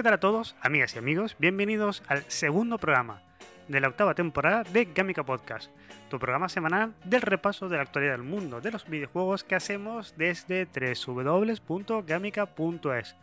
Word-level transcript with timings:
¿Qué 0.00 0.04
tal 0.04 0.14
a 0.14 0.20
todos, 0.20 0.56
amigas 0.62 0.94
y 0.94 0.98
amigos? 0.98 1.36
Bienvenidos 1.38 2.02
al 2.08 2.24
segundo 2.30 2.78
programa 2.78 3.20
de 3.68 3.80
la 3.80 3.88
octava 3.88 4.14
temporada 4.14 4.62
de 4.62 4.86
Gamica 4.86 5.24
Podcast, 5.24 5.70
tu 6.08 6.18
programa 6.18 6.48
semanal 6.48 6.94
del 7.04 7.20
repaso 7.20 7.68
de 7.68 7.76
la 7.76 7.82
actualidad 7.82 8.12
del 8.12 8.22
mundo 8.22 8.62
de 8.62 8.70
los 8.70 8.88
videojuegos 8.88 9.44
que 9.44 9.56
hacemos 9.56 10.14
desde 10.16 10.66
www.gamica.es, 11.04 13.16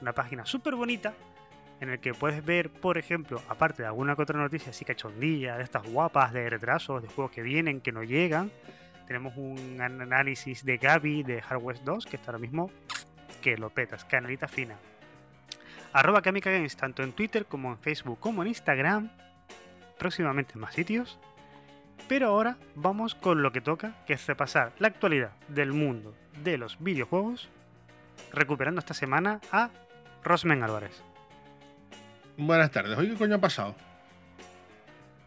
una 0.00 0.12
página 0.12 0.46
súper 0.46 0.76
bonita 0.76 1.14
en 1.80 1.90
el 1.90 1.98
que 1.98 2.14
puedes 2.14 2.44
ver, 2.44 2.70
por 2.70 2.96
ejemplo, 2.96 3.42
aparte 3.48 3.82
de 3.82 3.88
alguna 3.88 4.14
que 4.14 4.22
otra 4.22 4.38
noticia 4.38 4.70
así 4.70 4.84
cachondilla, 4.84 5.56
de 5.56 5.64
estas 5.64 5.82
guapas 5.82 6.32
de 6.32 6.48
retrasos, 6.48 7.02
de 7.02 7.08
juegos 7.08 7.32
que 7.32 7.42
vienen, 7.42 7.80
que 7.80 7.90
no 7.90 8.04
llegan, 8.04 8.52
tenemos 9.08 9.36
un 9.36 9.80
análisis 9.80 10.64
de 10.64 10.76
Gaby 10.76 11.24
de 11.24 11.42
Hardware 11.42 11.82
2, 11.82 12.06
que 12.06 12.14
está 12.14 12.30
ahora 12.30 12.38
mismo 12.38 12.70
que 13.42 13.56
lo 13.56 13.70
petas, 13.70 14.04
canalita 14.04 14.46
fina. 14.46 14.76
Arroba 15.92 16.22
Kamika 16.22 16.50
Games, 16.50 16.76
tanto 16.76 17.02
en 17.02 17.12
Twitter 17.12 17.46
como 17.46 17.70
en 17.70 17.78
Facebook 17.78 18.20
como 18.20 18.42
en 18.42 18.48
Instagram. 18.48 19.10
Próximamente 19.98 20.54
en 20.54 20.60
más 20.60 20.74
sitios. 20.74 21.18
Pero 22.08 22.28
ahora 22.28 22.56
vamos 22.74 23.14
con 23.14 23.42
lo 23.42 23.52
que 23.52 23.60
toca, 23.60 23.94
que 24.06 24.14
es 24.14 24.26
repasar 24.26 24.72
la 24.78 24.88
actualidad 24.88 25.32
del 25.48 25.72
mundo 25.72 26.14
de 26.42 26.58
los 26.58 26.78
videojuegos, 26.82 27.48
recuperando 28.32 28.78
esta 28.78 28.94
semana 28.94 29.40
a 29.52 29.70
Rosmen 30.24 30.62
Álvarez. 30.62 31.02
Buenas 32.36 32.70
tardes. 32.70 32.96
Oye, 32.96 33.10
¿qué 33.10 33.16
coño 33.16 33.36
ha 33.36 33.40
pasado? 33.40 33.74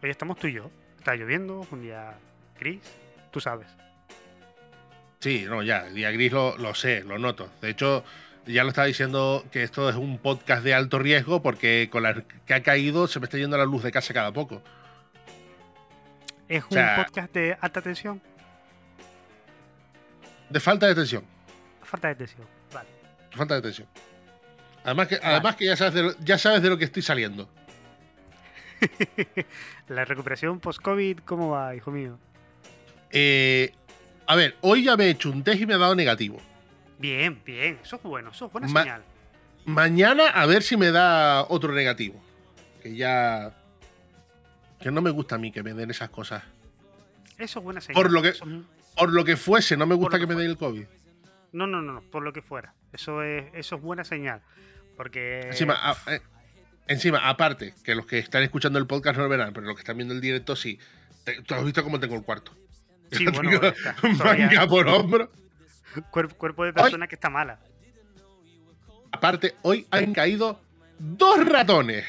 Hoy 0.02 0.10
estamos 0.10 0.38
tú 0.38 0.48
y 0.48 0.54
yo. 0.54 0.70
Está 0.98 1.14
lloviendo, 1.14 1.66
un 1.70 1.82
día 1.82 2.18
gris, 2.58 2.80
tú 3.30 3.40
sabes. 3.40 3.68
Sí, 5.20 5.46
no, 5.48 5.62
ya, 5.62 5.86
el 5.86 5.94
día 5.94 6.10
gris 6.10 6.32
lo, 6.32 6.56
lo 6.58 6.74
sé, 6.74 7.04
lo 7.04 7.18
noto. 7.18 7.50
De 7.60 7.70
hecho, 7.70 8.04
ya 8.46 8.62
lo 8.62 8.68
estaba 8.70 8.86
diciendo 8.86 9.44
que 9.50 9.62
esto 9.62 9.88
es 9.88 9.96
un 9.96 10.18
podcast 10.18 10.62
de 10.64 10.74
alto 10.74 10.98
riesgo 10.98 11.42
porque 11.42 11.88
con 11.90 12.02
la 12.02 12.22
que 12.46 12.54
ha 12.54 12.62
caído 12.62 13.06
se 13.06 13.20
me 13.20 13.24
está 13.24 13.38
yendo 13.38 13.56
la 13.56 13.64
luz 13.64 13.82
de 13.82 13.92
casa 13.92 14.12
cada 14.14 14.32
poco. 14.32 14.62
¿Es 16.48 16.62
O 16.64 16.68
sea- 16.70 16.96
un 16.98 17.04
podcast 17.04 17.32
de 17.32 17.56
alta 17.60 17.80
tensión? 17.80 18.20
De 20.50 20.60
falta 20.60 20.86
de 20.86 20.94
tensión. 20.94 21.24
Falta 21.82 22.08
de 22.08 22.14
tensión. 22.16 22.46
Vale. 22.72 22.88
Falta 23.30 23.54
de 23.54 23.62
tensión. 23.62 23.88
Además 24.84 25.08
que, 25.08 25.18
además 25.22 25.56
que 25.56 25.64
ya, 25.64 25.76
sabes 25.76 25.94
de 25.94 26.02
lo, 26.02 26.18
ya 26.20 26.36
sabes 26.38 26.62
de 26.62 26.68
lo 26.68 26.76
que 26.76 26.84
estoy 26.84 27.02
saliendo. 27.02 27.48
la 29.88 30.04
recuperación 30.04 30.60
post-COVID, 30.60 31.20
¿cómo 31.20 31.50
va, 31.50 31.74
hijo 31.74 31.90
mío? 31.90 32.18
Eh, 33.10 33.72
a 34.26 34.36
ver, 34.36 34.56
hoy 34.60 34.84
ya 34.84 34.96
me 34.96 35.04
he 35.06 35.10
hecho 35.10 35.30
un 35.30 35.42
test 35.42 35.60
y 35.62 35.66
me 35.66 35.74
ha 35.74 35.78
dado 35.78 35.94
negativo. 35.94 36.38
Bien, 36.98 37.40
bien. 37.44 37.78
Eso 37.82 37.96
es 37.96 38.02
bueno, 38.02 38.30
eso 38.30 38.46
es 38.46 38.52
buena 38.52 38.68
Ma- 38.68 38.82
señal. 38.82 39.02
Mañana 39.66 40.28
a 40.28 40.46
ver 40.46 40.62
si 40.62 40.76
me 40.76 40.90
da 40.90 41.44
otro 41.48 41.72
negativo. 41.72 42.22
Que 42.82 42.94
ya... 42.94 43.52
Que 44.80 44.90
no 44.90 45.00
me 45.00 45.10
gusta 45.10 45.36
a 45.36 45.38
mí 45.38 45.50
que 45.50 45.62
me 45.62 45.72
den 45.72 45.90
esas 45.90 46.10
cosas. 46.10 46.42
Eso 47.38 47.58
es 47.58 47.64
buena 47.64 47.80
señal. 47.80 48.02
Por 48.02 48.12
lo 48.12 48.22
que- 48.22 48.34
Por 48.96 49.12
lo 49.12 49.24
que 49.24 49.36
fuese, 49.36 49.76
no 49.76 49.86
me 49.86 49.94
gusta 49.94 50.18
que 50.18 50.26
que 50.26 50.34
me 50.34 50.40
den 50.40 50.50
el 50.50 50.56
COVID. 50.58 50.84
No, 51.52 51.66
no, 51.66 51.80
no, 51.80 51.94
no, 51.94 52.00
por 52.02 52.22
lo 52.22 52.32
que 52.32 52.42
fuera. 52.42 52.74
Eso 52.92 53.22
es, 53.22 53.44
eso 53.54 53.76
es 53.76 53.82
buena 53.82 54.04
señal. 54.04 54.40
Porque. 54.96 55.40
Encima, 55.48 55.74
a- 55.80 55.96
eh, 56.12 56.20
encima, 56.86 57.28
aparte, 57.28 57.74
que 57.82 57.94
los 57.94 58.06
que 58.06 58.18
están 58.18 58.42
escuchando 58.42 58.78
el 58.78 58.86
podcast 58.86 59.16
no 59.16 59.24
lo 59.24 59.28
verán, 59.28 59.52
pero 59.52 59.66
los 59.66 59.74
que 59.76 59.80
están 59.80 59.96
viendo 59.96 60.14
el 60.14 60.20
directo 60.20 60.54
sí. 60.56 60.78
Te- 61.24 61.40
Tú 61.42 61.54
has 61.54 61.64
visto 61.64 61.82
cómo 61.82 61.98
tengo 61.98 62.14
el 62.16 62.22
cuarto. 62.22 62.52
Sí, 63.10 63.24
bueno, 63.34 63.60
manga 64.24 64.66
por 64.68 64.86
hombro. 64.88 65.30
Cuerpo, 66.10 66.36
cuerpo 66.36 66.64
de 66.64 66.72
persona 66.72 67.06
que 67.06 67.14
está 67.14 67.30
mala. 67.30 67.58
Aparte, 69.12 69.54
hoy 69.62 69.86
han 69.90 70.12
caído 70.12 70.60
dos 70.98 71.46
ratones. 71.46 72.04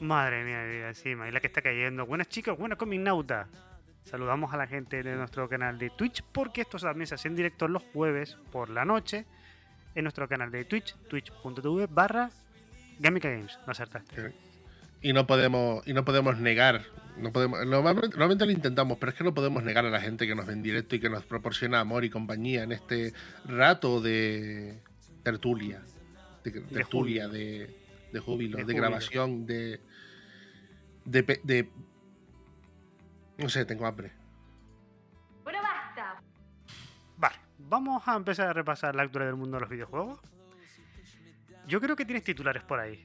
Madre 0.00 0.44
mía, 0.44 0.64
vida, 0.64 0.88
encima. 0.88 1.28
Y 1.28 1.32
la 1.32 1.40
que 1.40 1.46
está 1.46 1.62
cayendo. 1.62 2.04
Buenas 2.06 2.28
chicas, 2.28 2.58
buenas 2.58 2.78
comignautas. 2.78 3.48
Saludamos 4.04 4.52
a 4.52 4.58
la 4.58 4.66
gente 4.66 5.02
de 5.02 5.16
nuestro 5.16 5.48
canal 5.48 5.78
de 5.78 5.90
Twitch, 5.90 6.22
porque 6.30 6.60
esto 6.60 6.78
también 6.78 7.06
se 7.06 7.14
hace 7.14 7.28
en 7.28 7.36
directo 7.36 7.68
los 7.68 7.82
jueves 7.92 8.36
por 8.52 8.68
la 8.68 8.84
noche 8.84 9.24
en 9.94 10.04
nuestro 10.04 10.28
canal 10.28 10.50
de 10.50 10.64
Twitch, 10.64 10.94
twitch.tv 11.08 11.86
barra 11.86 12.30
Gamica 12.98 13.30
Games. 13.30 13.58
No 13.66 13.72
acertaste. 13.72 14.34
Y 15.00 15.12
no 15.12 15.26
podemos, 15.26 15.86
y 15.86 15.94
no 15.94 16.04
podemos 16.04 16.38
negar. 16.38 16.82
No 17.16 17.32
podemos, 17.32 17.64
normalmente, 17.64 18.08
normalmente 18.08 18.44
lo 18.46 18.50
intentamos, 18.52 18.98
pero 18.98 19.10
es 19.12 19.16
que 19.18 19.22
no 19.24 19.32
podemos 19.34 19.62
negar 19.62 19.86
a 19.86 19.90
la 19.90 20.00
gente 20.00 20.26
que 20.26 20.34
nos 20.34 20.46
ve 20.46 20.52
en 20.52 20.62
directo 20.62 20.96
y 20.96 21.00
que 21.00 21.08
nos 21.08 21.24
proporciona 21.24 21.78
amor 21.80 22.04
y 22.04 22.10
compañía 22.10 22.64
en 22.64 22.72
este 22.72 23.12
rato 23.44 24.00
de 24.00 24.80
tertulia. 25.22 25.82
De, 26.42 26.50
tertulia, 26.50 27.28
de, 27.28 27.74
de 28.12 28.20
júbilo, 28.20 28.56
De 28.58 28.64
de, 28.64 28.72
júbilo. 28.72 28.78
grabación, 28.82 29.46
de, 29.46 29.80
de, 31.04 31.22
pe- 31.22 31.40
de- 31.44 31.70
No 33.38 33.48
sé, 33.48 33.64
tengo 33.64 33.86
hambre. 33.86 34.12
Bueno, 35.44 35.60
basta. 35.62 36.20
Vale, 37.16 37.36
vamos 37.60 38.02
a 38.06 38.16
empezar 38.16 38.48
a 38.48 38.52
repasar 38.52 38.94
la 38.96 39.04
actualidad 39.04 39.30
del 39.30 39.38
mundo 39.38 39.56
de 39.56 39.60
los 39.60 39.70
videojuegos. 39.70 40.18
Yo 41.66 41.80
creo 41.80 41.96
que 41.96 42.04
tienes 42.04 42.24
titulares 42.24 42.62
por 42.64 42.78
ahí. 42.80 43.02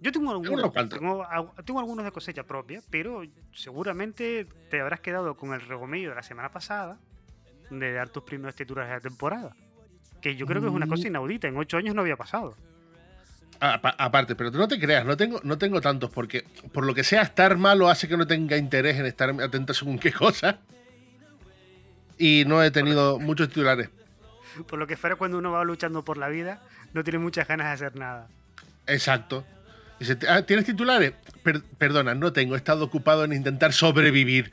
Yo 0.00 0.10
tengo 0.12 0.30
algunos, 0.30 0.72
tengo, 0.88 1.24
al- 1.24 1.50
tengo 1.64 1.78
algunos 1.80 2.04
de 2.04 2.10
cosecha 2.12 2.42
propia, 2.44 2.80
pero 2.90 3.22
seguramente 3.52 4.46
te 4.70 4.80
habrás 4.80 5.00
quedado 5.00 5.36
con 5.36 5.52
el 5.52 5.60
regomello 5.60 6.10
de 6.10 6.14
la 6.16 6.22
semana 6.22 6.50
pasada 6.50 6.96
de 7.68 7.92
dar 7.92 8.08
tus 8.08 8.22
primeros 8.22 8.54
titulares 8.56 8.88
de 8.90 8.96
la 8.96 9.00
temporada. 9.00 9.54
Que 10.22 10.36
yo 10.36 10.46
creo 10.46 10.60
que 10.62 10.68
es 10.68 10.72
una 10.72 10.86
cosa 10.86 11.04
Mm. 11.04 11.06
inaudita, 11.08 11.48
en 11.48 11.56
ocho 11.56 11.76
años 11.76 11.94
no 11.94 12.00
había 12.00 12.16
pasado. 12.16 12.56
Apa- 13.60 13.94
aparte, 13.98 14.34
pero 14.34 14.50
no 14.50 14.66
te 14.68 14.80
creas, 14.80 15.04
no 15.04 15.18
tengo, 15.18 15.38
no 15.44 15.58
tengo 15.58 15.82
tantos, 15.82 16.10
porque 16.10 16.44
por 16.72 16.86
lo 16.86 16.94
que 16.94 17.04
sea, 17.04 17.20
estar 17.20 17.58
malo 17.58 17.90
hace 17.90 18.08
que 18.08 18.16
no 18.16 18.26
tenga 18.26 18.56
interés 18.56 18.98
en 18.98 19.04
estar 19.04 19.28
atento 19.42 19.74
según 19.74 19.98
qué 19.98 20.12
cosa. 20.12 20.58
Y 22.18 22.44
no 22.46 22.62
he 22.62 22.70
tenido 22.70 23.18
muchos 23.18 23.48
titulares. 23.48 23.88
Por 24.66 24.78
lo 24.78 24.86
que 24.86 24.96
fuera 24.96 25.16
cuando 25.16 25.38
uno 25.38 25.52
va 25.52 25.62
luchando 25.64 26.04
por 26.04 26.16
la 26.18 26.28
vida, 26.28 26.62
no 26.92 27.04
tiene 27.04 27.18
muchas 27.18 27.46
ganas 27.46 27.66
de 27.68 27.72
hacer 27.86 27.98
nada. 27.98 28.28
Exacto. 28.86 29.44
Dice, 30.00 30.18
"Ah, 30.28 30.42
¿tienes 30.42 30.64
titulares? 30.64 31.12
Per- 31.42 31.62
perdona, 31.62 32.14
no 32.14 32.32
tengo, 32.32 32.54
he 32.54 32.58
estado 32.58 32.84
ocupado 32.84 33.22
en 33.24 33.32
intentar 33.34 33.72
sobrevivir. 33.72 34.50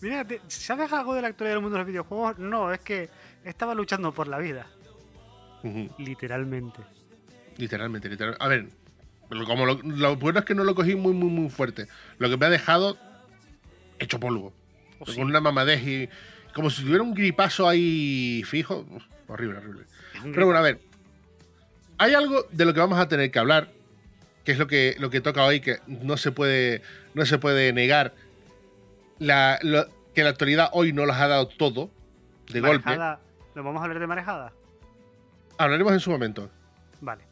Mira, 0.00 0.26
¿sabes 0.48 0.92
algo 0.92 1.14
de 1.14 1.22
la 1.22 1.28
actualidad 1.28 1.56
del 1.56 1.62
mundo 1.62 1.74
de 1.76 1.80
los 1.84 1.86
videojuegos? 1.86 2.38
No, 2.38 2.72
es 2.72 2.80
que 2.80 3.08
estaba 3.44 3.74
luchando 3.74 4.12
por 4.12 4.26
la 4.26 4.38
vida, 4.38 4.66
literalmente. 5.98 6.80
Literalmente, 7.56 8.08
literalmente. 8.08 8.42
A 8.44 8.48
ver, 8.48 8.68
lo- 9.30 9.44
como 9.44 9.66
lo, 9.66 9.74
lo 9.82 10.16
bueno 10.16 10.38
es 10.40 10.44
que 10.44 10.54
no 10.54 10.64
lo 10.64 10.74
cogí 10.74 10.94
muy, 10.94 11.12
muy, 11.12 11.28
muy 11.28 11.50
fuerte. 11.50 11.86
Lo 12.18 12.28
que 12.30 12.36
me 12.36 12.46
ha 12.46 12.50
dejado 12.50 12.96
hecho 13.98 14.18
polvo. 14.18 14.52
O 14.98 15.04
con 15.04 15.14
sí, 15.14 15.20
una 15.20 15.40
mamadez 15.40 15.82
y 15.86 16.08
como 16.54 16.70
si 16.70 16.82
tuviera 16.82 17.02
un 17.02 17.14
gripazo 17.14 17.68
ahí 17.68 18.42
fijo. 18.46 18.86
Uf, 18.90 19.04
horrible, 19.28 19.58
horrible. 19.58 19.84
Pero 20.32 20.46
bueno, 20.46 20.58
a 20.60 20.62
ver. 20.62 20.80
Hay 21.98 22.14
algo 22.14 22.46
de 22.50 22.64
lo 22.64 22.72
que 22.72 22.80
vamos 22.80 22.98
a 22.98 23.08
tener 23.08 23.30
que 23.30 23.38
hablar, 23.38 23.70
que 24.44 24.52
es 24.52 24.58
lo 24.58 24.66
que, 24.66 24.96
lo 24.98 25.10
que 25.10 25.20
toca 25.20 25.44
hoy, 25.44 25.60
que 25.60 25.78
no 25.86 26.16
se 26.16 26.32
puede, 26.32 26.82
no 27.14 27.24
se 27.26 27.38
puede 27.38 27.72
negar. 27.72 28.14
La, 29.18 29.58
lo- 29.62 29.86
que 30.14 30.24
la 30.24 30.30
actualidad 30.30 30.70
hoy 30.72 30.92
no 30.92 31.06
los 31.06 31.16
ha 31.16 31.28
dado 31.28 31.46
todo, 31.48 31.90
de 32.48 32.60
golpe. 32.60 32.96
¿Nos 32.96 33.64
vamos 33.64 33.80
a 33.80 33.84
hablar 33.84 33.98
de 34.00 34.06
marejada? 34.06 34.52
Hablaremos 35.58 35.92
en 35.92 36.00
su 36.00 36.10
momento. 36.10 36.50
Vale. 37.00 37.22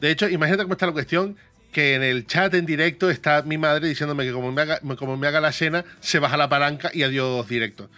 De 0.00 0.10
hecho, 0.10 0.28
imagínate 0.28 0.62
cómo 0.64 0.72
está 0.74 0.86
la 0.86 0.92
cuestión, 0.92 1.36
que 1.72 1.94
en 1.94 2.02
el 2.02 2.26
chat 2.26 2.52
en 2.54 2.66
directo 2.66 3.10
está 3.10 3.42
mi 3.42 3.58
madre 3.58 3.86
diciéndome 3.88 4.24
que 4.24 4.32
como 4.32 4.50
me 4.52 4.62
haga, 4.62 4.80
como 4.98 5.16
me 5.16 5.26
haga 5.26 5.40
la 5.40 5.52
cena, 5.52 5.84
se 6.00 6.18
baja 6.18 6.36
la 6.36 6.48
palanca 6.48 6.90
y 6.92 7.02
adiós 7.02 7.46
directo. 7.48 7.88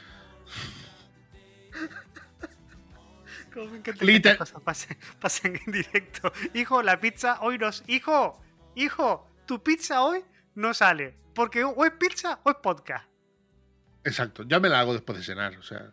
Me 3.66 3.78
encanta 3.78 4.04
Liter- 4.04 4.36
cosas 4.38 4.60
pasen, 4.62 4.96
pasen 5.20 5.60
en 5.66 5.72
directo. 5.72 6.32
Hijo, 6.54 6.82
la 6.82 7.00
pizza, 7.00 7.40
hoy 7.40 7.58
nos. 7.58 7.82
Hijo, 7.86 8.40
hijo, 8.74 9.28
tu 9.46 9.62
pizza 9.62 10.02
hoy 10.02 10.24
no 10.54 10.74
sale. 10.74 11.16
Porque 11.34 11.64
o 11.64 11.84
es 11.84 11.92
pizza 11.92 12.40
o 12.44 12.50
es 12.50 12.56
podcast. 12.56 13.06
Exacto, 14.04 14.42
ya 14.46 14.58
me 14.60 14.68
la 14.68 14.80
hago 14.80 14.92
después 14.92 15.18
de 15.18 15.24
cenar, 15.24 15.56
o 15.56 15.62
sea. 15.62 15.92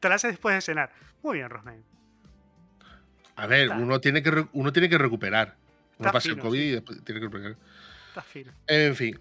Te 0.00 0.08
la 0.08 0.16
haces 0.16 0.30
después 0.32 0.54
de 0.54 0.60
cenar. 0.60 0.92
Muy 1.22 1.38
bien, 1.38 1.48
Rosman. 1.50 1.82
A 3.36 3.46
ver, 3.46 3.64
Está. 3.64 3.76
uno 3.76 4.00
tiene, 4.00 4.22
que 4.22 4.46
uno 4.52 4.72
tiene 4.72 4.88
que 4.88 4.98
recuperar. 4.98 5.56
Uno 5.98 6.08
Está 6.08 6.12
pasa 6.12 6.28
el 6.28 6.38
COVID 6.38 6.58
sí. 6.58 6.64
y 6.66 6.70
después 6.72 7.04
tiene 7.04 7.20
que 7.20 7.26
recuperar. 7.26 7.56
Está 8.08 8.22
fino. 8.22 8.52
En 8.66 8.96
fin. 8.96 9.18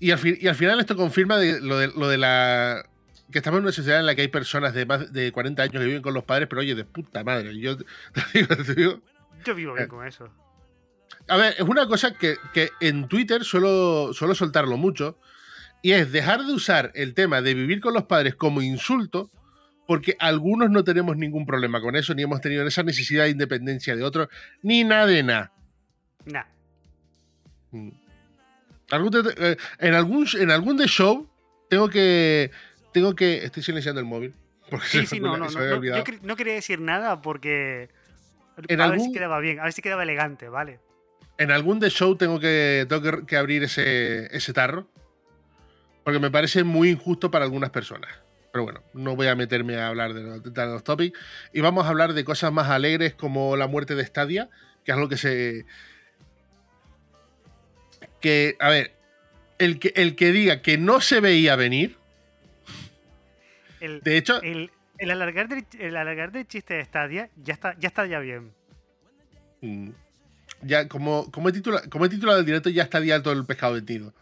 Y 0.00 0.10
al, 0.12 0.18
fin- 0.18 0.38
y 0.40 0.46
al 0.46 0.54
final 0.54 0.78
esto 0.80 0.96
confirma 0.96 1.36
de, 1.38 1.60
lo, 1.60 1.76
de, 1.78 1.88
lo 1.88 2.08
de 2.08 2.18
la... 2.18 2.87
Que 3.30 3.38
estamos 3.38 3.58
en 3.58 3.64
una 3.64 3.72
sociedad 3.72 4.00
en 4.00 4.06
la 4.06 4.14
que 4.14 4.22
hay 4.22 4.28
personas 4.28 4.72
de 4.74 4.86
más 4.86 5.12
de 5.12 5.32
40 5.32 5.62
años 5.62 5.72
que 5.80 5.84
viven 5.86 6.02
con 6.02 6.14
los 6.14 6.24
padres, 6.24 6.48
pero 6.48 6.60
oye, 6.60 6.74
de 6.74 6.84
puta 6.84 7.22
madre. 7.24 7.58
Yo 7.58 7.76
te 7.76 7.84
digo, 8.34 8.56
te 8.56 8.74
digo. 8.74 9.02
Yo 9.44 9.54
vivo 9.54 9.74
bien 9.74 9.84
Eh. 9.84 9.88
con 9.88 10.06
eso. 10.06 10.28
A 11.28 11.36
ver, 11.36 11.54
es 11.58 11.60
una 11.60 11.86
cosa 11.86 12.14
que, 12.14 12.36
que 12.54 12.70
en 12.80 13.06
Twitter 13.06 13.44
suelo, 13.44 14.12
suelo 14.14 14.34
soltarlo 14.34 14.76
mucho, 14.78 15.18
y 15.82 15.92
es 15.92 16.10
dejar 16.10 16.40
de 16.44 16.52
usar 16.52 16.90
el 16.94 17.14
tema 17.14 17.42
de 17.42 17.54
vivir 17.54 17.80
con 17.80 17.92
los 17.92 18.04
padres 18.04 18.34
como 18.34 18.62
insulto, 18.62 19.30
porque 19.86 20.16
algunos 20.18 20.70
no 20.70 20.84
tenemos 20.84 21.16
ningún 21.16 21.46
problema 21.46 21.80
con 21.80 21.96
eso, 21.96 22.14
ni 22.14 22.22
hemos 22.22 22.40
tenido 22.40 22.66
esa 22.66 22.82
necesidad 22.82 23.24
de 23.24 23.30
independencia 23.30 23.94
de 23.94 24.04
otros, 24.04 24.28
ni 24.62 24.84
nada 24.84 25.06
de 25.06 25.22
nada. 25.22 25.52
Nah. 26.24 26.44
Mm. 27.70 27.90
Eh, 28.90 29.56
en, 29.80 29.94
algún, 29.94 30.26
en 30.38 30.50
algún 30.50 30.76
de 30.76 30.86
show 30.86 31.28
tengo 31.68 31.88
que. 31.88 32.50
Tengo 32.98 33.14
que. 33.14 33.44
Estoy 33.44 33.62
silenciando 33.62 34.00
el 34.00 34.06
móvil. 34.06 34.34
Porque 34.70 34.88
Sí, 34.88 35.06
sí, 35.06 35.20
no, 35.20 35.36
no, 35.36 35.48
no. 35.48 35.84
yo 35.84 36.04
no 36.22 36.36
quería 36.36 36.54
decir 36.54 36.80
nada 36.80 37.22
porque. 37.22 37.88
En 38.66 38.80
a 38.80 38.88
ver 38.88 39.00
si 39.00 39.12
quedaba 39.12 39.38
bien, 39.38 39.60
a 39.60 39.64
ver 39.64 39.72
si 39.72 39.80
quedaba 39.80 40.02
elegante, 40.02 40.48
¿vale? 40.48 40.80
En 41.38 41.52
algún 41.52 41.78
de 41.78 41.90
show 41.90 42.16
tengo 42.16 42.40
que, 42.40 42.84
tengo 42.88 43.24
que, 43.24 43.36
abrir 43.36 43.62
ese, 43.62 44.26
ese 44.36 44.52
tarro. 44.52 44.88
Porque 46.02 46.18
me 46.18 46.30
parece 46.30 46.64
muy 46.64 46.90
injusto 46.90 47.30
para 47.30 47.44
algunas 47.44 47.70
personas. 47.70 48.10
Pero 48.52 48.64
bueno, 48.64 48.82
no 48.94 49.14
voy 49.14 49.28
a 49.28 49.36
meterme 49.36 49.76
a 49.76 49.86
hablar 49.86 50.12
de 50.12 50.22
los, 50.22 50.42
de 50.42 50.66
los 50.66 50.82
topics. 50.82 51.16
Y 51.52 51.60
vamos 51.60 51.86
a 51.86 51.90
hablar 51.90 52.12
de 52.12 52.24
cosas 52.24 52.52
más 52.52 52.68
alegres 52.68 53.14
como 53.14 53.56
la 53.56 53.68
muerte 53.68 53.94
de 53.94 54.04
Stadia, 54.04 54.50
que 54.84 54.90
es 54.90 54.96
algo 54.96 55.08
que 55.08 55.18
se. 55.18 55.66
Que, 58.20 58.56
a 58.58 58.68
ver, 58.70 58.98
el 59.58 59.78
que, 59.78 59.92
el 59.94 60.16
que 60.16 60.32
diga 60.32 60.62
que 60.62 60.78
no 60.78 61.00
se 61.00 61.20
veía 61.20 61.54
venir, 61.54 61.97
El, 63.80 64.00
de 64.00 64.16
hecho, 64.16 64.40
el, 64.42 64.70
el 64.98 65.10
alargar 65.10 65.48
del, 65.48 65.64
el 65.78 65.96
alargar 65.96 66.32
del 66.32 66.46
chiste 66.46 66.74
de 66.74 66.84
Stadia 66.84 67.30
ya 67.36 67.54
está, 67.54 67.76
ya 67.78 67.88
está 67.88 68.06
ya 68.06 68.18
bien. 68.18 68.52
Mm. 69.60 69.90
Ya, 70.62 70.88
como, 70.88 71.30
como, 71.30 71.48
he 71.48 71.52
titula- 71.52 71.88
como 71.88 72.04
he 72.04 72.08
titulado 72.08 72.40
el 72.40 72.46
directo, 72.46 72.68
ya 72.70 72.82
está 72.84 72.98
alto 72.98 73.30
el 73.32 73.44
pescado 73.44 73.74
vendido. 73.74 74.12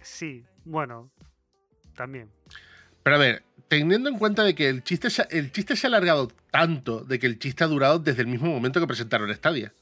Sí, 0.00 0.44
bueno, 0.64 1.10
también. 1.96 2.30
Pero 3.02 3.16
a 3.16 3.18
ver, 3.18 3.42
teniendo 3.66 4.08
en 4.08 4.18
cuenta 4.18 4.44
de 4.44 4.54
que 4.54 4.68
el 4.68 4.84
chiste, 4.84 5.10
se, 5.10 5.22
ha- 5.22 5.28
el 5.30 5.50
chiste 5.50 5.74
se 5.74 5.86
ha 5.86 5.88
alargado 5.88 6.28
tanto, 6.50 7.00
de 7.00 7.18
que 7.18 7.26
el 7.26 7.38
chiste 7.38 7.64
ha 7.64 7.66
durado 7.66 7.98
desde 7.98 8.22
el 8.22 8.28
mismo 8.28 8.48
momento 8.50 8.78
que 8.80 8.86
presentaron 8.86 9.34
Stadia. 9.34 9.72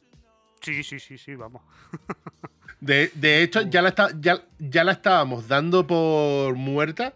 Sí, 0.63 0.83
sí, 0.83 0.99
sí, 0.99 1.19
sí, 1.19 1.35
vamos. 1.35 1.63
De, 2.81 3.11
de 3.15 3.43
hecho, 3.43 3.63
ya 3.63 3.81
la, 3.83 3.89
está- 3.89 4.11
ya, 4.21 4.43
ya 4.59 4.85
la 4.85 4.93
estábamos 4.93 5.49
dando 5.49 5.87
por 5.87 6.55
muerta 6.57 7.15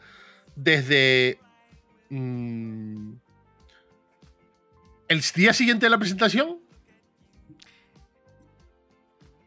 desde 0.56 1.38
mm, 2.10 3.12
el 5.08 5.20
día 5.34 5.52
siguiente 5.52 5.86
de 5.86 5.90
la 5.90 5.98
presentación. 5.98 6.58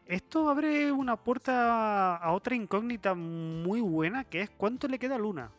Esto 0.06 0.50
abre 0.50 0.92
una 0.92 1.16
puerta 1.16 2.16
a 2.16 2.32
otra 2.32 2.54
incógnita 2.54 3.14
muy 3.14 3.80
buena, 3.80 4.24
que 4.24 4.42
es 4.42 4.50
cuánto 4.50 4.86
le 4.86 4.98
queda 4.98 5.14
a 5.14 5.18
Luna. 5.18 5.50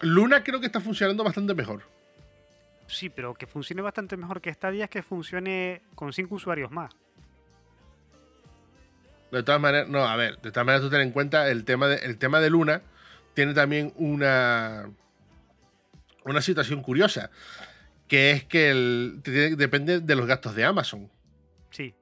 Luna 0.00 0.44
creo 0.44 0.60
que 0.60 0.66
está 0.66 0.80
funcionando 0.80 1.24
bastante 1.24 1.54
mejor. 1.54 1.82
Sí, 2.86 3.08
pero 3.08 3.34
que 3.34 3.46
funcione 3.46 3.82
bastante 3.82 4.16
mejor 4.16 4.40
que 4.40 4.52
Stadia 4.52 4.84
es 4.84 4.90
que 4.90 5.02
funcione 5.02 5.82
con 5.94 6.12
cinco 6.12 6.36
usuarios 6.36 6.70
más. 6.70 6.94
De 9.32 9.42
todas 9.42 9.60
maneras, 9.60 9.88
no, 9.88 10.04
a 10.04 10.14
ver, 10.14 10.40
de 10.40 10.52
todas 10.52 10.64
maneras 10.64 10.82
tú 10.82 10.90
ten 10.90 11.00
en 11.00 11.10
cuenta 11.10 11.50
el 11.50 11.64
tema 11.64 11.88
de, 11.88 11.96
el 11.96 12.16
tema 12.16 12.38
de 12.40 12.50
Luna 12.50 12.82
tiene 13.36 13.52
también 13.54 13.92
una 13.96 14.88
una 16.24 16.40
situación 16.42 16.82
curiosa, 16.82 17.30
que 18.08 18.32
es 18.32 18.44
que 18.44 18.70
el- 18.70 19.20
depende 19.56 20.00
de 20.00 20.16
los 20.16 20.26
gastos 20.26 20.56
de 20.56 20.64
Amazon. 20.64 21.08
Sí, 21.70 21.94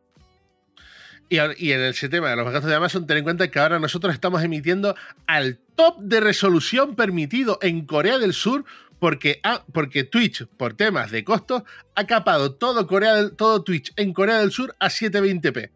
Y, 1.31 1.39
en 1.73 1.81
ese 1.81 2.09
tema 2.09 2.29
de 2.31 2.37
los 2.37 2.45
gastos 2.51 2.71
de 2.71 2.77
Amazon, 2.77 3.07
ten 3.07 3.17
en 3.19 3.25
cuenta 3.25 3.51
que 3.51 3.59
ahora 3.59 3.79
nosotros 3.79 4.15
estamos 4.15 4.43
emitiendo 4.45 4.95
al 5.27 5.59
top 5.75 5.99
de 6.01 6.21
resolución 6.21 6.95
permitido 6.95 7.59
en 7.63 7.85
Corea 7.87 8.19
del 8.19 8.33
Sur 8.35 8.65
porque, 9.01 9.41
ah, 9.43 9.65
porque 9.73 10.05
Twitch, 10.05 10.47
por 10.47 10.75
temas 10.75 11.11
de 11.11 11.25
costos, 11.25 11.63
ha 11.97 12.07
capado 12.07 12.55
todo, 12.55 12.87
Corea 12.87 13.15
del- 13.17 13.35
todo 13.37 13.63
Twitch 13.65 13.93
en 13.97 14.13
Corea 14.15 14.39
del 14.39 14.53
Sur 14.53 14.75
a 14.79 14.89
720p. 14.89 15.71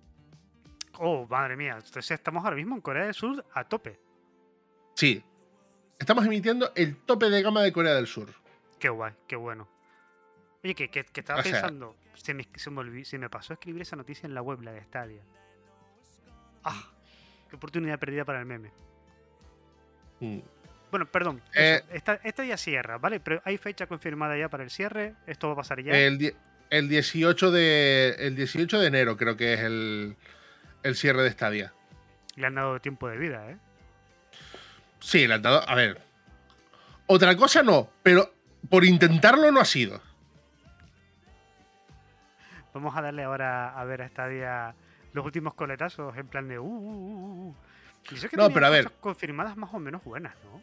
Oh, 0.99 1.27
madre 1.29 1.57
mía. 1.57 1.75
Entonces 1.77 2.11
estamos 2.13 2.45
ahora 2.45 2.57
mismo 2.57 2.75
en 2.77 2.81
Corea 2.83 3.05
del 3.07 3.15
Sur 3.15 3.45
a 3.55 3.65
tope. 3.65 3.99
Sí. 4.95 5.23
Estamos 5.99 6.25
emitiendo 6.27 6.73
el 6.77 6.97
tope 6.97 7.29
de 7.31 7.43
gama 7.43 7.63
de 7.63 7.73
Corea 7.73 7.95
del 7.95 8.07
Sur. 8.07 8.29
Qué 8.79 8.89
guay, 8.89 9.13
qué 9.27 9.37
bueno. 9.37 9.69
Oye, 10.63 10.75
que, 10.75 10.89
que- 10.91 11.05
que 11.05 11.21
estaba 11.21 11.41
O 11.41 11.43
sea- 11.43 11.53
pensando. 11.53 11.97
Se 12.15 12.35
me, 12.35 12.49
se, 12.57 12.71
me 12.71 12.81
olvi- 12.81 13.05
se 13.05 13.17
me 13.19 13.31
pasó 13.31 13.53
escribir 13.53 13.83
esa 13.83 13.95
noticia 13.97 14.27
en 14.27 14.35
la 14.35 14.43
web, 14.43 14.61
la 14.63 14.73
de 14.73 14.83
Stadia. 14.83 15.23
Ah, 16.65 16.91
qué 17.49 17.55
oportunidad 17.57 17.99
perdida 17.99 18.25
para 18.25 18.41
el 18.41 18.47
meme. 18.47 18.73
Mm. 20.21 20.41
Bueno, 20.91 21.07
perdón. 21.07 21.41
Eh, 21.55 21.83
esta, 21.93 22.15
esta 22.25 22.45
ya 22.45 22.57
cierra, 22.57 22.99
¿vale? 22.99 23.21
Pero 23.21 23.41
hay 23.45 23.57
fecha 23.59 23.87
confirmada 23.87 24.37
ya 24.37 24.49
para 24.49 24.65
el 24.65 24.71
cierre. 24.71 25.15
Esto 25.27 25.47
va 25.49 25.53
a 25.53 25.57
pasar 25.57 25.81
ya. 25.83 25.93
El, 25.93 26.35
el 26.71 26.89
18 26.89 27.51
de, 27.53 28.17
el 28.19 28.35
18 28.35 28.81
de 28.81 28.87
enero 28.87 29.17
creo 29.17 29.37
que 29.37 29.55
es 29.55 29.61
el, 29.61 30.17
el 30.83 30.97
cierre 30.97 31.23
de 31.23 31.31
Stadia. 31.31 31.73
Le 32.35 32.47
han 32.47 32.55
dado 32.57 32.81
tiempo 32.81 33.09
de 33.09 33.17
vida, 33.19 33.49
¿eh? 33.51 33.59
Sí, 35.01 35.27
le 35.27 35.35
han 35.35 35.43
dado. 35.43 35.69
A 35.69 35.75
ver. 35.75 36.01
Otra 37.07 37.37
cosa 37.37 37.63
no, 37.63 37.91
pero 38.03 38.33
por 38.69 38.85
intentarlo 38.85 39.51
no 39.51 39.61
ha 39.61 39.65
sido. 39.65 40.01
Vamos 42.75 42.97
a 42.97 43.03
darle 43.03 43.25
ahora 43.25 43.79
a 43.79 43.85
ver 43.85 44.03
a 44.03 44.09
Stadia 44.09 44.75
los 45.13 45.25
últimos 45.25 45.55
coletazos 45.55 46.17
en 46.17 46.27
plan 46.29 46.49
de. 46.49 46.59
Uh, 46.59 46.65
uh, 46.65 46.69
uh, 46.69 47.49
uh. 47.49 47.55
Y 48.11 48.15
eso 48.17 48.29
que 48.29 48.37
No, 48.37 48.51
pero 48.51 48.67
a 48.67 48.71
ver. 48.71 48.91
confirmadas 49.01 49.57
más 49.57 49.73
o 49.75 49.79
menos 49.79 50.05
buenas, 50.05 50.35
¿no? 50.45 50.61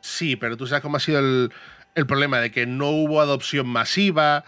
Sí, 0.00 0.36
pero 0.36 0.56
tú 0.56 0.66
sabes 0.66 0.82
cómo 0.82 0.96
ha 0.96 1.00
sido 1.00 1.18
el, 1.20 1.52
el 1.94 2.06
problema 2.06 2.38
de 2.40 2.50
que 2.50 2.66
no 2.66 2.88
hubo 2.88 3.20
adopción 3.20 3.66
masiva. 3.66 4.44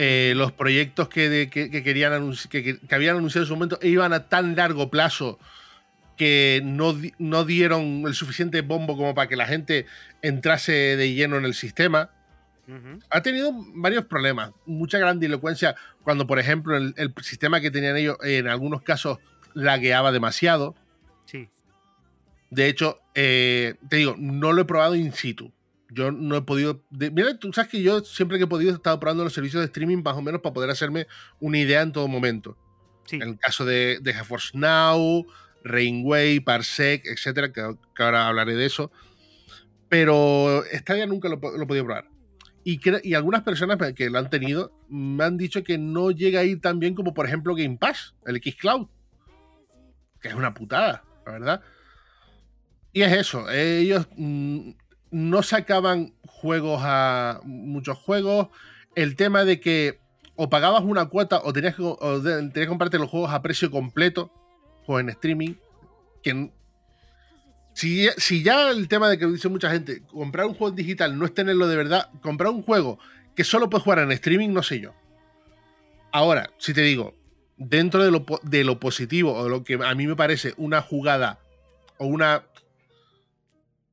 eh, 0.00 0.32
los 0.36 0.52
proyectos 0.52 1.08
que, 1.08 1.28
de- 1.28 1.50
que- 1.50 1.72
que 1.72 1.82
querían 1.82 2.32
que- 2.48 2.78
que 2.78 2.94
habían 2.94 3.16
anunciado 3.16 3.42
en 3.44 3.48
su 3.48 3.54
momento 3.56 3.80
iban 3.82 4.12
a 4.12 4.28
tan 4.28 4.54
largo 4.54 4.90
plazo 4.90 5.40
que 6.18 6.60
no, 6.64 6.94
no 7.18 7.44
dieron 7.46 8.02
el 8.06 8.12
suficiente 8.14 8.60
bombo 8.60 8.96
como 8.96 9.14
para 9.14 9.28
que 9.28 9.36
la 9.36 9.46
gente 9.46 9.86
entrase 10.20 10.72
de 10.72 11.14
lleno 11.14 11.36
en 11.38 11.46
el 11.46 11.54
sistema. 11.54 12.10
Ha 13.08 13.22
tenido 13.22 13.50
varios 13.74 14.04
problemas, 14.04 14.50
mucha 14.66 14.98
grandilocuencia 14.98 15.74
cuando, 16.02 16.26
por 16.26 16.38
ejemplo, 16.38 16.76
el, 16.76 16.92
el 16.98 17.14
sistema 17.22 17.62
que 17.62 17.70
tenían 17.70 17.96
ellos 17.96 18.18
en 18.22 18.46
algunos 18.46 18.82
casos 18.82 19.16
lagueaba 19.54 20.12
demasiado. 20.12 20.74
Sí. 21.24 21.48
De 22.50 22.66
hecho, 22.68 23.00
eh, 23.14 23.76
te 23.88 23.96
digo, 23.96 24.16
no 24.18 24.52
lo 24.52 24.60
he 24.60 24.64
probado 24.66 24.94
in 24.96 25.14
situ. 25.14 25.50
Yo 25.90 26.12
no 26.12 26.36
he 26.36 26.42
podido. 26.42 26.82
de- 26.90 27.10
mira, 27.10 27.38
tú 27.38 27.50
sabes 27.54 27.70
que 27.70 27.80
yo 27.82 28.00
siempre 28.00 28.36
que 28.36 28.44
he 28.44 28.48
podido 28.48 28.72
he 28.72 28.74
estado 28.74 29.00
probando 29.00 29.24
los 29.24 29.32
servicios 29.32 29.62
de 29.62 29.66
streaming 29.68 30.02
más 30.02 30.16
o 30.16 30.20
menos 30.20 30.42
para 30.42 30.52
poder 30.52 30.68
hacerme 30.68 31.06
una 31.40 31.56
idea 31.58 31.80
en 31.80 31.92
todo 31.92 32.06
momento. 32.06 32.54
Sí. 33.06 33.16
En 33.16 33.22
el 33.22 33.38
caso 33.38 33.64
de, 33.64 33.98
de 34.02 34.12
GeForce 34.12 34.50
Now, 34.58 35.26
Rainway, 35.64 36.40
Parsec, 36.40 37.06
etcétera, 37.06 37.52
que, 37.52 37.60
ahora 37.98 38.28
hablaré 38.28 38.54
de 38.54 38.66
eso. 38.66 38.90
Pero 39.88 40.62
Stadia 40.72 41.06
nunca 41.06 41.28
lo, 41.28 41.36
lo 41.36 41.62
he 41.62 41.66
podido 41.66 41.84
probar. 41.84 42.04
Y, 42.64 43.14
algunas 43.14 43.42
personas 43.44 43.78
que 43.94 44.10
lo 44.10 44.18
han 44.18 44.28
tenido 44.28 44.72
me 44.90 45.24
han 45.24 45.38
dicho 45.38 45.64
que 45.64 45.78
no 45.78 46.10
llega 46.10 46.40
a 46.40 46.44
ir 46.44 46.60
tan 46.60 46.78
bien 46.78 46.94
como, 46.94 47.14
por 47.14 47.24
ejemplo, 47.24 47.54
Game 47.54 47.78
Pass, 47.78 48.14
el 48.26 48.42
Xcloud. 48.42 48.88
Que 50.20 50.28
es 50.28 50.34
una 50.34 50.52
putada, 50.52 51.02
la 51.24 51.32
verdad. 51.32 51.60
Y 52.92 53.02
es 53.02 53.12
eso, 53.12 53.48
ellos 53.50 54.06
mm, 54.16 54.72
no 55.10 55.42
sacaban 55.42 56.12
juegos 56.26 56.82
a 56.84 57.40
muchos 57.44 57.96
juegos. 57.96 58.48
El 58.94 59.16
tema 59.16 59.44
de 59.44 59.60
que 59.60 60.00
o 60.36 60.50
pagabas 60.50 60.82
una 60.82 61.06
cuota 61.06 61.40
o 61.44 61.54
tenías 61.54 61.74
que, 61.74 61.82
o 61.82 62.22
tenías 62.22 62.52
que 62.52 62.66
comprarte 62.66 62.98
los 62.98 63.08
juegos 63.08 63.32
a 63.32 63.40
precio 63.40 63.70
completo, 63.70 64.30
juegos 64.88 65.02
en 65.02 65.10
streaming, 65.10 65.54
que 66.22 66.50
si, 67.74 68.08
si 68.16 68.42
ya 68.42 68.70
el 68.70 68.88
tema 68.88 69.10
de 69.10 69.18
que 69.18 69.26
dice 69.26 69.50
mucha 69.50 69.70
gente, 69.70 70.02
comprar 70.06 70.46
un 70.46 70.54
juego 70.54 70.74
digital 70.74 71.18
no 71.18 71.26
es 71.26 71.34
tenerlo 71.34 71.68
de 71.68 71.76
verdad, 71.76 72.08
comprar 72.22 72.50
un 72.50 72.62
juego 72.62 72.98
que 73.36 73.44
solo 73.44 73.68
puedes 73.68 73.84
jugar 73.84 73.98
en 73.98 74.12
streaming, 74.12 74.48
no 74.48 74.62
sé 74.62 74.80
yo. 74.80 74.94
Ahora, 76.10 76.50
si 76.56 76.72
te 76.72 76.80
digo, 76.80 77.14
dentro 77.58 78.02
de 78.02 78.10
lo, 78.10 78.24
de 78.42 78.64
lo 78.64 78.80
positivo 78.80 79.34
o 79.34 79.48
lo 79.50 79.62
que 79.62 79.74
a 79.74 79.94
mí 79.94 80.06
me 80.06 80.16
parece 80.16 80.54
una 80.56 80.80
jugada 80.80 81.38
o 81.98 82.06
una 82.06 82.44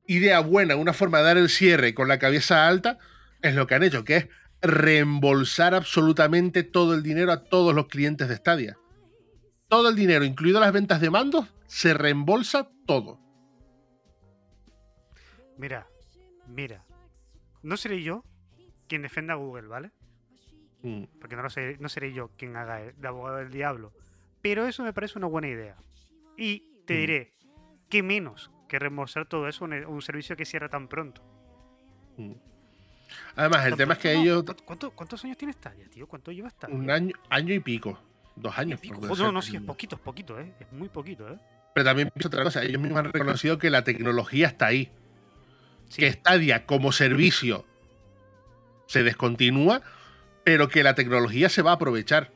idea 0.06 0.40
buena, 0.40 0.76
una 0.76 0.94
forma 0.94 1.18
de 1.18 1.24
dar 1.24 1.36
el 1.36 1.50
cierre 1.50 1.92
con 1.92 2.08
la 2.08 2.18
cabeza 2.18 2.66
alta, 2.66 2.98
es 3.42 3.54
lo 3.54 3.66
que 3.66 3.74
han 3.74 3.82
hecho, 3.82 4.02
que 4.02 4.16
es 4.16 4.28
reembolsar 4.62 5.74
absolutamente 5.74 6.62
todo 6.62 6.94
el 6.94 7.02
dinero 7.02 7.32
a 7.32 7.44
todos 7.44 7.74
los 7.74 7.86
clientes 7.86 8.28
de 8.28 8.36
Stadia. 8.36 8.78
Todo 9.68 9.88
el 9.88 9.96
dinero, 9.96 10.24
incluido 10.24 10.60
las 10.60 10.72
ventas 10.72 11.00
de 11.00 11.10
mandos, 11.10 11.46
se 11.66 11.92
reembolsa 11.94 12.68
todo. 12.86 13.18
Mira, 15.58 15.86
mira. 16.46 16.84
No 17.62 17.76
seré 17.76 18.02
yo 18.02 18.24
quien 18.88 19.02
defienda 19.02 19.34
a 19.34 19.36
Google, 19.36 19.66
¿vale? 19.66 19.90
Mm, 20.82 21.04
Porque 21.20 21.34
no, 21.36 21.42
lo 21.42 21.50
sé, 21.50 21.76
no 21.80 21.88
seré 21.88 22.12
yo 22.12 22.28
quien 22.36 22.56
haga 22.56 22.80
el- 22.82 23.00
de 23.00 23.08
abogado 23.08 23.38
del 23.38 23.50
diablo. 23.50 23.92
Pero 24.42 24.66
eso 24.66 24.84
me 24.84 24.92
parece 24.92 25.18
una 25.18 25.26
buena 25.26 25.48
idea. 25.48 25.76
Y 26.36 26.60
te 26.86 26.94
Mm. 26.94 26.98
diré, 26.98 27.32
¿qué 27.88 28.02
menos 28.02 28.52
que 28.68 28.78
reembolsar 28.78 29.26
todo 29.26 29.48
eso 29.48 29.64
en 29.64 29.84
un 29.86 30.02
servicio 30.02 30.36
que 30.36 30.44
cierra 30.44 30.68
tan 30.68 30.86
pronto? 30.88 31.22
mm. 32.18 32.32
Además, 33.36 33.66
el 33.66 33.76
tema 33.76 33.92
es 33.94 33.98
que 34.00 34.12
ellos 34.12 34.42
¿Cuánto- 34.42 34.64
cuánto- 34.64 34.90
¿Cuántos 34.90 35.24
años 35.24 35.36
tiene 35.36 35.52
Stadia, 35.52 35.88
tío? 35.88 36.06
¿Cuánto 36.08 36.32
lleva 36.32 36.50
Stadia? 36.50 36.74
un 36.74 36.90
año, 36.90 37.14
año 37.30 37.54
y 37.54 37.60
pico, 37.60 37.98
dos 38.36 38.56
años. 38.58 38.80
Pico. 38.80 39.00
no, 39.00 39.14
ser- 39.16 39.32
no, 39.32 39.42
sí, 39.42 39.56
es 39.56 39.62
poquito, 39.62 39.96
es 39.96 40.02
poquito, 40.02 40.38
¿eh? 40.38 40.52
Es 40.60 40.70
muy 40.72 40.88
poquito, 40.88 41.28
¿eh? 41.28 41.38
Pero 41.74 41.84
también 41.84 42.10
pienso 42.10 42.28
otra 42.28 42.42
cosa, 42.44 42.62
ellos 42.62 42.80
mismos 42.80 42.98
han 43.00 43.12
reconocido 43.12 43.58
que 43.58 43.68
la 43.70 43.84
tecnología 43.84 44.46
está 44.46 44.66
ahí. 44.66 44.90
Sí. 45.88 46.00
que 46.02 46.10
Stadia 46.12 46.66
como 46.66 46.90
servicio 46.90 47.64
se 48.86 49.04
descontinúa, 49.04 49.82
pero 50.42 50.68
que 50.68 50.82
la 50.82 50.94
tecnología 50.94 51.48
se 51.48 51.62
va 51.62 51.70
a 51.72 51.74
aprovechar. 51.74 52.32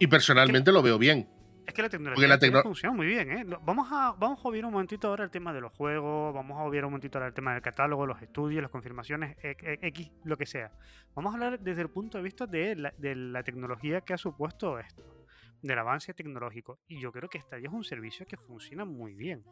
Y 0.00 0.06
personalmente 0.08 0.72
lo 0.72 0.82
veo 0.82 0.98
bien. 0.98 1.28
Es 1.68 1.74
que 1.74 1.82
la 1.82 1.88
tecnología 1.90 2.26
la 2.28 2.38
tecno- 2.38 2.62
funciona 2.62 2.96
muy 2.96 3.06
bien, 3.06 3.30
¿eh? 3.30 3.44
Vamos 3.62 3.88
a, 3.92 4.14
vamos 4.18 4.42
a 4.42 4.48
obviar 4.48 4.64
un 4.64 4.72
momentito 4.72 5.06
ahora 5.08 5.24
el 5.24 5.30
tema 5.30 5.52
de 5.52 5.60
los 5.60 5.70
juegos, 5.72 6.32
vamos 6.34 6.58
a 6.58 6.62
obviar 6.62 6.84
un 6.86 6.90
momentito 6.92 7.18
ahora 7.18 7.28
el 7.28 7.34
tema 7.34 7.52
del 7.52 7.60
catálogo, 7.60 8.06
los 8.06 8.22
estudios, 8.22 8.62
las 8.62 8.70
confirmaciones, 8.70 9.36
e- 9.44 9.54
e- 9.60 9.78
X, 9.88 10.10
lo 10.24 10.36
que 10.38 10.46
sea. 10.46 10.72
Vamos 11.14 11.32
a 11.32 11.36
hablar 11.36 11.60
desde 11.60 11.82
el 11.82 11.90
punto 11.90 12.16
de 12.18 12.24
vista 12.24 12.46
de 12.46 12.74
la, 12.74 12.94
de 12.96 13.14
la 13.14 13.42
tecnología 13.42 14.00
que 14.00 14.14
ha 14.14 14.18
supuesto 14.18 14.78
esto, 14.78 15.26
del 15.60 15.78
avance 15.78 16.14
tecnológico. 16.14 16.78
Y 16.88 17.00
yo 17.00 17.12
creo 17.12 17.28
que 17.28 17.38
Stadia 17.38 17.68
es 17.68 17.74
un 17.74 17.84
servicio 17.84 18.24
que 18.26 18.38
funciona 18.38 18.86
muy 18.86 19.14
bien. 19.14 19.44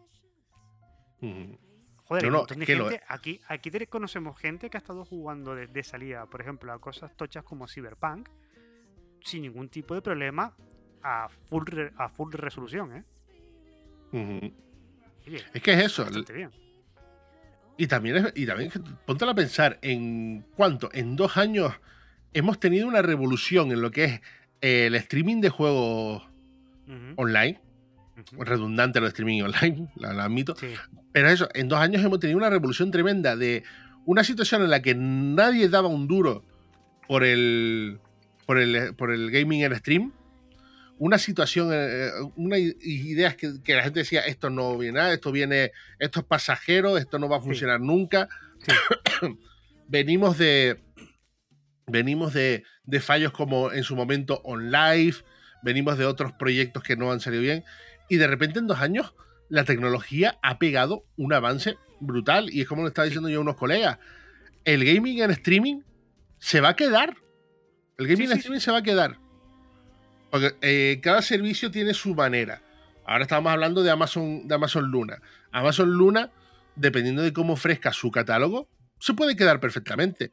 Mm. 1.20 1.52
Joder, 2.04 2.22
No, 2.30 2.30
lo 2.30 2.46
gente, 2.46 3.02
aquí, 3.08 3.40
aquí 3.48 3.70
conocemos 3.88 4.38
gente 4.40 4.70
que 4.70 4.76
ha 4.76 4.80
estado 4.80 5.04
jugando 5.04 5.54
de, 5.54 5.66
de 5.66 5.82
salida, 5.82 6.24
por 6.26 6.40
ejemplo, 6.40 6.72
a 6.72 6.78
cosas 6.80 7.14
tochas 7.16 7.42
como 7.44 7.66
Cyberpunk, 7.68 8.28
sin 9.22 9.42
ningún 9.42 9.68
tipo 9.68 9.92
de 9.94 10.00
problema, 10.02 10.56
a 11.08 11.28
full, 11.48 11.64
re- 11.66 11.92
a 11.96 12.08
full 12.08 12.32
resolución, 12.32 12.96
¿eh? 12.96 13.04
Oye, 15.26 15.42
Es 15.54 15.62
que 15.62 15.72
es 15.72 15.84
eso. 15.84 16.06
Y 17.78 17.86
también, 17.86 18.16
es, 18.16 18.32
y 18.34 18.46
también 18.46 18.70
ponte 19.04 19.24
a 19.28 19.34
pensar 19.34 19.78
en 19.82 20.44
cuánto, 20.56 20.88
en 20.94 21.14
dos 21.14 21.36
años 21.36 21.72
hemos 22.32 22.58
tenido 22.58 22.88
una 22.88 23.02
revolución 23.02 23.70
en 23.70 23.82
lo 23.82 23.90
que 23.90 24.04
es 24.04 24.20
el 24.62 24.94
streaming 24.94 25.40
de 25.42 25.50
juegos 25.50 26.22
online. 27.16 27.60
ujú. 28.32 28.42
Redundante 28.44 28.98
lo 29.00 29.06
de 29.06 29.10
streaming 29.10 29.42
online, 29.42 29.88
lo, 29.96 30.12
lo 30.12 30.22
admito. 30.22 30.56
Sí, 30.56 30.68
Pero 31.12 31.28
eso, 31.28 31.48
en 31.54 31.68
dos 31.68 31.78
años 31.78 32.02
hemos 32.02 32.18
tenido 32.18 32.38
una 32.38 32.48
revolución 32.50 32.90
tremenda 32.90 33.36
de 33.36 33.62
una 34.06 34.24
situación 34.24 34.62
en 34.62 34.70
la 34.70 34.80
que 34.80 34.94
nadie 34.94 35.68
daba 35.68 35.88
un 35.88 36.06
duro 36.08 36.44
por 37.08 37.24
el, 37.24 37.98
por 38.46 38.58
el, 38.58 38.94
por 38.94 39.10
el 39.12 39.30
gaming 39.30 39.62
en 39.64 39.74
stream. 39.76 40.12
Una 40.98 41.18
situación, 41.18 41.70
eh, 41.72 42.10
una 42.36 42.58
i- 42.58 42.74
ideas 42.80 43.36
que, 43.36 43.62
que 43.62 43.74
la 43.74 43.82
gente 43.82 44.00
decía, 44.00 44.20
esto 44.22 44.48
no 44.50 44.78
viene 44.78 44.98
nada, 44.98 45.12
esto 45.12 45.30
viene, 45.30 45.72
esto 45.98 46.20
es 46.20 46.26
pasajero, 46.26 46.96
esto 46.96 47.18
no 47.18 47.28
va 47.28 47.36
a 47.36 47.40
Sí. 47.40 47.46
funcionar 47.46 47.80
nunca. 47.80 48.28
Sí. 49.20 49.26
venimos 49.88 50.38
de, 50.38 50.80
venimos 51.86 52.32
de, 52.32 52.64
de 52.84 53.00
fallos 53.00 53.32
como 53.32 53.72
en 53.72 53.84
su 53.84 53.94
momento 53.94 54.40
OnLive, 54.44 55.16
venimos 55.62 55.98
de 55.98 56.06
otros 56.06 56.32
proyectos 56.32 56.82
que 56.82 56.96
no 56.96 57.12
han 57.12 57.20
salido 57.20 57.42
bien. 57.42 57.64
Y 58.08 58.16
de 58.16 58.26
repente 58.26 58.58
en 58.58 58.66
dos 58.66 58.80
años 58.80 59.14
la 59.48 59.64
tecnología 59.64 60.38
ha 60.42 60.58
pegado 60.58 61.04
un 61.16 61.32
avance 61.32 61.76
brutal. 62.00 62.48
Y 62.52 62.62
es 62.62 62.68
como 62.68 62.82
le 62.82 62.88
estaba 62.88 63.04
diciendo 63.04 63.28
yo 63.28 63.38
a 63.38 63.42
unos 63.42 63.56
colegas. 63.56 63.98
El 64.64 64.84
gaming 64.84 65.20
en 65.22 65.30
streaming 65.32 65.82
se 66.38 66.60
va 66.60 66.70
a 66.70 66.76
quedar. 66.76 67.16
El 67.98 68.06
gaming 68.08 68.30
en 68.32 68.38
streaming 68.38 68.60
se 68.60 68.70
va 68.70 68.78
a 68.78 68.82
quedar. 68.82 69.18
Porque 70.30 70.54
eh, 70.60 71.00
cada 71.02 71.22
servicio 71.22 71.70
tiene 71.70 71.94
su 71.94 72.14
manera. 72.14 72.62
Ahora 73.06 73.22
estamos 73.22 73.52
hablando 73.52 73.82
de 73.82 73.90
Amazon, 73.90 74.46
de 74.48 74.54
Amazon 74.54 74.90
Luna. 74.90 75.20
Amazon 75.52 75.90
Luna, 75.90 76.30
dependiendo 76.74 77.22
de 77.22 77.32
cómo 77.32 77.52
ofrezca 77.54 77.92
su 77.92 78.10
catálogo, 78.10 78.68
se 78.98 79.14
puede 79.14 79.36
quedar 79.36 79.60
perfectamente. 79.60 80.32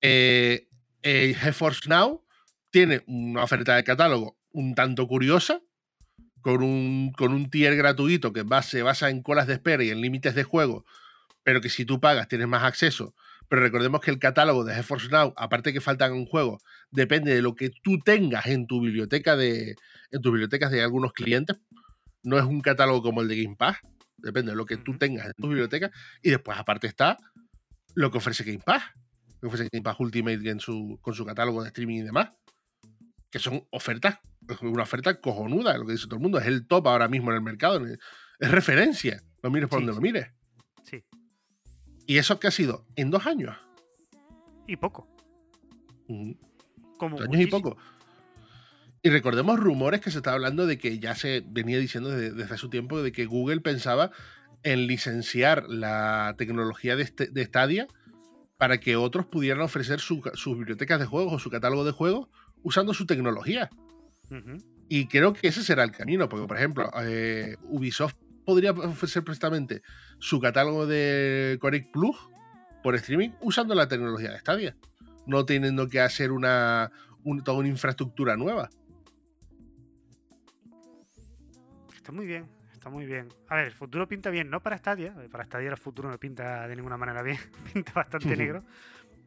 Eh, 0.00 0.68
eh, 1.02 1.34
GeForce 1.38 1.88
Now 1.88 2.22
tiene 2.70 3.02
una 3.06 3.42
oferta 3.42 3.74
de 3.76 3.84
catálogo 3.84 4.36
un 4.52 4.74
tanto 4.74 5.06
curiosa, 5.06 5.60
con 6.40 6.62
un, 6.62 7.12
con 7.12 7.32
un 7.32 7.50
tier 7.50 7.76
gratuito 7.76 8.32
que 8.32 8.42
va- 8.42 8.62
se 8.62 8.82
basa 8.82 9.10
en 9.10 9.22
colas 9.22 9.46
de 9.46 9.54
espera 9.54 9.82
y 9.82 9.90
en 9.90 10.00
límites 10.00 10.34
de 10.34 10.44
juego, 10.44 10.84
pero 11.42 11.60
que 11.60 11.68
si 11.68 11.84
tú 11.84 12.00
pagas 12.00 12.28
tienes 12.28 12.48
más 12.48 12.62
acceso. 12.62 13.14
Pero 13.48 13.62
recordemos 13.62 14.00
que 14.00 14.10
el 14.10 14.18
catálogo 14.18 14.64
de 14.64 14.74
GeForce 14.74 15.08
Now, 15.08 15.32
aparte 15.36 15.72
que 15.72 15.80
faltan 15.80 16.12
un 16.12 16.26
juego, 16.26 16.58
depende 16.90 17.34
de 17.34 17.40
lo 17.42 17.54
que 17.54 17.70
tú 17.70 17.98
tengas 17.98 18.46
en 18.46 18.66
tu 18.66 18.80
biblioteca 18.80 19.36
de 19.36 19.74
en 20.10 20.20
tus 20.22 20.32
bibliotecas 20.32 20.70
de 20.70 20.82
algunos 20.82 21.12
clientes. 21.12 21.56
No 22.22 22.38
es 22.38 22.44
un 22.44 22.60
catálogo 22.60 23.02
como 23.02 23.22
el 23.22 23.28
de 23.28 23.42
Game 23.42 23.56
Pass, 23.56 23.78
depende 24.18 24.52
de 24.52 24.56
lo 24.56 24.66
que 24.66 24.76
tú 24.76 24.98
tengas 24.98 25.26
en 25.26 25.32
tu 25.34 25.48
biblioteca. 25.48 25.90
Y 26.22 26.30
después, 26.30 26.58
aparte, 26.58 26.86
está 26.86 27.16
lo 27.94 28.10
que 28.10 28.18
ofrece 28.18 28.44
Game 28.44 28.62
Pass, 28.64 28.82
lo 29.40 29.40
que 29.40 29.46
ofrece 29.54 29.68
Game 29.72 29.82
Pass 29.82 29.96
Ultimate 29.98 30.48
en 30.50 30.60
su, 30.60 30.98
con 31.00 31.14
su 31.14 31.24
catálogo 31.24 31.62
de 31.62 31.68
streaming 31.68 31.98
y 31.98 32.02
demás, 32.02 32.32
que 33.30 33.38
son 33.38 33.66
ofertas, 33.70 34.18
una 34.62 34.82
oferta 34.82 35.20
cojonuda, 35.20 35.76
lo 35.78 35.86
que 35.86 35.92
dice 35.92 36.06
todo 36.06 36.16
el 36.16 36.22
mundo, 36.22 36.38
es 36.38 36.46
el 36.46 36.66
top 36.66 36.88
ahora 36.88 37.08
mismo 37.08 37.30
en 37.30 37.36
el 37.36 37.42
mercado, 37.42 37.84
es 37.86 38.50
referencia, 38.50 39.22
lo 39.42 39.50
mires 39.50 39.68
por 39.68 39.80
Sí, 39.80 39.86
donde 39.86 39.92
sí. 39.92 39.96
lo 39.96 40.02
mires. 40.02 40.37
¿Y 42.08 42.16
eso 42.18 42.40
qué 42.40 42.48
ha 42.48 42.50
sido? 42.50 42.84
En 42.96 43.10
dos 43.10 43.26
años. 43.26 43.54
Y 44.66 44.76
poco. 44.76 45.06
Ujú. 46.08 46.36
Como 46.96 47.18
Dos 47.18 47.28
años 47.28 47.40
y 47.42 47.46
poco. 47.46 47.76
Y 49.02 49.10
recordemos 49.10 49.60
rumores 49.60 50.00
que 50.00 50.10
se 50.10 50.16
está 50.18 50.32
hablando 50.32 50.66
de 50.66 50.78
que 50.78 50.98
ya 50.98 51.14
se 51.14 51.44
venía 51.46 51.78
diciendo 51.78 52.08
desde, 52.10 52.30
desde 52.32 52.44
hace 52.44 52.56
su 52.56 52.70
tiempo 52.70 53.00
de 53.02 53.12
que 53.12 53.26
Google 53.26 53.60
pensaba 53.60 54.10
en 54.64 54.86
licenciar 54.86 55.64
la 55.68 56.34
tecnología 56.36 56.96
de, 56.96 57.02
este- 57.04 57.28
de 57.28 57.44
Stadia 57.44 57.86
para 58.56 58.80
que 58.80 58.96
otros 58.96 59.26
pudieran 59.26 59.60
ofrecer 59.62 60.00
su 60.00 60.20
sus 60.34 60.56
bibliotecas 60.58 60.98
de 60.98 61.06
juegos 61.06 61.32
o 61.34 61.38
su 61.38 61.50
catálogo 61.50 61.84
de 61.84 61.92
juegos 61.92 62.28
usando 62.64 62.92
su 62.94 63.06
tecnología. 63.06 63.70
Y 64.88 65.06
creo 65.06 65.32
que 65.34 65.46
ese 65.48 65.62
será 65.62 65.84
el 65.84 65.92
camino, 65.92 66.28
porque 66.28 66.46
por 66.48 66.56
ejemplo, 66.56 66.90
eh, 67.02 67.56
Ubisoft 67.68 68.16
podría 68.48 68.70
ofrecer 68.70 69.22
precisamente 69.24 69.82
su 70.18 70.40
catálogo 70.40 70.86
de 70.86 71.58
Connect 71.60 71.92
Plus 71.92 72.16
por 72.82 72.94
streaming 72.94 73.28
usando 73.42 73.74
la 73.74 73.88
tecnología 73.88 74.30
de 74.32 74.38
Stadia, 74.38 74.74
no 75.26 75.44
teniendo 75.44 75.86
que 75.86 76.00
hacer 76.00 76.32
una, 76.32 76.90
un- 77.24 77.44
toda 77.44 77.58
una 77.58 77.68
infraestructura 77.68 78.38
nueva. 78.38 78.70
Está 81.94 82.10
muy 82.10 82.24
bien, 82.24 82.46
está 82.72 82.88
muy 82.88 83.04
bien. 83.04 83.28
A 83.48 83.56
ver, 83.56 83.66
el 83.66 83.74
futuro 83.74 84.08
pinta 84.08 84.30
bien, 84.30 84.48
no 84.48 84.62
para 84.62 84.78
Stadia, 84.78 85.14
eh, 85.22 85.28
para 85.30 85.44
Stadia 85.44 85.68
el 85.68 85.76
futuro 85.76 86.10
no 86.10 86.16
pinta 86.18 86.66
de 86.66 86.74
ninguna 86.74 86.96
manera 86.96 87.20
bien, 87.22 87.36
pinta 87.74 87.92
bastante 87.92 88.34
negro, 88.34 88.64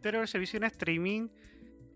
pero 0.01 0.19
el 0.23 0.27
servicio 0.27 0.57
en 0.57 0.63
streaming 0.63 1.27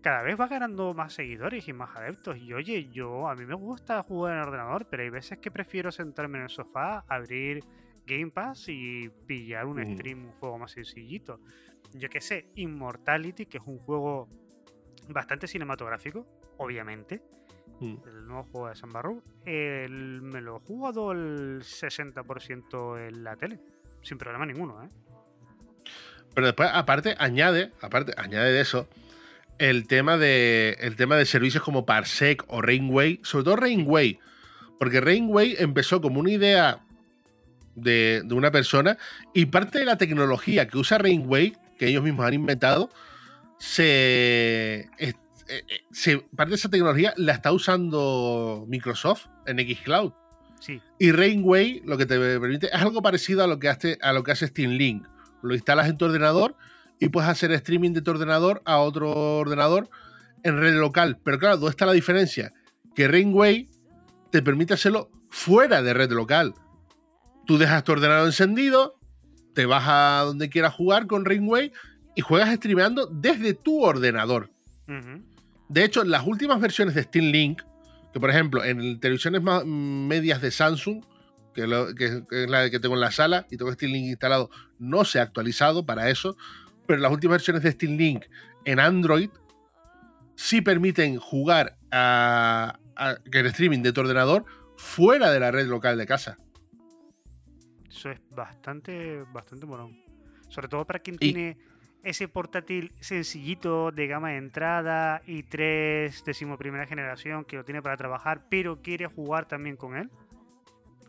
cada 0.06 0.22
vez 0.22 0.38
va 0.38 0.46
ganando 0.46 0.94
más 0.94 1.14
seguidores 1.14 1.66
y 1.66 1.72
más 1.72 1.96
adeptos. 1.96 2.36
Y 2.38 2.52
oye, 2.52 2.88
yo 2.92 3.26
a 3.28 3.34
mí 3.34 3.44
me 3.44 3.56
gusta 3.56 4.04
jugar 4.04 4.34
en 4.34 4.38
el 4.42 4.46
ordenador, 4.46 4.86
pero 4.88 5.02
hay 5.02 5.10
veces 5.10 5.38
que 5.38 5.50
prefiero 5.50 5.90
sentarme 5.90 6.38
en 6.38 6.44
el 6.44 6.48
sofá, 6.48 7.04
abrir 7.08 7.64
Game 8.06 8.30
Pass 8.30 8.68
y 8.68 9.08
pillar 9.26 9.66
un 9.66 9.80
Ujú. 9.82 9.94
stream, 9.94 10.26
un 10.26 10.32
juego 10.34 10.58
más 10.58 10.70
sencillito. 10.70 11.40
Yo 11.92 12.08
qué 12.08 12.20
sé, 12.20 12.50
Immortality, 12.54 13.46
que 13.46 13.58
es 13.58 13.64
un 13.66 13.78
juego 13.80 14.28
bastante 15.08 15.48
cinematográfico, 15.48 16.24
obviamente, 16.58 17.20
Mm. 17.80 17.96
el 18.06 18.26
nuevo 18.28 18.44
juego 18.44 18.68
de 18.68 18.76
San 18.76 18.92
Barrow, 18.92 19.20
el- 19.44 20.22
me 20.22 20.40
lo 20.40 20.58
he 20.58 20.60
jugado 20.60 21.10
el 21.10 21.64
60% 21.64 22.96
en 22.96 23.24
la 23.24 23.34
tele, 23.34 23.58
sin 24.02 24.18
problema 24.18 24.46
ninguno, 24.46 24.84
¿eh? 24.84 24.88
Pero 26.32 26.46
después, 26.46 26.70
aparte, 26.72 27.16
añade, 27.18 27.72
aparte, 27.80 28.12
añade 28.16 28.52
de 28.52 28.60
eso, 28.60 28.86
el 29.58 29.86
tema 29.86 30.16
de, 30.18 30.76
el 30.80 30.96
tema 30.96 31.16
de 31.16 31.24
servicios 31.26 31.62
como 31.62 31.86
Parsec 31.86 32.44
o 32.48 32.60
Rainway, 32.62 33.20
sobre 33.22 33.44
todo 33.44 33.56
Rainway, 33.56 34.18
porque 34.78 35.00
Rainway 35.00 35.56
empezó 35.58 36.00
como 36.00 36.20
una 36.20 36.30
idea 36.30 36.80
de, 37.74 38.22
de 38.24 38.34
una 38.34 38.50
persona 38.50 38.98
y 39.34 39.46
parte 39.46 39.78
de 39.78 39.84
la 39.84 39.96
tecnología 39.98 40.66
que 40.68 40.78
usa 40.78 40.98
Rainway, 40.98 41.54
que 41.78 41.86
ellos 41.88 42.02
mismos 42.02 42.26
han 42.26 42.34
inventado, 42.34 42.90
se, 43.58 44.88
eh, 44.98 45.14
eh, 45.48 45.62
se- 45.92 46.18
parte 46.36 46.50
de 46.50 46.56
esa 46.56 46.68
tecnología 46.70 47.12
la 47.16 47.32
está 47.32 47.52
usando 47.52 48.64
Microsoft 48.68 49.26
en 49.46 49.58
Xcloud. 49.58 50.12
Sí, 50.60 50.80
Y 50.98 51.12
Rainway 51.12 51.82
lo 51.84 51.98
que 51.98 52.06
te 52.06 52.18
permite 52.18 52.66
es 52.68 52.72
algo 52.80 53.02
parecido 53.02 53.44
a 53.44 53.46
lo 53.46 53.58
que 53.58 53.68
hace, 53.68 53.98
a 54.00 54.12
lo 54.12 54.22
que 54.22 54.32
hace 54.32 54.46
Steam 54.46 54.72
Link. 54.72 55.06
Lo 55.42 55.54
instalas 55.54 55.88
en 55.88 55.98
tu 55.98 56.06
ordenador 56.06 56.56
y 56.98 57.08
puedes 57.08 57.28
hacer 57.30 57.52
streaming 57.52 57.92
de 57.92 58.02
tu 58.02 58.10
ordenador 58.10 58.62
a 58.64 58.78
otro 58.78 59.10
ordenador 59.38 59.88
en 60.42 60.58
red 60.58 60.74
local. 60.74 61.18
Pero 61.24 61.38
claro, 61.38 61.56
¿dónde 61.56 61.70
está 61.70 61.86
la 61.86 61.92
diferencia? 61.92 62.52
Que 62.94 63.08
Rainway 63.08 63.68
te 64.30 64.42
permite 64.42 64.74
hacerlo 64.74 65.10
fuera 65.30 65.82
de 65.82 65.92
red 65.94 66.10
local. 66.12 66.54
Tú 67.46 67.58
dejas 67.58 67.84
tu 67.84 67.92
ordenador 67.92 68.26
encendido, 68.26 68.98
te 69.54 69.66
vas 69.66 69.84
a 69.86 70.22
donde 70.24 70.48
quieras 70.48 70.74
jugar 70.74 71.06
con 71.06 71.24
Rainway 71.24 71.72
y 72.14 72.20
juegas 72.22 72.54
streameando 72.56 73.06
desde 73.06 73.54
tu 73.54 73.82
ordenador. 73.84 74.50
De 75.68 75.84
hecho, 75.84 76.04
las 76.04 76.26
últimas 76.26 76.60
versiones 76.60 76.94
de 76.94 77.02
Steam 77.02 77.26
Link, 77.26 77.62
que 78.12 78.20
por 78.20 78.30
ejemplo 78.30 78.64
en 78.64 78.98
televisiones 79.00 79.42
más 79.42 79.64
medias 79.66 80.40
de 80.40 80.50
Samsung, 80.50 81.04
que, 81.54 81.66
lo- 81.66 81.94
que- 81.94 82.22
que 82.28 82.44
es 82.44 82.50
la 82.50 82.68
que 82.70 82.78
tengo 82.80 82.94
en 82.94 83.00
la 83.00 83.10
sala 83.10 83.46
y 83.50 83.56
tengo 83.56 83.72
Steam 83.72 83.92
Link 83.92 84.06
instalado, 84.06 84.50
no 84.78 85.04
se 85.04 85.18
ha 85.18 85.22
actualizado 85.22 85.84
para 85.86 86.08
eso, 86.10 86.36
pero 86.86 87.00
las 87.00 87.12
últimas 87.12 87.34
versiones 87.36 87.62
de 87.62 87.72
Steam 87.72 87.96
Link 87.96 88.24
en 88.64 88.80
Android 88.80 89.30
sí 90.34 90.60
permiten 90.60 91.18
jugar 91.18 91.76
a, 91.90 92.78
a- 92.96 93.16
el 93.32 93.46
streaming 93.46 93.82
de 93.82 93.92
tu 93.92 94.00
ordenador 94.00 94.44
fuera 94.76 95.30
de 95.30 95.40
la 95.40 95.50
red 95.50 95.66
local 95.66 95.96
de 95.98 96.06
casa. 96.06 96.36
eso 97.88 98.10
es 98.10 98.20
bastante, 98.30 99.22
bastante 99.32 99.64
morón. 99.66 99.98
Sobre 100.48 100.68
todo 100.68 100.84
para 100.86 100.98
quien 100.98 101.16
Y- 101.16 101.32
tiene 101.32 101.58
ese 102.02 102.28
portátil 102.28 102.92
sencillito 103.00 103.90
de 103.90 104.06
gama 104.06 104.30
de 104.30 104.36
entrada 104.36 105.22
y 105.26 105.42
3 105.42 106.22
primera 106.58 106.86
generación 106.86 107.44
que 107.44 107.56
lo 107.56 107.64
tiene 107.64 107.82
para 107.82 107.96
trabajar, 107.96 108.46
pero 108.48 108.80
quiere 108.80 109.06
jugar 109.06 109.48
también 109.48 109.76
con 109.76 109.96
él. 109.96 110.08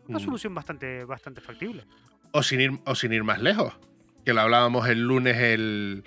Una 0.08 0.18
Mm. 0.18 0.22
solución 0.22 0.54
bastante, 0.54 1.04
bastante 1.04 1.40
factible. 1.40 1.84
O 2.32 2.42
sin 2.42 2.60
ir, 2.60 2.72
o 2.84 2.94
sin 2.94 3.12
ir 3.12 3.22
más 3.22 3.40
lejos, 3.40 3.78
que 4.28 4.34
lo 4.34 4.42
hablábamos 4.42 4.86
el 4.90 5.00
lunes, 5.00 5.38
el... 5.38 6.04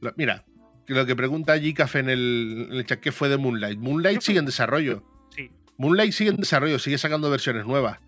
lo- 0.00 0.14
mira, 0.16 0.44
lo 0.86 1.04
que 1.04 1.16
pregunta 1.16 1.56
en 1.56 2.08
el, 2.08 2.68
en 2.70 2.76
el 2.76 2.86
chat, 2.86 3.00
¿qué 3.00 3.10
fue 3.10 3.28
de 3.28 3.36
Moonlight? 3.38 3.76
Moonlight 3.80 4.20
sigue 4.20 4.38
en 4.38 4.46
desarrollo. 4.46 5.02
Sí, 5.34 5.50
Moonlight 5.76 6.12
sigue 6.12 6.30
en 6.30 6.36
desarrollo, 6.36 6.78
sigue 6.78 6.96
sacando 6.96 7.28
versiones 7.28 7.66
nuevas. 7.66 7.98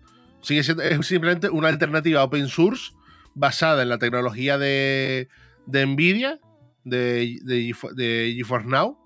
Sigue 0.41 0.63
siendo, 0.63 0.81
es 0.81 1.05
simplemente 1.05 1.49
una 1.49 1.67
alternativa 1.67 2.23
open 2.23 2.47
source 2.47 2.93
basada 3.35 3.83
en 3.83 3.89
la 3.89 3.97
tecnología 3.97 4.57
de, 4.57 5.27
de 5.65 5.85
Nvidia, 5.85 6.39
de, 6.85 7.37
de, 7.43 7.55
Gefo- 7.67 7.91
de 7.93 8.33
GeForce 8.37 8.65
Now, 8.69 8.97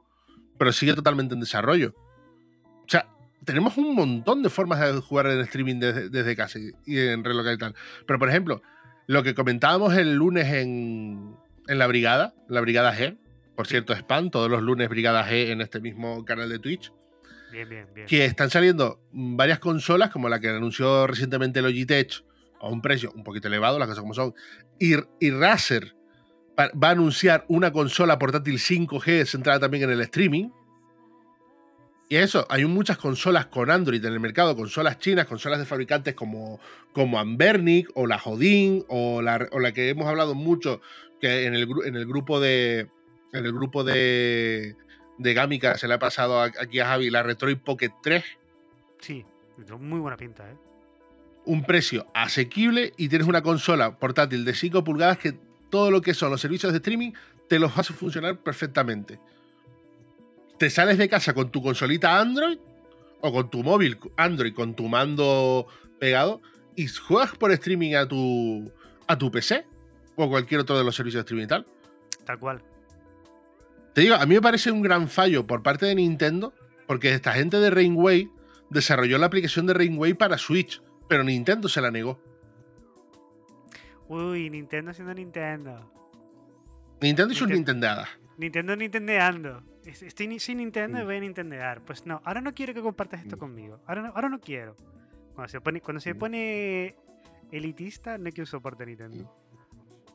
pero 0.60 0.72
sigue 0.72 0.94
totalmente 0.94 1.34
en 1.34 1.40
desarrollo. 1.40 1.96
O 1.96 2.86
sea, 2.88 3.08
tenemos 3.44 3.76
un 3.78 3.96
montón 3.96 4.44
de 4.44 4.52
formas 4.52 4.80
de 4.82 5.02
jugar 5.02 5.26
en 5.26 5.40
streaming 5.40 5.80
desde, 5.80 6.10
desde 6.10 6.36
casa 6.36 6.60
y- 6.60 7.00
en 7.00 7.24
red 7.24 7.34
local 7.34 7.56
y 7.56 7.58
tal. 7.58 7.76
Pero, 8.06 8.20
por 8.20 8.30
ejemplo, 8.30 8.62
lo 9.08 9.24
que 9.24 9.34
comentábamos 9.34 9.96
el 9.96 10.14
lunes 10.14 10.48
en, 10.48 11.36
en 11.68 11.78
la 11.78 11.88
brigada, 11.88 12.34
la 12.48 12.62
brigada 12.62 12.96
G, 12.96 13.18
por 13.56 13.68
cierto, 13.68 13.94
spam, 13.94 14.32
todos 14.32 14.50
los 14.50 14.62
lunes 14.62 14.90
brigada 14.90 15.28
G 15.28 15.50
en 15.50 15.62
este 15.62 15.80
mismo 15.80 16.26
canal 16.26 16.50
de 16.50 16.60
Twitch 16.60 16.92
bien, 17.52 17.70
bien, 17.70 17.88
bien. 17.94 18.08
que 18.08 18.26
están 18.26 18.50
saliendo 18.50 19.00
varias 19.12 19.60
consolas, 19.60 20.10
como 20.10 20.28
la 20.30 20.40
que 20.40 20.50
anunció 20.50 21.08
recientemente 21.08 21.62
Logitech, 21.62 22.24
a 22.60 22.68
un 22.68 22.82
precio 22.82 23.12
un 23.16 23.24
poquito 23.24 23.48
elevado, 23.48 23.78
las 23.78 23.88
cosas 23.88 24.02
como 24.02 24.14
son, 24.14 24.34
y, 24.80 24.96
y 25.20 25.32
Razer 25.32 25.96
va 26.60 26.72
va 26.72 26.90
a 26.90 26.92
anunciar 26.92 27.46
una 27.48 27.72
consola 27.72 28.18
portátil 28.20 28.58
5G 28.58 29.26
centrada 29.26 29.60
también 29.60 29.84
en 29.84 29.92
el 29.92 30.02
streaming. 30.02 30.50
Y 32.14 32.18
eso, 32.18 32.46
hay 32.48 32.64
muchas 32.66 33.00
consolas 33.00 33.48
con 33.48 33.72
Android 33.72 34.06
en 34.06 34.14
el 34.14 34.20
mercado, 34.20 34.56
consolas 34.56 35.00
chinas, 35.00 35.26
consolas 35.26 35.58
de 35.58 35.66
fabricantes 35.66 36.14
como, 36.14 36.60
como 36.92 37.18
Ambernic 37.18 37.90
o 37.96 38.06
la 38.06 38.20
Jodin 38.20 38.86
o 38.88 39.24
la, 39.24 39.48
o 39.52 39.60
la 39.60 39.72
que 39.72 39.90
hemos 39.90 40.06
hablado 40.06 40.36
mucho 40.36 40.80
que 41.20 41.48
en 41.48 41.56
el, 41.56 41.68
en 41.86 41.96
el 41.96 42.06
grupo 42.06 42.40
de 42.40 42.88
en 43.32 43.46
el 43.48 43.52
grupo 43.52 43.84
de, 43.84 44.76
de 45.18 45.34
Gamica 45.34 45.76
se 45.80 45.88
le 45.88 45.96
ha 45.96 45.98
pasado 45.98 46.40
aquí 46.40 46.80
a 46.80 46.86
Javi 46.86 47.10
la 47.10 47.24
Retroid 47.24 47.58
Pocket 47.58 47.90
3, 48.04 48.24
Sí, 49.00 49.26
muy 49.80 50.00
buena 50.00 50.16
pinta, 50.16 50.48
¿eh? 50.48 50.56
un 51.46 51.64
precio 51.64 52.06
asequible 52.14 52.94
y 52.96 53.10
tienes 53.10 53.28
una 53.28 53.42
consola 53.42 53.98
portátil 53.98 54.46
de 54.46 54.54
5 54.54 54.84
pulgadas 54.84 55.18
que 55.18 55.34
todo 55.72 55.90
lo 55.90 56.04
que 56.04 56.14
son 56.14 56.30
los 56.30 56.42
servicios 56.42 56.74
de 56.74 56.78
streaming 56.78 57.14
te 57.50 57.58
los 57.58 57.76
hace 57.76 57.92
funcionar 57.92 58.38
perfectamente. 58.38 59.18
Te 60.58 60.70
sales 60.70 60.98
de 60.98 61.10
casa 61.10 61.34
con 61.34 61.52
tu 61.52 61.62
consolita 61.62 62.20
Android 62.20 62.58
o 63.22 63.32
con 63.32 63.50
tu 63.50 63.64
móvil 63.64 63.98
Android 64.18 64.54
con 64.54 64.76
tu 64.76 64.88
mando 64.88 65.68
pegado 66.00 66.42
y 66.76 66.88
juegas 66.88 67.36
por 67.36 67.52
streaming 67.52 67.96
a 67.96 68.08
tu 68.08 68.72
a 69.08 69.18
tu 69.18 69.32
PC 69.32 69.66
o 70.16 70.30
cualquier 70.30 70.62
otro 70.62 70.78
de 70.78 70.84
los 70.84 70.96
servicios 70.96 71.20
de 71.20 71.26
streaming 71.26 71.46
y 71.46 71.48
tal. 71.48 71.68
Tal 72.26 72.40
cual. 72.40 72.62
Te 73.94 74.02
digo, 74.02 74.16
a 74.16 74.26
mí 74.26 74.36
me 74.36 74.42
parece 74.42 74.72
un 74.72 74.82
gran 74.82 75.08
fallo 75.08 75.46
por 75.46 75.62
parte 75.62 75.86
de 75.86 75.96
Nintendo, 75.96 76.54
porque 76.88 77.14
esta 77.14 77.34
gente 77.34 77.58
de 77.60 77.70
Rainway 77.70 78.30
desarrolló 78.70 79.18
la 79.20 79.28
aplicación 79.28 79.66
de 79.68 79.74
Rainway 79.74 80.14
para 80.16 80.38
Switch, 80.38 80.82
pero 81.08 81.24
Nintendo 81.24 81.68
se 81.70 81.80
la 81.82 81.92
negó. 81.92 82.20
Uy, 84.08 84.50
Nintendo 84.50 84.94
siendo 84.94 85.14
Nintendo. 85.14 85.92
Nintendo 87.02 87.34
y 87.34 87.36
sus 87.38 87.48
Ninten- 87.48 87.54
Nintendeadas. 87.58 88.10
Nintendo 88.38 88.76
nintendeando. 88.76 89.64
Es- 89.86 90.02
Estoy 90.04 90.40
sin 90.40 90.58
Nintendo 90.60 91.00
y 91.00 91.02
Mm. 91.04 91.06
voy 91.06 91.16
a 91.16 91.20
nintendear. 91.20 91.82
Pues 91.82 92.06
no, 92.06 92.22
ahora 92.26 92.42
no 92.42 92.54
quiero 92.54 92.74
que 92.74 92.82
compartas 92.82 93.22
esto 93.22 93.36
Mm. 93.36 93.40
conmigo. 93.40 93.80
Ahora 93.88 94.02
no, 94.04 94.08
ahora 94.16 94.30
no 94.30 94.40
quiero. 94.40 94.76
Cuando 95.36 95.50
se 95.50 95.60
pone, 95.62 95.82
cuando 95.82 96.00
se 96.00 96.14
Mm. 96.14 96.18
pone 96.18 96.96
elitista, 97.52 98.18
no 98.18 98.30
quiero 98.32 98.46
soporte 98.46 98.86
Nintendo. 98.86 99.36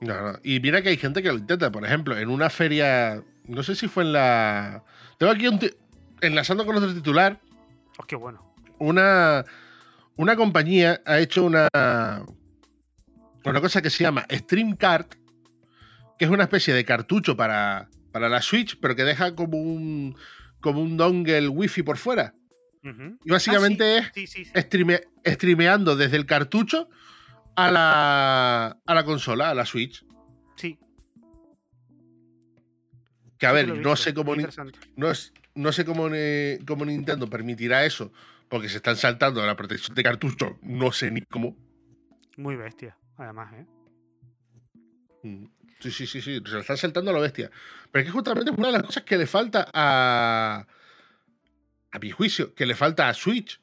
No, 0.00 0.32
no. 0.32 0.38
Y 0.44 0.60
mira 0.60 0.80
que 0.80 0.90
hay 0.90 0.96
gente 0.96 1.22
que 1.22 1.28
lo 1.28 1.38
intenta. 1.38 1.70
Por 1.72 1.84
ejemplo, 1.84 2.16
en 2.16 2.28
una 2.30 2.48
feria. 2.50 3.22
No 3.44 3.62
sé 3.62 3.74
si 3.74 3.88
fue 3.88 4.04
en 4.04 4.12
la. 4.12 4.84
Tengo 5.18 5.32
aquí 5.32 5.48
un. 5.48 5.58
Enlazando 6.20 6.64
con 6.64 6.76
otro 6.76 6.92
titular. 6.94 7.40
Oh, 7.98 8.04
qué 8.04 8.14
bueno. 8.16 8.54
Una. 8.78 9.44
Una 10.16 10.36
compañía 10.36 11.00
ha 11.04 11.18
hecho 11.18 11.44
una. 11.44 11.68
Una 13.44 13.60
cosa 13.60 13.80
que 13.82 13.90
se 13.90 14.04
llama 14.04 14.24
Stream 14.30 14.76
Card. 14.76 15.06
Que 16.18 16.24
es 16.24 16.30
una 16.30 16.44
especie 16.44 16.74
de 16.74 16.84
cartucho 16.84 17.36
para, 17.36 17.88
para 18.12 18.28
la 18.28 18.42
Switch, 18.42 18.78
pero 18.80 18.94
que 18.96 19.04
deja 19.04 19.34
como 19.34 19.58
un. 19.58 20.16
Como 20.60 20.80
un 20.82 20.96
dongle 20.96 21.48
wifi 21.48 21.82
por 21.84 21.98
fuera. 21.98 22.34
Ujú. 22.82 23.16
Y 23.24 23.30
básicamente 23.30 23.98
es 23.98 24.06
Ah, 24.06 24.10
sí, 24.14 24.26
sí, 24.26 24.44
sí. 24.44 24.50
streame- 24.54 25.04
streameando 25.24 25.94
desde 25.96 26.16
el 26.16 26.26
cartucho 26.26 26.88
a 27.54 27.70
la, 27.70 28.78
a 28.84 28.94
la 28.94 29.04
consola, 29.04 29.50
a 29.50 29.54
la 29.54 29.64
Switch. 29.64 30.04
Sí, 30.56 30.78
Que 33.38 33.46
a 33.46 33.52
ver, 33.52 33.68
no 33.78 33.94
sé 33.94 34.14
cómo, 34.14 34.34
no, 34.96 35.10
es- 35.10 35.32
no 35.54 35.70
sé 35.72 35.84
cómo, 35.84 36.08
cómo 36.66 36.84
Nintendo 36.84 37.30
permitirá 37.30 37.84
eso, 37.84 38.12
porque 38.48 38.68
se 38.68 38.76
están 38.78 38.96
saltando 38.96 39.44
la 39.46 39.54
protección 39.54 39.94
de 39.94 40.02
cartucho, 40.02 40.58
no 40.62 40.90
sé 40.90 41.10
ni 41.12 41.20
cómo. 41.22 41.56
Muy 42.36 42.56
bestia, 42.56 42.96
además, 43.16 43.52
¿eh? 43.54 43.66
Mm. 45.22 45.44
Sí, 45.80 45.90
sí, 45.90 46.06
sí, 46.06 46.20
sí, 46.20 46.40
se 46.44 46.52
lo 46.52 46.60
están 46.60 46.76
saltando 46.76 47.10
a 47.10 47.14
lo 47.14 47.20
bestia. 47.20 47.50
Pero 47.92 48.00
es 48.00 48.06
que 48.06 48.12
justamente 48.12 48.50
es 48.50 48.58
una 48.58 48.68
de 48.68 48.72
las 48.74 48.82
cosas 48.82 49.04
que 49.04 49.16
le 49.16 49.26
falta 49.26 49.68
a. 49.72 50.66
A 51.90 51.98
mi 52.00 52.10
juicio, 52.10 52.54
que 52.54 52.66
le 52.66 52.74
falta 52.74 53.08
a 53.08 53.14
Switch 53.14 53.60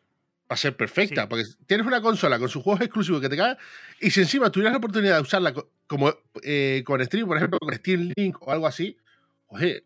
para 0.48 0.58
ser 0.58 0.76
perfecta. 0.76 1.24
Sí. 1.24 1.28
Porque 1.30 1.44
tienes 1.68 1.86
una 1.86 2.02
consola 2.02 2.40
con 2.40 2.50
sus 2.50 2.64
juegos 2.64 2.82
exclusivos 2.82 3.22
que 3.22 3.30
te 3.30 3.38
cagan, 3.38 3.58
y 4.00 4.10
si 4.12 4.22
encima 4.22 4.50
tuvieras 4.52 4.74
la 4.74 4.78
oportunidad 4.80 5.16
de 5.18 5.22
usarla 5.22 5.54
co- 5.54 5.70
como 5.88 6.12
eh, 6.42 6.82
con 6.86 7.04
Stream, 7.06 7.28
por 7.28 7.38
ejemplo, 7.38 7.60
con 7.60 7.74
Steam 7.76 8.12
Link 8.16 8.42
o 8.42 8.52
algo 8.52 8.66
así, 8.66 8.98
oye, 9.48 9.86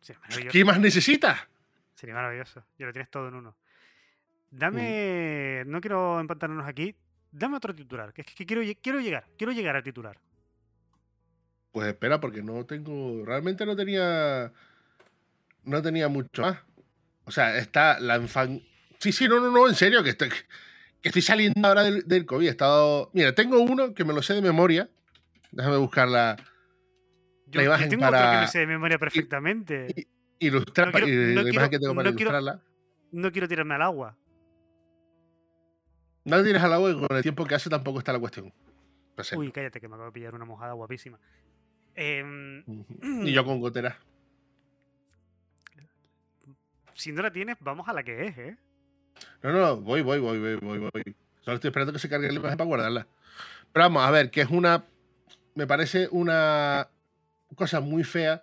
Sí, 0.00 0.12
maravilloso. 0.20 0.52
¿qué 0.52 0.64
más 0.64 0.78
necesitas? 0.78 1.40
Sería 1.94 2.14
maravilloso. 2.14 2.64
Ya 2.78 2.86
lo 2.86 2.92
tienes 2.92 3.10
todo 3.10 3.28
en 3.28 3.34
uno. 3.34 3.56
Dame. 4.50 5.64
No 5.66 5.80
quiero 5.80 6.20
empantarnos 6.20 6.66
aquí. 6.66 6.94
Dame 7.30 7.56
otro 7.56 7.74
titular. 7.74 8.12
Que 8.12 8.22
es 8.22 8.26
que 8.34 8.46
quiero, 8.46 8.62
lle- 8.62 8.78
quiero 8.82 9.00
llegar. 9.00 9.24
Quiero 9.36 9.52
llegar 9.52 9.76
al 9.76 9.82
titular. 9.82 10.18
Pues 11.72 11.88
espera, 11.88 12.20
porque 12.20 12.42
no 12.42 12.64
tengo. 12.64 13.24
Realmente 13.24 13.64
no 13.66 13.76
tenía. 13.76 14.52
No 15.64 15.82
tenía 15.82 16.08
mucho 16.08 16.42
más. 16.42 16.58
O 17.24 17.30
sea, 17.30 17.58
está 17.58 18.00
la 18.00 18.16
infan. 18.16 18.62
Sí, 18.98 19.12
sí, 19.12 19.28
no, 19.28 19.38
no, 19.40 19.50
no, 19.50 19.68
en 19.68 19.74
serio, 19.74 20.02
que 20.02 20.10
estoy, 20.10 20.30
que 20.30 21.08
estoy 21.10 21.22
saliendo 21.22 21.68
ahora 21.68 21.82
del, 21.82 22.02
del 22.08 22.24
COVID. 22.24 22.46
He 22.46 22.50
estado. 22.50 23.10
Mira, 23.12 23.34
tengo 23.34 23.60
uno 23.60 23.92
que 23.94 24.04
me 24.04 24.14
lo 24.14 24.22
sé 24.22 24.34
de 24.34 24.42
memoria. 24.42 24.88
Déjame 25.52 25.76
buscarla. 25.76 26.36
Yo, 27.46 27.60
La 27.60 27.64
yo 27.64 27.70
imagen 27.70 27.88
tengo 27.90 28.04
otro 28.06 28.18
que 28.18 28.24
para- 28.24 28.40
me 28.40 28.46
sé 28.48 28.58
de 28.60 28.66
memoria 28.66 28.98
perfectamente. 28.98 30.06
Ilustrar 30.40 30.88
No 30.88 30.92
quiero- 30.92 31.08
y 31.08 31.10
no 31.12 31.18
la 31.18 31.42
quiero- 31.42 31.48
imagen 31.50 31.70
que 31.70 31.78
tengo 31.78 31.94
para 31.94 32.10
no 32.10 32.16
quiero- 32.16 32.30
ilustrarla. 32.30 32.62
No 33.12 33.32
quiero 33.32 33.48
tirarme 33.48 33.74
al 33.74 33.82
agua. 33.82 34.16
No 36.28 36.36
le 36.36 36.44
tienes 36.44 36.62
al 36.62 36.74
agua 36.74 36.90
y 36.90 36.94
con 36.94 37.16
el 37.16 37.22
tiempo 37.22 37.46
que 37.46 37.54
hace 37.54 37.70
tampoco 37.70 38.00
está 38.00 38.12
la 38.12 38.18
cuestión. 38.18 38.52
Uy, 39.34 39.50
cállate, 39.50 39.80
que 39.80 39.88
me 39.88 39.94
acabo 39.94 40.10
de 40.10 40.12
pillar 40.12 40.34
una 40.34 40.44
mojada 40.44 40.74
guapísima. 40.74 41.18
Em. 41.94 42.62
Y 43.24 43.32
yo 43.32 43.46
con 43.46 43.60
goteras. 43.60 43.96
si 46.92 47.12
no 47.12 47.22
la 47.22 47.32
tienes, 47.32 47.56
vamos 47.60 47.88
a 47.88 47.94
la 47.94 48.02
que 48.02 48.26
es, 48.26 48.36
¿eh? 48.36 48.56
No, 49.42 49.52
no, 49.52 49.76
voy, 49.78 50.02
voy, 50.02 50.18
voy, 50.18 50.38
voy, 50.38 50.56
voy, 50.56 50.78
voy. 50.78 51.16
Solo 51.40 51.54
estoy 51.54 51.68
esperando 51.68 51.94
que 51.94 51.98
se 51.98 52.10
cargue 52.10 52.28
la 52.28 52.34
imagen 52.34 52.58
para 52.58 52.68
guardarla. 52.68 53.06
Pero 53.72 53.84
vamos, 53.86 54.06
a 54.06 54.10
ver, 54.10 54.30
que 54.30 54.42
es 54.42 54.50
una. 54.50 54.84
Me 55.54 55.66
parece 55.66 56.08
una 56.10 56.90
cosa 57.54 57.80
muy 57.80 58.04
fea, 58.04 58.42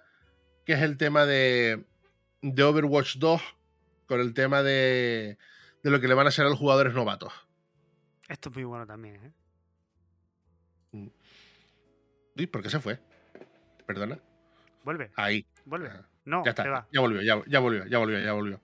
que 0.65 0.73
es 0.73 0.81
el 0.81 0.97
tema 0.97 1.27
de, 1.27 1.85
de 2.41 2.63
Overwatch 2.63 3.17
2 3.17 3.41
con 4.07 4.21
el 4.21 4.33
tema 4.33 4.63
de, 4.63 5.37
de 5.83 5.89
lo 5.91 6.01
que 6.01 6.07
le 6.07 6.15
van 6.15 6.25
a 6.25 6.29
hacer 6.29 6.47
a 6.47 6.49
los 6.49 6.57
jugadores 6.57 6.95
novatos. 6.95 7.45
Esto 8.27 8.49
es 8.49 8.55
muy 8.55 8.63
bueno 8.63 8.85
también, 8.87 9.15
¿eh? 9.15 9.31
Uy, 12.37 12.47
¿por 12.47 12.61
qué 12.63 12.69
se 12.69 12.79
fue? 12.79 12.99
Perdona. 13.85 14.19
Vuelve, 14.83 15.11
Ahí. 15.15 15.45
vuelve. 15.65 15.89
Ah, 15.89 16.05
No, 16.25 16.43
ya 16.43 16.51
está. 16.51 16.67
va. 16.69 16.87
Ya 16.91 17.01
volvió, 17.01 17.21
ya, 17.21 17.41
ya 17.47 17.59
volvió, 17.59 17.85
ya 17.85 17.97
volvió, 17.99 18.19
ya 18.19 18.33
volvió. 18.33 18.61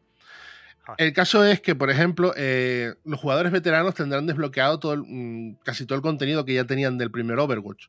El 0.98 1.14
caso 1.14 1.46
es 1.46 1.62
que, 1.62 1.76
por 1.76 1.90
ejemplo, 1.90 2.34
eh, 2.36 2.96
los 3.06 3.20
jugadores 3.20 3.52
veteranos 3.52 3.94
tendrán 3.96 4.26
desbloqueado 4.26 4.80
todo 4.80 4.94
el- 4.94 5.04
mm, 5.08 5.60
casi 5.64 5.86
todo 5.86 5.96
el 5.96 6.02
contenido 6.02 6.44
que 6.44 6.56
ya 6.56 6.66
tenían 6.66 6.98
del 6.98 7.12
primer 7.12 7.38
Overwatch. 7.40 7.88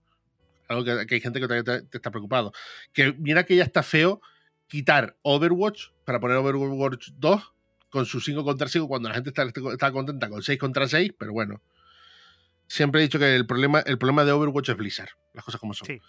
Algo 0.68 0.84
que, 0.84 1.06
que 1.06 1.14
hay 1.16 1.20
gente 1.20 1.40
que 1.40 1.46
todavía 1.48 1.64
te, 1.80 1.86
te 1.86 1.96
está 1.98 2.10
preocupado. 2.10 2.52
Que 2.92 3.12
mira 3.14 3.44
que 3.44 3.56
ya 3.56 3.64
está 3.64 3.82
feo 3.82 4.20
quitar 4.68 5.16
Overwatch 5.22 5.88
para 6.04 6.20
poner 6.20 6.36
Overwatch 6.36 7.08
2 7.14 7.52
con 7.92 8.06
sus 8.06 8.24
5 8.24 8.42
contra 8.42 8.66
5 8.68 8.88
cuando 8.88 9.08
la 9.10 9.14
gente 9.14 9.28
está, 9.30 9.44
está 9.44 9.92
contenta 9.92 10.28
con 10.30 10.42
6 10.42 10.58
contra 10.58 10.88
6, 10.88 11.12
pero 11.18 11.32
bueno. 11.32 11.60
Siempre 12.66 13.00
he 13.00 13.04
dicho 13.04 13.18
que 13.18 13.36
el 13.36 13.46
problema, 13.46 13.80
el 13.80 13.98
problema 13.98 14.24
de 14.24 14.32
Overwatch 14.32 14.70
es 14.70 14.76
Blizzard, 14.78 15.10
las 15.34 15.44
cosas 15.44 15.60
como 15.60 15.74
son. 15.74 15.86
Sí. 15.86 16.00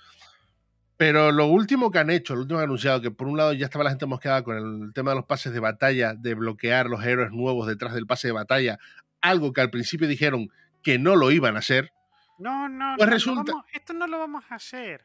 Pero 0.95 1.33
lo 1.33 1.47
último 1.47 1.91
que 1.91 1.99
han 1.99 2.09
hecho, 2.09 2.35
lo 2.35 2.41
último 2.43 2.59
que 2.59 2.63
han 2.63 2.69
anunciado, 2.69 3.01
que 3.01 3.11
por 3.11 3.27
un 3.27 3.35
lado 3.35 3.51
ya 3.51 3.65
estaba 3.65 3.83
la 3.83 3.89
gente 3.89 4.05
mosqueada 4.05 4.43
con 4.43 4.55
el 4.85 4.93
tema 4.93 5.11
de 5.11 5.17
los 5.17 5.25
pases 5.25 5.51
de 5.51 5.59
batalla, 5.59 6.13
de 6.13 6.33
bloquear 6.35 6.85
los 6.85 7.03
héroes 7.03 7.31
nuevos 7.31 7.67
detrás 7.67 7.93
del 7.93 8.07
pase 8.07 8.29
de 8.29 8.31
batalla, 8.31 8.79
algo 9.19 9.51
que 9.51 9.59
al 9.59 9.69
principio 9.69 10.07
dijeron 10.07 10.49
que 10.81 10.99
no 10.99 11.17
lo 11.17 11.31
iban 11.31 11.57
a 11.57 11.59
hacer. 11.59 11.91
No, 12.39 12.69
no, 12.69 12.93
Pues 12.97 13.07
no, 13.07 13.11
no 13.11 13.11
resulta- 13.13 13.51
vamos- 13.51 13.65
esto 13.73 13.91
no 13.93 14.07
lo 14.07 14.19
vamos 14.19 14.45
a 14.49 14.55
hacer. 14.55 15.03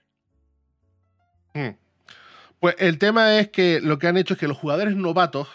Hmm. 1.55 1.71
Pues 2.61 2.77
el 2.79 2.99
tema 2.99 3.39
es 3.39 3.49
que 3.49 3.81
lo 3.81 3.99
que 3.99 4.07
han 4.07 4.17
hecho 4.17 4.35
es 4.35 4.41
que 4.41 4.47
los 4.49 4.57
jugadores 4.59 4.95
novatos, 4.95 5.49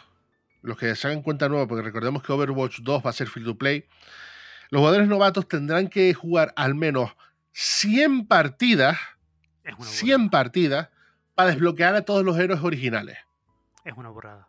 los 0.64 0.78
que 0.78 0.96
se 0.96 1.08
hagan 1.08 1.22
cuenta 1.22 1.48
nueva, 1.50 1.68
porque 1.68 1.84
recordemos 1.84 2.24
que 2.24 2.32
Overwatch 2.32 2.80
2 2.80 3.06
va 3.06 3.10
a 3.10 3.14
ser 3.14 3.28
free 3.28 3.44
to 3.44 3.58
play, 3.58 3.86
los 4.70 4.80
jugadores 4.80 5.08
novatos 5.08 5.48
tendrán 5.48 5.88
que 5.88 6.14
jugar 6.14 6.54
al 6.56 6.74
menos 6.74 7.12
100 7.52 8.26
partidas, 8.28 8.98
Es 9.64 9.76
una 9.78 9.86
100 9.86 10.18
burrada. 10.18 10.32
partidas, 10.32 10.90
para 11.36 11.50
desbloquear 11.50 11.96
a 11.96 12.02
todos 12.04 12.24
los 12.24 12.38
héroes 12.40 12.62
originales. 12.62 13.18
Es 13.84 13.94
una 13.96 14.10
burrada. 14.10 14.48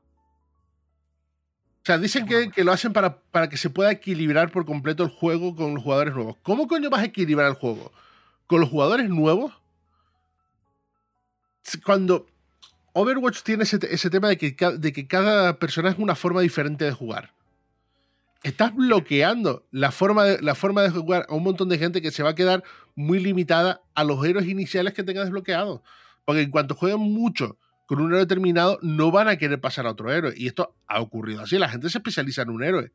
O 1.85 1.87
sea, 1.87 1.99
dicen 1.99 2.25
que, 2.27 2.51
que 2.51 2.65
lo 2.65 2.73
hacen 2.73 2.95
para, 2.95 3.19
para 3.19 3.49
que 3.51 3.59
se 3.59 3.69
pueda 3.69 3.91
equilibrar 3.91 4.51
por 4.51 4.65
completo 4.65 5.03
el 5.03 5.11
juego 5.11 5.55
con 5.55 5.75
los 5.75 5.83
jugadores 5.83 6.15
nuevos. 6.15 6.37
¿Cómo 6.43 6.67
coño 6.67 6.89
vas 6.89 7.03
a 7.03 7.07
equilibrar 7.07 7.49
el 7.49 7.55
juego? 7.55 7.93
¿Con 8.47 8.61
los 8.61 8.71
jugadores 8.71 9.11
nuevos? 9.11 9.53
Cuando 11.85 12.27
Overwatch 12.95 13.43
tiene 13.43 13.65
ese, 13.65 14.11
tema 14.11 14.29
de 14.29 14.39
que, 14.39 15.07
cada 15.07 15.59
personaje 15.59 15.97
es 15.97 16.03
una 16.03 16.15
forma 16.15 16.41
diferente 16.41 16.85
de 16.85 16.93
jugar. 16.93 17.35
Estás 18.45 18.75
bloqueando 18.75 19.67
la 19.73 19.91
forma, 19.91 20.25
de, 20.25 20.91
jugar 20.91 21.27
a 21.29 21.35
un 21.35 21.43
montón 21.43 21.69
de 21.69 21.79
gente 21.79 22.01
que 22.01 22.13
se 22.13 22.23
va 22.23 22.31
a 22.31 22.35
quedar 22.37 22.63
muy 22.95 23.19
limitada 23.19 23.83
a 23.95 24.05
los 24.05 24.25
héroes 24.25 24.47
iniciales 24.47 24.95
que 24.95 25.03
tengas 25.03 25.25
desbloqueados. 25.25 25.81
Porque 26.25 26.43
en 26.43 26.53
cuanto 26.53 26.77
jueguen 26.77 27.01
mucho 27.01 27.59
con 27.87 28.01
un 28.01 28.11
héroe 28.11 28.21
determinado, 28.21 28.79
no 28.81 29.11
van 29.11 29.27
a 29.27 29.37
querer 29.37 29.61
pasar 29.61 29.87
a 29.87 29.91
otro 29.91 30.13
héroe. 30.13 30.33
Y 30.37 30.47
esto 30.47 30.77
ha 30.87 31.01
ocurrido 31.01 31.43
así. 31.43 31.59
La 31.59 31.69
gente 31.69 31.91
se 31.91 31.99
especializa 31.99 32.43
en 32.43 32.51
un 32.51 32.63
héroe. 32.63 32.93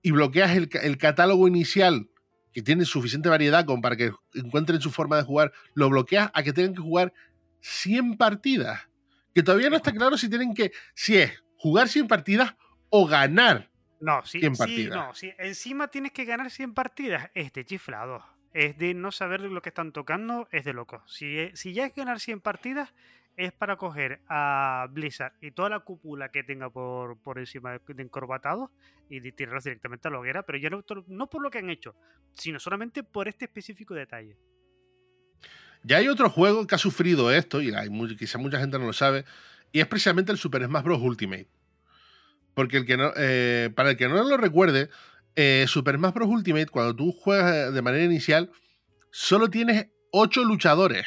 Y 0.00 0.12
bloqueas 0.12 0.56
el, 0.56 0.70
ca- 0.70 0.80
el 0.80 0.96
catálogo 0.96 1.46
inicial, 1.46 2.08
que 2.54 2.62
tiene 2.62 2.86
suficiente 2.86 3.28
variedad 3.28 3.66
para 3.82 3.96
que 3.96 4.12
encuentren 4.32 4.80
su 4.80 4.90
forma 4.90 5.18
de 5.18 5.22
jugar, 5.24 5.52
lo 5.74 5.90
bloqueas 5.90 6.30
a 6.32 6.42
que 6.42 6.54
tengan 6.54 6.74
que 6.74 6.80
jugar 6.80 7.12
100 7.60 8.16
partidas. 8.16 8.88
Que 9.34 9.42
todavía 9.42 9.70
no 9.70 9.76
está 9.76 9.92
claro 9.92 10.16
si 10.18 10.28
tienen 10.28 10.54
que, 10.54 10.72
si 10.94 11.16
es 11.16 11.42
jugar 11.56 11.88
100 11.88 12.08
partidas 12.08 12.56
o 12.88 13.06
ganar. 13.06 13.70
No, 14.00 14.24
sí, 14.24 14.40
100 14.40 14.54
sí, 14.54 14.58
partidas. 14.58 14.96
no, 14.96 15.14
sí, 15.14 15.32
encima 15.38 15.88
tienes 15.88 16.12
que 16.12 16.24
ganar 16.24 16.50
100 16.50 16.74
partidas. 16.74 17.30
Es 17.34 17.52
de 17.52 17.64
chiflado. 17.64 18.24
Es 18.52 18.76
de 18.78 18.94
no 18.94 19.12
saber 19.12 19.42
lo 19.42 19.62
que 19.62 19.68
están 19.68 19.92
tocando, 19.92 20.48
es 20.50 20.64
de 20.64 20.72
loco. 20.72 21.02
Si, 21.06 21.38
e- 21.38 21.52
si 21.54 21.72
ya 21.72 21.86
es 21.86 21.94
ganar 21.94 22.18
100 22.18 22.40
partidas, 22.40 22.92
es 23.36 23.52
para 23.52 23.76
coger 23.76 24.20
a 24.28 24.88
Blizzard 24.90 25.34
y 25.40 25.52
toda 25.52 25.68
la 25.70 25.80
cúpula 25.80 26.30
que 26.30 26.42
tenga 26.42 26.68
por, 26.68 27.16
por 27.18 27.38
encima 27.38 27.72
de, 27.72 27.80
de 27.94 28.02
encorbatados 28.02 28.70
y 29.08 29.20
de 29.20 29.32
tirarlos 29.32 29.64
directamente 29.64 30.08
a 30.08 30.10
la 30.10 30.18
hoguera, 30.18 30.42
pero 30.42 30.58
ya 30.58 30.68
no, 30.68 30.84
no 31.06 31.30
por 31.30 31.42
lo 31.42 31.50
que 31.50 31.58
han 31.58 31.70
hecho, 31.70 31.94
sino 32.34 32.58
solamente 32.58 33.02
por 33.04 33.28
este 33.28 33.44
específico 33.44 33.94
detalle. 33.94 34.36
Ya 35.82 35.98
hay 35.98 36.08
otro 36.08 36.28
juego 36.28 36.66
que 36.66 36.74
ha 36.74 36.78
sufrido 36.78 37.30
esto, 37.30 37.62
y 37.62 37.72
hay 37.74 37.88
quizá 38.16 38.38
mucha 38.38 38.58
gente 38.58 38.78
no 38.78 38.86
lo 38.86 38.92
sabe, 38.92 39.24
y 39.72 39.80
es 39.80 39.86
precisamente 39.86 40.32
el 40.32 40.38
Super 40.38 40.64
Smash 40.64 40.84
Bros. 40.84 41.00
Ultimate. 41.00 41.48
Porque 42.54 42.78
el 42.78 42.86
que 42.86 42.96
no, 42.96 43.12
eh, 43.16 43.70
para 43.74 43.90
el 43.90 43.96
que 43.96 44.08
no 44.08 44.22
lo 44.22 44.36
recuerde, 44.36 44.90
eh, 45.36 45.64
Super 45.68 45.96
Smash 45.96 46.12
Bros. 46.12 46.28
Ultimate, 46.28 46.66
cuando 46.66 46.94
tú 46.94 47.12
juegas 47.12 47.54
eh, 47.54 47.70
de 47.72 47.82
manera 47.82 48.04
inicial, 48.04 48.50
solo 49.10 49.48
tienes 49.48 49.86
8 50.12 50.44
luchadores. 50.44 51.06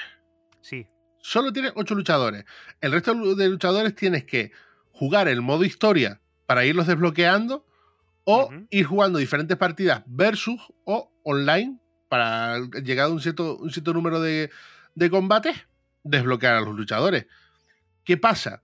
Sí, 0.61 0.87
Solo 1.23 1.53
tienes 1.53 1.71
8 1.75 1.95
luchadores. 1.95 2.43
El 2.81 2.91
resto 2.91 3.35
de 3.35 3.47
luchadores 3.47 3.95
tienes 3.95 4.25
que 4.25 4.51
jugar 4.91 5.29
el 5.29 5.41
modo 5.41 5.63
historia 5.63 6.19
para 6.45 6.65
irlos 6.65 6.85
desbloqueando 6.85 7.65
o 8.25 8.49
ir 8.69 8.85
jugando 8.85 9.19
diferentes 9.19 9.55
partidas 9.55 10.03
versus 10.05 10.59
o 10.83 11.13
online 11.23 11.79
para 12.13 12.59
llegar 12.83 13.07
a 13.07 13.09
un 13.09 13.19
cierto, 13.19 13.57
un 13.57 13.71
cierto 13.71 13.91
número 13.91 14.19
de, 14.21 14.51
de 14.93 15.09
combates, 15.09 15.65
desbloquear 16.03 16.53
a 16.57 16.61
los 16.61 16.75
luchadores. 16.75 17.25
¿Qué 18.03 18.17
pasa? 18.17 18.61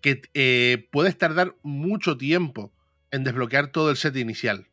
Que 0.00 0.22
eh, 0.34 0.88
puedes 0.92 1.18
tardar 1.18 1.56
mucho 1.64 2.16
tiempo 2.16 2.72
en 3.10 3.24
desbloquear 3.24 3.72
todo 3.72 3.90
el 3.90 3.96
set 3.96 4.14
inicial. 4.14 4.68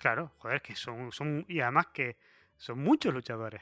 claro, 0.00 0.30
joder, 0.38 0.62
que 0.62 0.76
son, 0.76 1.10
son. 1.10 1.44
Y 1.48 1.58
además 1.58 1.88
que 1.92 2.16
son 2.56 2.78
muchos 2.78 3.12
luchadores. 3.12 3.60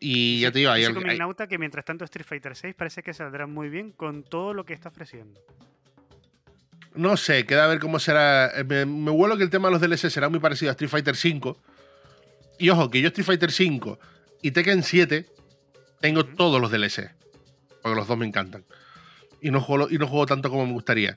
Y 0.00 0.40
ya 0.40 0.52
te 0.52 0.60
digo, 0.60 0.70
hay, 0.70 0.82
dice 0.82 0.90
al- 0.92 0.98
hay- 0.98 1.02
Comignauta 1.02 1.48
que 1.48 1.58
mientras 1.58 1.84
tanto 1.84 2.04
Street 2.04 2.26
Fighter 2.26 2.54
6 2.54 2.76
parece 2.76 3.02
que 3.02 3.12
saldrá 3.12 3.48
muy 3.48 3.68
bien 3.70 3.90
con 3.90 4.22
todo 4.22 4.54
lo 4.54 4.64
que 4.64 4.74
está 4.74 4.90
ofreciendo. 4.90 5.40
No 6.98 7.16
sé, 7.16 7.46
queda 7.46 7.64
a 7.64 7.68
ver 7.68 7.78
cómo 7.78 7.98
será. 8.00 8.50
eh, 8.58 8.64
Me, 8.64 8.84
me 8.84 9.10
huelo 9.12 9.36
que 9.36 9.44
el 9.44 9.50
tema 9.50 9.68
de 9.68 9.72
los 9.72 9.80
DLC 9.80 10.10
será 10.10 10.28
muy 10.28 10.40
parecido 10.40 10.70
a 10.70 10.72
Street 10.72 10.90
Fighter 10.90 11.14
V. 11.14 11.54
Y 12.58 12.70
ojo, 12.70 12.90
que 12.90 13.00
yo 13.00 13.08
Street 13.08 13.24
Fighter 13.26 13.50
V 13.50 13.96
y 14.42 14.50
Tekken 14.50 14.82
7 14.82 15.26
tengo 16.00 16.24
todos 16.26 16.60
los 16.60 16.70
DLC. 16.72 17.14
Porque 17.82 17.96
los 17.96 18.08
dos 18.08 18.18
me 18.18 18.26
encantan. 18.26 18.64
Y 19.40 19.52
no 19.52 19.60
juego, 19.60 19.86
y 19.88 19.98
no 19.98 20.08
juego 20.08 20.26
tanto 20.26 20.50
como 20.50 20.66
me 20.66 20.72
gustaría. 20.72 21.16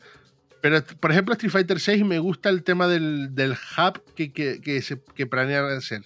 Pero, 0.62 0.84
por 1.00 1.12
ejemplo, 1.12 1.34
Street 1.34 1.52
Fighter 1.52 1.80
6 1.80 2.06
me 2.06 2.20
gusta 2.20 2.50
el 2.50 2.62
tema 2.64 2.88
del, 2.88 3.34
del 3.34 3.54
hub 3.54 4.04
que, 4.14 4.32
que, 4.32 4.62
que, 4.62 4.84
se, 4.84 5.02
que 5.16 5.26
planean 5.26 5.66
hacer. 5.66 6.04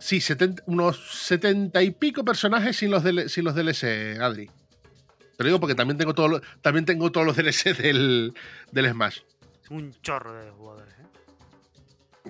Sí, 0.00 0.20
70 0.20 0.64
unos 0.66 0.98
70 1.24 1.80
y 1.84 1.92
pico 1.92 2.24
personajes 2.24 2.76
sin 2.76 2.90
los, 2.90 3.04
sin 3.30 3.44
los 3.44 3.54
DLC, 3.54 4.18
Adri. 4.20 4.50
Te 5.36 5.44
lo 5.44 5.48
digo 5.48 5.60
porque 5.60 5.74
también 5.74 5.98
tengo, 5.98 6.14
todos 6.14 6.30
los- 6.30 6.42
también 6.62 6.84
tengo 6.84 7.10
todos 7.12 7.26
los 7.26 7.36
DLC 7.36 7.74
del, 7.74 8.34
del 8.72 8.90
Smash. 8.90 9.18
Es 9.64 9.70
un 9.70 9.92
chorro 10.00 10.32
de 10.32 10.50
jugadores. 10.50 10.94
¿eh? 10.94 11.02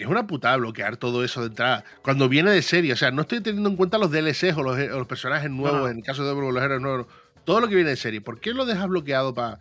Es 0.01 0.07
una 0.07 0.27
putada 0.27 0.57
bloquear 0.57 0.97
todo 0.97 1.25
eso 1.25 1.41
de 1.41 1.47
entrada. 1.49 1.85
Cuando 2.03 2.29
viene 2.29 2.51
de 2.51 2.63
serie, 2.63 2.93
o 2.93 2.97
sea, 2.97 3.11
no 3.11 3.23
estoy 3.23 3.41
teniendo 3.41 3.69
en 3.71 3.77
cuenta 3.77 3.97
los 3.99 4.11
DLCs 4.11 4.57
o 4.57 4.63
los, 4.63 4.77
o 4.77 4.99
los 4.99 5.07
personajes 5.07 5.51
nuevos, 5.51 5.81
no. 5.83 5.89
en 5.89 5.99
el 5.99 6.03
caso 6.05 6.25
de 6.25 6.35
los 6.53 6.63
héroes 6.63 6.81
nuevos. 6.83 7.07
Todo 7.45 7.61
lo 7.61 7.69
que 7.69 7.77
viene 7.77 7.91
de 7.91 7.97
serie. 7.97 8.21
¿Por 8.21 8.41
qué 8.41 8.53
lo 8.53 8.67
dejas 8.67 8.89
bloqueado 8.89 9.33
para 9.35 9.59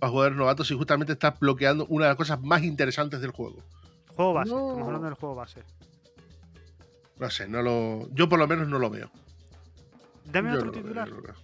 jugadores 0.00 0.36
novatos 0.36 0.66
si 0.68 0.74
justamente 0.76 1.12
estás 1.12 1.38
bloqueando 1.38 1.86
una 1.86 2.06
de 2.06 2.10
las 2.10 2.16
cosas 2.16 2.40
más 2.42 2.62
interesantes 2.64 3.20
del 3.20 3.30
juego? 3.30 3.62
Juego 4.14 4.32
base. 4.34 4.50
No. 4.50 4.58
Estamos 4.68 4.86
hablando 4.86 5.06
del 5.06 5.14
juego 5.14 5.34
base. 5.36 5.62
No 7.18 7.30
sé, 7.30 7.48
no 7.48 7.62
lo, 7.62 8.08
yo 8.12 8.28
por 8.28 8.38
lo 8.38 8.46
menos 8.46 8.68
no 8.68 8.78
lo 8.78 8.90
veo. 8.90 9.10
Dame 10.24 10.50
Yo 10.50 10.56
otro 10.56 10.66
no 10.66 10.72
titular. 10.72 11.10
veo. 11.10 11.34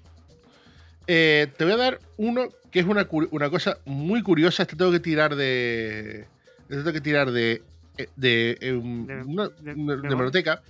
Eh, 1.07 1.49
te 1.57 1.65
voy 1.65 1.75
a 1.75 1.77
dar 1.77 2.01
uno 2.17 2.49
que 2.71 2.81
es 2.81 2.87
una, 2.87 3.05
cosa 3.51 3.79
muy 3.85 4.23
curiosa. 4.23 4.63
Este 4.63 4.77
tengo 4.77 4.91
que 4.91 5.01
tirar 5.01 5.37
de. 5.37 6.27
Este 6.69 6.77
tengo 6.77 6.93
que 6.93 7.01
tirar 7.01 7.31
de. 7.31 7.63
eh, 7.99 8.09
De, 8.17 8.51
eh, 8.53 8.57
De- 8.61 8.79
una- 8.79 9.49
de- 9.49 9.53
de 9.63 9.75
memoria. 9.75 10.11
hemeroteca. 10.11 10.63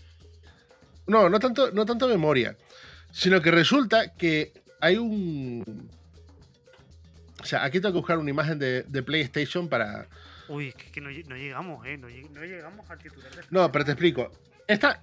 No, 1.07 1.29
no 1.29 1.39
tanto, 1.39 1.71
no 1.73 1.85
tanto 1.87 2.09
memoria. 2.09 2.57
Sino 3.13 3.41
que 3.41 3.51
resulta 3.51 4.15
que 4.17 4.53
hay 4.81 4.97
un. 4.97 5.89
O 7.43 7.47
sea, 7.47 7.65
aquí 7.65 7.79
tengo 7.81 7.93
que 7.93 7.99
buscar 7.99 8.19
una 8.19 8.31
imagen 8.31 8.59
de, 8.59 8.83
de 8.85 9.03
PlayStation 9.03 9.69
para. 9.69 10.07
Uy, 10.49 10.69
es 10.69 10.75
que, 10.75 11.01
no, 11.01 11.11
lle- 11.11 11.25
no 11.27 11.37
llegamos, 11.37 11.87
¿eh? 11.87 11.97
No, 11.97 12.09
lleg- 12.09 12.29
no 12.31 12.43
llegamos 12.43 12.89
al 12.91 12.99
titular. 12.99 13.31
de 13.35 13.43
No, 13.51 13.71
pero 13.71 13.85
te 13.85 13.93
explico. 13.93 14.31
Esta. 14.67 15.01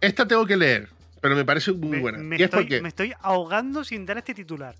Esta 0.00 0.26
tengo 0.26 0.46
que 0.46 0.56
leer, 0.56 0.88
pero 1.20 1.36
me 1.36 1.44
parece 1.44 1.72
muy 1.72 1.88
me, 1.90 2.00
buena. 2.00 2.18
me 2.18 2.36
y 2.36 2.40
es 2.40 2.44
estoy, 2.46 2.62
porque. 2.64 2.80
me 2.82 2.88
estoy 2.88 3.12
ahogando 3.20 3.84
sin 3.84 4.06
dar 4.06 4.18
este 4.18 4.34
titular. 4.34 4.74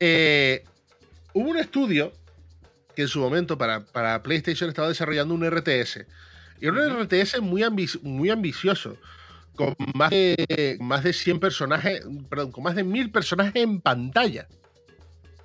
eh, 0.00 0.64
hubo 1.32 1.50
un 1.50 1.58
estudio 1.58 2.12
que 2.94 3.02
en 3.02 3.08
su 3.08 3.20
momento 3.20 3.56
para, 3.56 3.84
para 3.86 4.22
PlayStation 4.22 4.68
estaba 4.68 4.88
desarrollando 4.88 5.34
un 5.34 5.48
RTS. 5.48 6.06
Y 6.60 6.66
era 6.66 6.72
un 6.88 7.02
RTS 7.04 7.40
muy, 7.40 7.62
muy 8.02 8.30
ambicioso, 8.30 8.96
con 9.54 9.74
más 9.94 10.10
de, 10.10 10.76
más 10.80 11.04
de 11.04 11.12
100 11.12 11.38
personajes, 11.38 12.04
perdón, 12.28 12.50
con 12.50 12.64
más 12.64 12.74
de 12.74 12.82
1000 12.82 13.10
personajes 13.12 13.54
en 13.54 13.80
pantalla. 13.80 14.48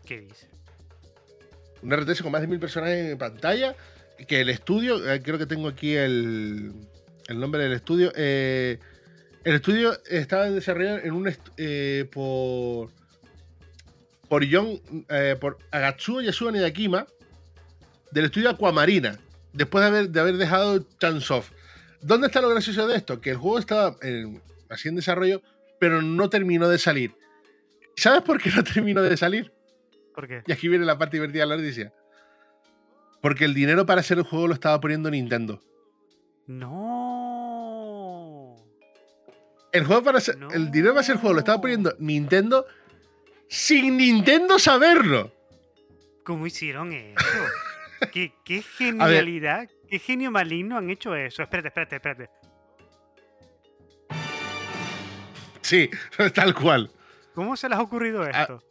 ¿Qué 0.05 0.21
dice? 0.21 0.49
Un 1.83 1.91
RTS 1.95 2.23
con 2.23 2.31
más 2.31 2.41
de 2.41 2.47
1000 2.47 2.59
personajes 2.59 3.11
en 3.11 3.17
pantalla, 3.19 3.75
que 4.27 4.41
el 4.41 4.49
estudio, 4.49 5.11
eh, 5.11 5.21
creo 5.21 5.37
que 5.37 5.45
tengo 5.45 5.67
aquí 5.67 5.93
el, 5.95 6.73
el 7.27 7.39
nombre 7.39 7.61
del 7.61 7.73
estudio, 7.73 8.11
eh, 8.15 8.79
el 9.43 9.55
estudio 9.55 9.97
estaba 10.09 10.49
desarrollado 10.49 10.99
en 10.99 11.11
un 11.13 11.33
eh, 11.57 12.09
por 12.11 12.89
por 14.29 14.43
John, 14.51 14.79
eh, 15.09 15.35
por 15.39 15.57
Agatsuo 15.71 16.21
Yasuo 16.21 16.51
Nidakima 16.51 17.05
del 18.11 18.25
estudio 18.25 18.49
Aquamarina, 18.49 19.19
después 19.53 19.83
de 19.83 19.87
haber, 19.87 20.09
de 20.09 20.19
haber 20.19 20.37
dejado 20.37 20.85
Chansoft. 20.99 21.51
¿Dónde 22.01 22.27
está 22.27 22.41
lo 22.41 22.49
gracioso 22.49 22.87
de 22.87 22.95
esto? 22.95 23.21
Que 23.21 23.31
el 23.31 23.37
juego 23.37 23.59
estaba 23.59 23.95
en- 24.01 24.41
así 24.69 24.87
en 24.89 24.95
desarrollo, 24.95 25.41
pero 25.79 26.01
no 26.01 26.29
terminó 26.29 26.67
de 26.69 26.77
salir. 26.79 27.13
¿Sabes 27.95 28.21
por 28.23 28.41
qué 28.41 28.49
no 28.51 28.63
terminó 28.63 29.01
de 29.03 29.15
salir? 29.17 29.51
¿Por 30.15 30.27
qué? 30.27 30.43
Y 30.47 30.51
aquí 30.51 30.67
viene 30.67 30.85
la 30.85 30.97
parte 30.97 31.17
divertida 31.17 31.43
de 31.43 31.47
la 31.49 31.57
noticia. 31.57 31.93
Porque 33.21 33.45
el 33.45 33.53
dinero 33.53 33.85
para 33.85 34.01
hacer 34.01 34.17
el 34.17 34.23
juego 34.23 34.47
lo 34.47 34.53
estaba 34.53 34.79
poniendo 34.79 35.09
Nintendo. 35.11 35.61
No. 36.47 36.92
El 39.73 39.85
juego 39.85 40.03
para 40.03 40.19
hacer, 40.19 40.37
el 40.53 40.69
dinero 40.69 40.93
para 40.93 41.05
el 41.07 41.17
juego 41.17 41.33
lo 41.33 41.39
estaba 41.39 41.59
poniendo 41.59 41.95
Nintendo 41.97 42.67
sin 43.49 43.97
Nintendo 43.97 44.59
saberlo. 44.59 45.33
¿Cómo 46.23 46.45
hicieron 46.45 46.93
eso? 46.93 47.25
¿Qué, 48.13 48.33
qué 48.45 48.61
genialidad, 48.61 49.67
qué 49.89 49.97
genio 49.97 50.29
maligno 50.29 50.77
han 50.77 50.91
hecho 50.91 51.15
eso. 51.15 51.41
Espérate, 51.41 51.69
espérate, 51.69 51.95
espérate. 51.95 52.29
Sí, 55.61 55.89
tal 56.35 56.53
cual. 56.53 56.91
¿Cómo 57.33 57.57
se 57.57 57.67
les 57.67 57.77
ha 57.77 57.81
ocurrido 57.81 58.21
Ah, 58.23 58.41
esto? 58.41 58.63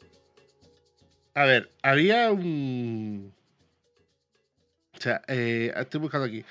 A 1.34 1.44
ver, 1.44 1.72
había 1.82 2.30
un. 2.30 3.34
O 4.96 5.00
sea, 5.00 5.22
eh, 5.26 5.72
estoy 5.74 5.98
buscando 6.00 6.26
aquí. 6.26 6.44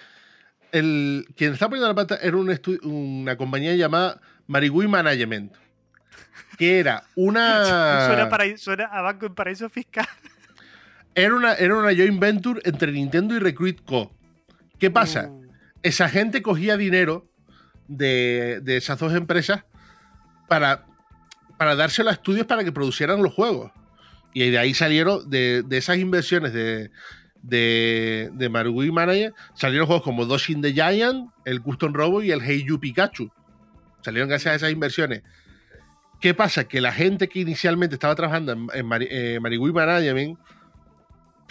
El, 0.74 1.26
quien 1.38 1.54
está 1.54 1.70
poniendo 1.70 1.88
la 1.88 1.96
pata 1.96 2.18
era 2.22 2.36
un 2.36 2.60
una 2.84 3.38
compañía 3.38 3.76
llamada 3.76 4.20
Marigui 4.52 4.88
Management. 4.88 5.54
Que 6.58 6.80
era 6.80 7.04
una. 7.16 8.06
Suena, 8.08 8.30
para, 8.30 8.58
suena 8.58 8.86
a 8.86 9.02
banco 9.02 9.26
en 9.26 9.34
paraíso 9.34 9.70
fiscal. 9.70 10.08
Era 11.16 11.36
una, 11.36 11.54
era 11.54 11.76
una 11.76 11.94
joint 11.96 12.20
venture 12.20 12.62
entre 12.66 12.92
Nintendo 12.92 13.36
y 13.36 13.40
Recruit 13.40 13.82
Co. 13.84 14.12
¿Qué 14.78 14.92
pasa? 14.92 15.28
Uh, 15.30 15.46
Esa 15.84 16.10
gente 16.10 16.42
cogía 16.42 16.78
dinero 16.78 17.30
de, 17.88 18.60
de 18.64 18.78
esas 18.78 19.00
dos 19.00 19.14
empresas 19.14 19.66
para, 20.48 20.86
para 21.58 21.76
dárselo 21.76 22.10
a 22.10 22.14
estudios 22.14 22.46
para 22.46 22.64
que 22.64 22.72
producieran 22.72 23.22
los 23.22 23.34
juegos. 23.34 23.72
Y 24.34 24.50
de 24.50 24.58
ahí 24.58 24.74
salieron, 24.74 25.30
de, 25.30 25.64
de 25.66 25.78
esas 25.78 25.98
inversiones 25.98 26.54
de, 26.54 26.92
de, 27.42 28.30
de 28.34 28.50
Marui 28.50 28.92
Manager, 28.92 29.34
salieron 29.54 29.88
juegos 29.88 30.04
como 30.04 30.26
Doshin 30.26 30.62
the 30.62 30.74
Giant, 30.74 31.30
el 31.44 31.62
Custom 31.62 31.94
Robo 31.94 32.22
y 32.22 32.32
el 32.32 32.42
Hey 32.42 32.64
You 32.66 32.80
Pikachu. 32.80 33.32
Salieron 34.02 34.30
gracias 34.30 34.54
a 34.54 34.56
esas 34.56 34.72
inversiones. 34.72 35.24
¿Qué 36.20 36.34
pasa? 36.34 36.66
Que 36.66 36.82
la 36.82 36.92
gente 36.92 37.28
que 37.30 37.40
inicialmente 37.40 37.96
estaba 37.96 38.14
trabajando 38.16 38.52
en, 38.52 38.68
en 38.74 38.86
Mari- 38.86 39.08
eh, 39.10 39.40
Marigui 39.42 39.72
Management 39.72 40.38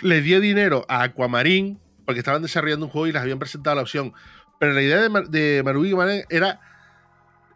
le 0.03 0.23
dio 0.23 0.41
dinero 0.41 0.85
a 0.89 1.03
Aquamarine 1.03 1.79
porque 2.07 2.21
estaban 2.21 2.43
desarrollando 2.43 2.87
un 2.87 2.93
juego 2.93 3.07
y 3.09 3.13
les 3.13 3.21
habían 3.23 3.39
presentado 3.39 3.77
la 3.77 3.83
opción. 3.83 4.13
Pero 4.59 4.73
la 4.73 4.83
idea 4.83 5.01
de, 5.01 5.09
Mar- 5.09 5.29
de 5.29 5.63
Marui 5.65 5.95
Management 5.95 6.27
era 6.33 6.61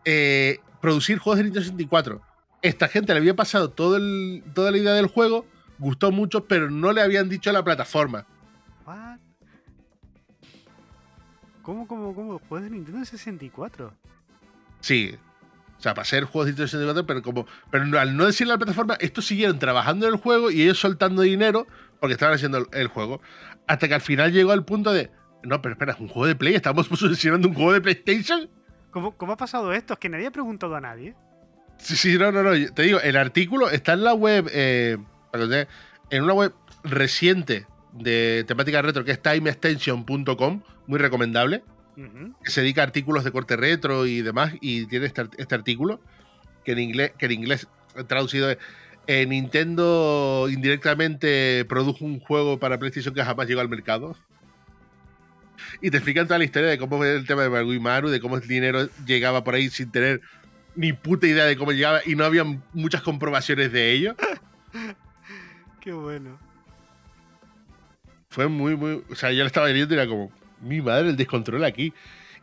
eh, 0.05 0.59
producir 0.81 1.19
juegos 1.19 1.39
de 1.39 1.45
Nintendo 1.45 1.65
64. 1.65 2.21
Esta 2.63 2.89
gente 2.89 3.13
le 3.13 3.19
había 3.21 3.35
pasado 3.37 3.71
todo 3.71 3.97
el- 3.97 4.43
toda 4.55 4.71
la 4.71 4.79
idea 4.79 4.93
del 4.95 5.07
juego, 5.07 5.47
gustó 5.79 6.11
mucho, 6.13 6.47
pero 6.47 6.71
no 6.71 6.93
le 6.93 7.01
habían 7.03 7.29
dicho 7.29 7.53
la 7.53 7.63
plataforma. 7.63 8.27
¿Cómo, 11.63 11.87
cómo, 11.87 12.15
cómo? 12.15 12.39
¿Juegos 12.49 12.63
de 12.65 12.71
Nintendo 12.77 13.05
64? 13.05 13.93
Sí. 14.85 15.17
O 15.79 15.81
sea, 15.85 15.95
para 15.95 16.03
hacer 16.03 16.25
juegos 16.25 16.47
de 16.47 16.53
Nintendo 16.53 16.69
64, 16.69 17.07
pero 17.07 17.23
como. 17.23 17.47
Pero 17.71 17.85
no- 17.87 17.99
al 17.99 18.17
no 18.17 18.27
decirle 18.27 18.53
a 18.53 18.57
la 18.57 18.59
plataforma, 18.59 18.97
estos 19.01 19.25
siguieron 19.27 19.59
trabajando 19.59 20.07
en 20.07 20.15
el 20.15 20.21
juego 20.21 20.51
y 20.51 20.63
ellos 20.63 20.79
soltando 20.79 21.23
dinero 21.23 21.67
porque 22.01 22.13
estaban 22.13 22.35
haciendo 22.35 22.59
el, 22.59 22.67
el 22.73 22.89
juego. 22.89 23.21
Hasta 23.67 23.89
que 23.89 23.95
al 23.95 24.01
final 24.03 24.31
llegó 24.33 24.53
al 24.53 24.65
punto 24.65 24.93
de. 24.93 25.11
No, 25.43 25.61
pero 25.63 25.73
espera, 25.75 25.93
es 25.93 26.01
un 26.01 26.09
juego 26.09 26.27
de 26.27 26.37
Play, 26.37 26.55
estamos 26.55 26.89
posicionando 26.91 27.49
un 27.49 27.55
juego 27.55 27.73
de 27.73 27.81
PlayStation. 27.81 28.49
¿Cómo, 28.91 29.17
¿Cómo 29.17 29.33
ha 29.33 29.37
pasado 29.37 29.73
esto? 29.73 29.95
Es 29.95 29.99
que 29.99 30.09
nadie 30.09 30.27
ha 30.27 30.31
preguntado 30.31 30.75
a 30.77 30.81
nadie. 30.81 31.15
Sí, 31.79 31.97
sí, 31.97 32.17
no, 32.19 32.31
no, 32.31 32.43
no. 32.43 32.51
Te 32.73 32.83
digo, 32.83 33.01
el 33.01 33.17
artículo 33.17 33.69
está 33.71 33.95
en 33.95 34.05
la 34.05 34.15
web, 34.15 34.49
eh, 34.53 34.97
en 36.11 36.23
una 36.23 36.33
web 36.35 36.53
reciente 36.85 37.67
de 37.93 38.45
temática 38.47 38.81
retro 38.83 39.05
que 39.05 39.11
es 39.13 39.21
timeextension.com, 39.21 40.63
muy 40.87 40.99
recomendable, 40.99 41.65
Que 41.97 42.51
se 42.51 42.61
dedica 42.61 42.81
a 42.81 42.85
artículos 42.85 43.25
de 43.25 43.33
corte 43.33 43.57
retro 43.57 44.07
y 44.07 44.23
demás, 44.23 44.55
y 44.61 44.87
tiene 44.87 45.07
este, 45.07 45.29
este 45.39 45.55
artículo, 45.55 46.01
que 46.65 46.73
en 46.73 46.81
inglés, 46.81 47.13
que 47.19 47.27
en 47.27 47.33
inglés 47.33 47.69
traducido 48.07 48.51
es 48.51 48.59
eh, 49.07 49.27
Nintendo 49.27 50.47
indirectamente 50.51 51.65
produjo 51.69 52.05
un 52.05 52.21
juego 52.21 52.59
para 52.59 52.79
PlayStation 52.79 53.15
que 53.15 53.23
jamás 53.23 53.47
llegó 53.47 53.61
al 53.61 53.69
mercado. 53.69 54.17
Y 55.81 55.91
te 55.91 55.99
explican 55.99 56.27
toda 56.27 56.39
la 56.39 56.45
historia 56.45 56.69
de 56.69 56.79
cómo 56.79 56.97
fue 56.97 57.15
el 57.15 57.27
tema 57.27 57.43
de 57.43 57.51
Marui 57.51 57.79
Maru, 57.79 58.09
de 58.09 58.21
cómo 58.21 58.37
el 58.37 58.47
dinero 58.47 58.89
llegaba 59.07 59.45
por 59.45 59.55
ahí 59.55 59.69
sin 59.69 59.91
tener 59.91 60.21
ni 60.75 60.93
puta 60.93 61.27
idea 61.27 61.45
de 61.45 61.57
cómo 61.57 61.73
llegaba 61.73 62.01
y 62.05 62.15
no 62.15 62.25
había 62.25 62.45
muchas 62.73 63.03
comprobaciones 63.03 63.73
de 63.73 63.93
ello. 63.93 64.17
Qué 65.81 65.93
bueno. 65.93 66.39
Fue 68.29 68.49
muy, 68.49 68.75
muy. 68.75 69.05
O 69.11 69.15
sea, 69.15 69.31
yo 69.33 69.41
lo 69.41 69.47
estaba 69.47 69.69
leyendo 69.69 69.95
y 69.95 69.99
era 69.99 70.09
como, 70.09 70.33
mi 70.65 70.81
madre, 70.81 71.11
el 71.11 71.17
descontrol 71.17 71.65
aquí. 71.65 71.93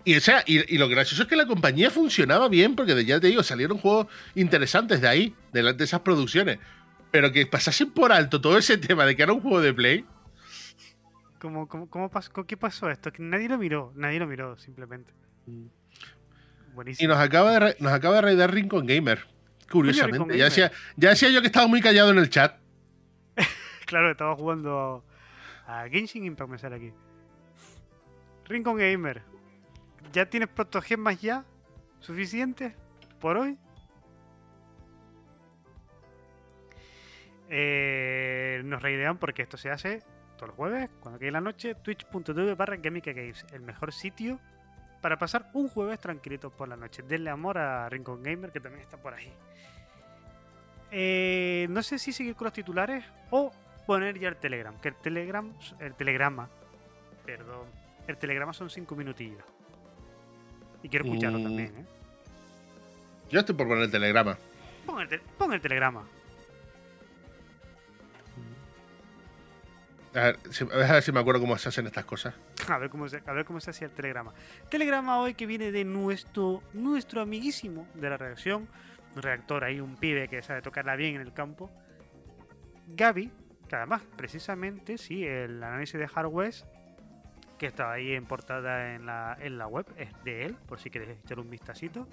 Y, 0.03 0.15
o 0.15 0.19
sea, 0.21 0.43
y, 0.47 0.73
y 0.73 0.77
lo 0.77 0.87
gracioso 0.89 1.23
es 1.23 1.29
que 1.29 1.35
la 1.35 1.45
compañía 1.45 1.91
funcionaba 1.91 2.47
bien, 2.49 2.75
porque 2.75 3.05
ya 3.05 3.19
te 3.19 3.27
digo, 3.27 3.43
salieron 3.43 3.77
juegos 3.77 4.07
interesantes 4.35 5.01
de 5.01 5.07
ahí, 5.07 5.35
de, 5.53 5.73
de 5.73 5.83
esas 5.83 6.01
producciones. 6.01 6.59
Pero 7.11 7.31
que 7.31 7.45
pasasen 7.45 7.91
por 7.91 8.11
alto 8.11 8.39
todo 8.41 8.57
ese 8.57 8.77
tema 8.77 9.05
de 9.05 9.15
que 9.15 9.23
era 9.23 9.33
un 9.33 9.41
juego 9.41 9.61
de 9.61 9.73
Play. 9.73 10.05
¿Cómo, 11.39 11.67
cómo, 11.67 11.89
cómo 11.89 12.09
pasó, 12.09 12.31
¿Qué 12.45 12.55
pasó 12.55 12.89
esto? 12.89 13.11
Que 13.11 13.21
nadie 13.21 13.49
lo 13.49 13.57
miró. 13.57 13.91
Nadie 13.95 14.19
lo 14.19 14.27
miró, 14.27 14.57
simplemente. 14.57 15.11
Y 15.47 15.69
Buenísimo. 16.73 17.13
nos 17.13 17.19
acaba 17.21 17.59
de, 17.59 17.75
nos 17.79 17.91
acaba 17.91 18.15
de 18.15 18.21
raidar 18.21 18.53
Rincon 18.53 18.85
Gamer. 18.85 19.25
Curiosamente. 19.69 20.17
Rincon 20.19 20.29
ya, 20.29 20.35
Gamer. 20.35 20.49
decía, 20.49 20.71
ya 20.95 21.09
decía 21.09 21.29
yo 21.29 21.41
que 21.41 21.47
estaba 21.47 21.67
muy 21.67 21.81
callado 21.81 22.11
en 22.11 22.17
el 22.17 22.29
chat. 22.29 22.57
Claro, 23.85 24.09
estaba 24.09 24.35
jugando 24.37 25.03
a 25.67 25.85
Genshin 25.89 26.23
Impact, 26.23 26.49
me 26.49 26.57
sale 26.57 26.77
aquí. 26.77 26.93
Rincon 28.51 28.77
Gamer. 28.77 29.21
¿Ya 30.11 30.29
tienes 30.29 30.49
protogemas 30.49 31.21
ya? 31.21 31.45
¿Suficiente? 31.99 32.75
¿Por 33.19 33.37
hoy? 33.37 33.57
Eh, 37.49 38.61
nos 38.65 38.81
reidean 38.81 39.17
porque 39.17 39.41
esto 39.41 39.57
se 39.57 39.69
hace 39.69 40.03
todos 40.35 40.49
los 40.49 40.55
jueves, 40.55 40.89
cuando 41.01 41.19
cae 41.19 41.31
la 41.31 41.41
noche, 41.41 41.75
twitch.tv 41.75 42.55
barra 42.55 42.77
Games, 42.77 43.45
el 43.51 43.61
mejor 43.61 43.93
sitio 43.93 44.39
para 45.01 45.17
pasar 45.17 45.49
un 45.53 45.67
jueves 45.67 45.99
tranquilito 45.99 46.49
por 46.49 46.67
la 46.67 46.75
noche. 46.75 47.03
Denle 47.03 47.29
amor 47.29 47.57
a 47.57 47.89
Rincon 47.89 48.23
Gamer, 48.23 48.51
que 48.51 48.59
también 48.59 48.81
está 48.81 48.97
por 48.97 49.13
ahí. 49.13 49.31
Eh, 50.91 51.67
no 51.69 51.81
sé 51.83 51.99
si 51.99 52.11
seguir 52.11 52.35
con 52.35 52.45
los 52.45 52.53
titulares 52.53 53.03
o 53.29 53.51
poner 53.85 54.19
ya 54.19 54.29
el 54.29 54.37
Telegram, 54.37 54.79
que 54.79 54.89
el 54.89 54.95
Telegram, 54.95 55.53
el 55.79 55.93
Telegrama, 55.95 56.49
perdón, 57.25 57.67
el 58.07 58.17
Telegrama 58.17 58.53
son 58.53 58.69
cinco 58.69 58.95
minutillos. 58.95 59.43
Y 60.83 60.89
quiero 60.89 61.05
escucharlo 61.05 61.39
Mm. 61.39 61.43
también, 61.43 61.77
¿eh? 61.77 61.85
Yo 63.29 63.39
estoy 63.39 63.55
por 63.55 63.67
poner 63.67 63.83
el 63.85 63.91
telegrama. 63.91 64.37
Pon 64.85 64.99
el, 65.01 65.07
te- 65.07 65.19
pon 65.37 65.53
el 65.53 65.61
Telegrama. 65.61 66.03
A 70.13 70.19
ver, 70.19 70.39
si, 70.49 70.65
a 70.65 70.67
ver 70.93 71.01
si 71.01 71.11
me 71.13 71.21
acuerdo 71.21 71.39
cómo 71.39 71.57
se 71.57 71.69
hacen 71.69 71.87
estas 71.87 72.03
cosas. 72.03 72.33
A 72.67 72.77
ver 72.77 72.89
cómo 72.89 73.07
se, 73.07 73.21
a 73.25 73.31
ver 73.31 73.45
cómo 73.45 73.61
se 73.61 73.69
hacía 73.69 73.87
el 73.87 73.93
telegrama. 73.93 74.33
Telegrama 74.69 75.19
hoy 75.21 75.33
que 75.35 75.45
viene 75.45 75.71
de 75.71 75.85
nuestro, 75.85 76.61
nuestro 76.73 77.21
amiguísimo 77.21 77.87
de 77.93 78.09
la 78.09 78.17
redacción, 78.17 78.67
un 79.15 79.21
redactor 79.21 79.63
ahí, 79.63 79.79
un 79.79 79.95
pibe 79.95 80.27
que 80.27 80.41
sabe 80.41 80.61
tocarla 80.61 80.97
bien 80.97 81.15
en 81.15 81.21
el 81.21 81.31
campo. 81.31 81.71
Gaby, 82.87 83.31
que 83.69 83.75
además, 83.77 84.01
precisamente, 84.17 84.97
sí, 84.97 85.25
el 85.25 85.63
análisis 85.63 85.97
de 85.97 86.07
hardware 86.09 86.53
que 87.61 87.67
está 87.67 87.91
ahí 87.91 88.13
en 88.13 88.25
portada 88.25 88.95
en 88.95 89.05
la, 89.05 89.37
en 89.39 89.59
la 89.59 89.67
web 89.67 89.85
es 89.95 90.09
de 90.23 90.45
él, 90.45 90.55
por 90.67 90.79
si 90.79 90.89
quieres 90.89 91.19
echar 91.23 91.39
un 91.39 91.47
vistacito. 91.47 92.07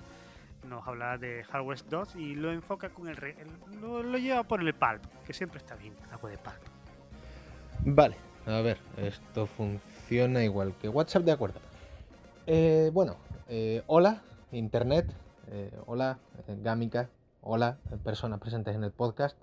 nos 0.68 0.86
habla 0.86 1.16
de 1.16 1.42
Hardware 1.44 1.78
2 1.88 2.16
y 2.16 2.34
lo 2.34 2.52
enfoca 2.52 2.90
con 2.90 3.08
el, 3.08 3.16
lo, 3.80 4.18
lleva 4.18 4.42
por 4.42 4.60
el 4.60 4.74
Pulp, 4.74 5.02
que 5.26 5.32
siempre 5.32 5.56
está 5.56 5.74
bien, 5.74 5.94
algo 6.12 6.28
de 6.28 6.36
Pulp. 6.36 6.60
Vale, 7.80 8.16
a 8.44 8.60
ver, 8.60 8.76
esto 8.98 9.46
funciona 9.46 10.44
igual 10.44 10.74
que 10.82 10.90
WhatsApp, 10.90 11.22
de 11.22 11.32
acuerdo. 11.32 11.60
Eh, 12.46 12.90
bueno, 12.92 13.16
eh, 13.48 13.82
hola, 13.86 14.20
Internet, 14.52 15.06
eh, 15.50 15.70
hola, 15.86 16.18
Gámica, 16.62 17.08
hola, 17.40 17.78
personas 18.04 18.38
presentes 18.38 18.74
en 18.76 18.84
el 18.84 18.92
podcast, 18.92 19.38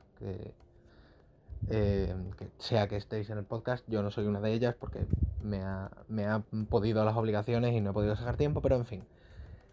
sea 2.57 2.87
que 2.87 2.95
estéis 2.95 3.29
en 3.29 3.37
el 3.37 3.45
podcast, 3.45 3.83
yo 3.87 4.03
no 4.03 4.11
soy 4.11 4.25
una 4.25 4.39
de 4.39 4.53
ellas 4.53 4.75
porque 4.79 5.05
me, 5.41 5.61
ha, 5.61 5.91
me 6.07 6.25
han 6.25 6.43
podido 6.69 7.03
las 7.05 7.15
obligaciones 7.15 7.73
y 7.73 7.81
no 7.81 7.91
he 7.91 7.93
podido 7.93 8.15
sacar 8.15 8.37
tiempo, 8.37 8.61
pero 8.61 8.75
en 8.75 8.85
fin. 8.85 9.03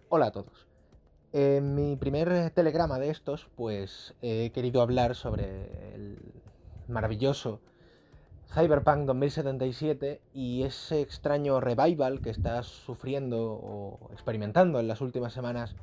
Hola 0.08 0.26
a 0.26 0.32
todos. 0.32 0.66
En 1.32 1.74
mi 1.74 1.96
primer 1.96 2.50
telegrama 2.50 2.98
de 2.98 3.08
estos, 3.10 3.48
pues 3.56 4.14
he 4.20 4.50
querido 4.50 4.82
hablar 4.82 5.14
sobre 5.14 5.94
el 5.94 6.18
maravilloso 6.88 7.60
Cyberpunk 8.52 9.06
2077 9.06 10.20
y 10.34 10.64
ese 10.64 11.00
extraño 11.00 11.58
revival 11.60 12.20
que 12.20 12.28
está 12.28 12.62
sufriendo 12.62 13.52
o 13.52 14.10
experimentando 14.12 14.78
en 14.78 14.88
las 14.88 15.00
últimas 15.00 15.32
semanas 15.32 15.74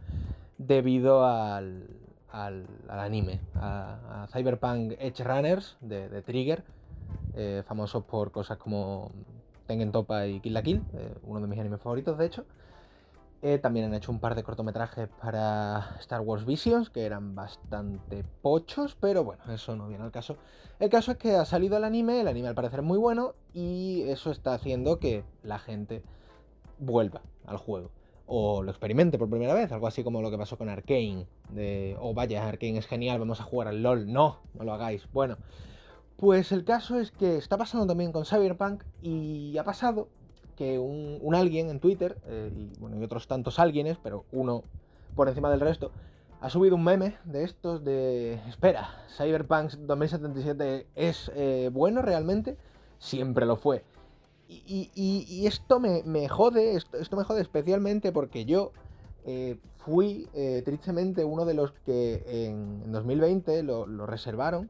debido 0.60 1.26
al, 1.26 1.88
anime, 2.32 3.42
a, 3.56 4.28
Cyberpunk 4.32 4.94
Edge 5.00 5.24
Runners 5.24 5.78
de, 5.82 6.22
Trigger, 6.22 6.64
eh, 7.34 7.64
famosos 7.66 8.04
por 8.04 8.32
cosas 8.32 8.58
como 8.58 9.12
Tengen 9.68 9.92
Topa 9.92 10.28
y 10.28 10.40
Kill 10.40 10.54
la 10.54 10.64
Kill, 10.64 10.84
eh, 10.94 11.16
uno 11.24 11.42
de 11.42 11.48
mis 11.48 11.60
animes 11.60 11.82
favoritos 11.82 12.18
de 12.18 12.26
hecho. 12.26 12.46
Eh, 13.42 13.58
también 13.58 13.86
han 13.86 13.94
hecho 13.94 14.12
un 14.12 14.20
par 14.20 14.36
de 14.36 14.44
cortometrajes 14.44 15.08
para 15.22 15.96
Star 16.00 16.20
Wars 16.20 16.46
Visions, 16.46 16.90
que 16.90 17.06
eran 17.06 17.36
bastante 17.36 18.26
pochos, 18.42 18.98
pero 19.00 19.24
bueno, 19.24 19.44
eso 19.54 19.78
no 19.78 19.88
viene 19.88 20.04
al 20.04 20.12
caso. 20.12 20.36
El 20.78 20.90
caso 20.90 21.12
es 21.12 21.18
que 21.18 21.36
ha 21.36 21.46
salido 21.46 21.78
el 21.78 21.86
anime, 21.86 22.20
el 22.20 22.28
anime 22.28 22.50
al 22.50 22.56
parecer 22.56 22.82
es 22.82 22.86
muy 22.86 22.98
bueno, 22.98 23.36
y 23.54 24.04
eso 24.10 24.32
está 24.32 24.54
haciendo 24.54 25.00
que 25.00 25.24
la 25.42 25.58
gente 25.58 26.04
vuelva 26.80 27.22
al 27.46 27.58
juego. 27.58 27.92
O 28.32 28.62
lo 28.62 28.70
experimente 28.70 29.18
por 29.18 29.28
primera 29.28 29.56
vez, 29.56 29.72
algo 29.72 29.88
así 29.88 30.04
como 30.04 30.22
lo 30.22 30.30
que 30.30 30.38
pasó 30.38 30.56
con 30.56 30.70
Arkane. 30.70 31.26
De, 31.50 31.98
oh 32.00 32.14
vaya, 32.14 32.48
Arkane 32.48 32.78
es 32.78 32.86
genial, 32.86 33.18
vamos 33.18 33.40
a 33.40 33.44
jugar 33.44 33.68
al 33.68 33.82
LOL. 33.82 34.12
No, 34.12 34.38
no 34.54 34.64
lo 34.64 34.74
hagáis. 34.74 35.12
Bueno, 35.12 35.38
pues 36.16 36.52
el 36.52 36.64
caso 36.64 37.00
es 37.00 37.12
que 37.12 37.38
está 37.38 37.58
pasando 37.58 37.88
también 37.88 38.12
con 38.12 38.26
Cyberpunk 38.26 38.84
y 39.02 39.58
ha 39.58 39.64
pasado 39.64 40.10
que 40.56 40.78
un, 40.78 41.34
alguien 41.34 41.70
en 41.70 41.80
Twitter, 41.80 42.18
eh, 42.28 42.52
y, 42.54 42.80
bueno, 42.80 43.00
y 43.00 43.04
otros 43.04 43.28
tantos 43.28 43.58
alguienes, 43.58 43.98
pero 44.04 44.26
uno 44.32 44.64
por 45.16 45.28
encima 45.30 45.50
del 45.50 45.62
resto, 45.62 45.92
ha 46.42 46.50
subido 46.50 46.76
un 46.76 46.84
meme 46.84 47.16
de 47.24 47.44
estos 47.44 47.84
de, 47.84 48.36
espera, 48.48 48.90
Cyberpunk 49.18 49.72
2077 49.72 50.88
es 50.96 51.32
eh, 51.36 51.70
bueno 51.74 52.02
realmente, 52.02 52.58
siempre 53.00 53.46
lo 53.46 53.56
fue. 53.56 53.84
Y, 54.52 55.46
esto 55.46 55.80
me, 55.80 56.28
jode, 56.28 56.76
esto, 56.76 57.16
me 57.16 57.24
jode 57.24 57.42
especialmente 57.42 58.12
porque 58.12 58.46
yo 58.46 58.72
eh, 59.26 59.58
fui 59.78 60.28
tristemente 60.66 61.24
uno 61.24 61.46
de 61.46 61.54
los 61.54 61.72
que 61.86 62.24
en, 62.26 62.92
2020 62.92 63.62
lo, 63.64 63.86
reservaron 64.08 64.70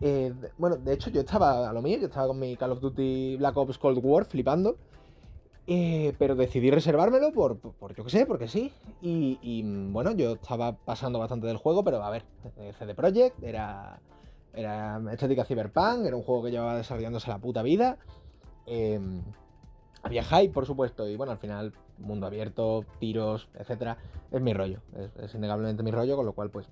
eh, 0.00 0.32
bueno, 0.58 0.76
de 0.76 0.92
hecho 0.92 1.10
yo 1.10 1.20
estaba 1.20 1.68
a 1.68 1.72
lo 1.72 1.82
mío, 1.82 1.98
yo 1.98 2.06
estaba 2.06 2.28
con 2.28 2.38
mi 2.38 2.56
Call 2.56 2.72
of 2.72 2.80
Duty 2.80 3.36
Black 3.36 3.56
Ops 3.56 3.78
Cold 3.78 3.98
War 4.02 4.24
flipando. 4.24 4.76
Eh, 5.70 6.14
pero 6.18 6.34
decidí 6.34 6.70
reservármelo 6.70 7.30
por, 7.30 7.58
yo 7.94 8.04
qué 8.04 8.10
sé, 8.10 8.24
porque 8.24 8.48
sí. 8.48 8.72
Y, 9.02 9.62
bueno, 9.90 10.12
yo 10.12 10.32
estaba 10.32 10.72
pasando 10.72 11.18
bastante 11.18 11.46
del 11.46 11.58
juego, 11.58 11.84
pero 11.84 12.02
a 12.02 12.08
ver, 12.08 12.24
eh, 12.56 12.72
CD 12.78 12.94
Projekt 12.94 13.42
era, 13.42 14.00
era 14.54 14.98
estética 15.12 15.44
Cyberpunk, 15.44 16.06
era 16.06 16.16
un 16.16 16.22
juego 16.22 16.44
que 16.44 16.52
llevaba 16.52 16.74
desarrollándose 16.74 17.28
la 17.28 17.38
puta 17.38 17.60
vida. 17.62 17.98
Em, 18.68 19.22
había 20.02 20.22
hype, 20.22 20.52
por 20.52 20.66
supuesto, 20.66 21.08
y 21.08 21.16
bueno, 21.16 21.32
al 21.32 21.38
final, 21.38 21.72
mundo 21.98 22.26
abierto, 22.26 22.84
tiros, 22.98 23.48
etcétera, 23.54 23.96
es 24.30 24.40
mi 24.40 24.52
rollo. 24.52 24.80
Es, 25.22 25.34
innegablemente 25.34 25.82
mi 25.82 25.90
rollo, 25.90 26.16
con 26.16 26.26
lo 26.26 26.32
cual, 26.32 26.50
pues, 26.50 26.68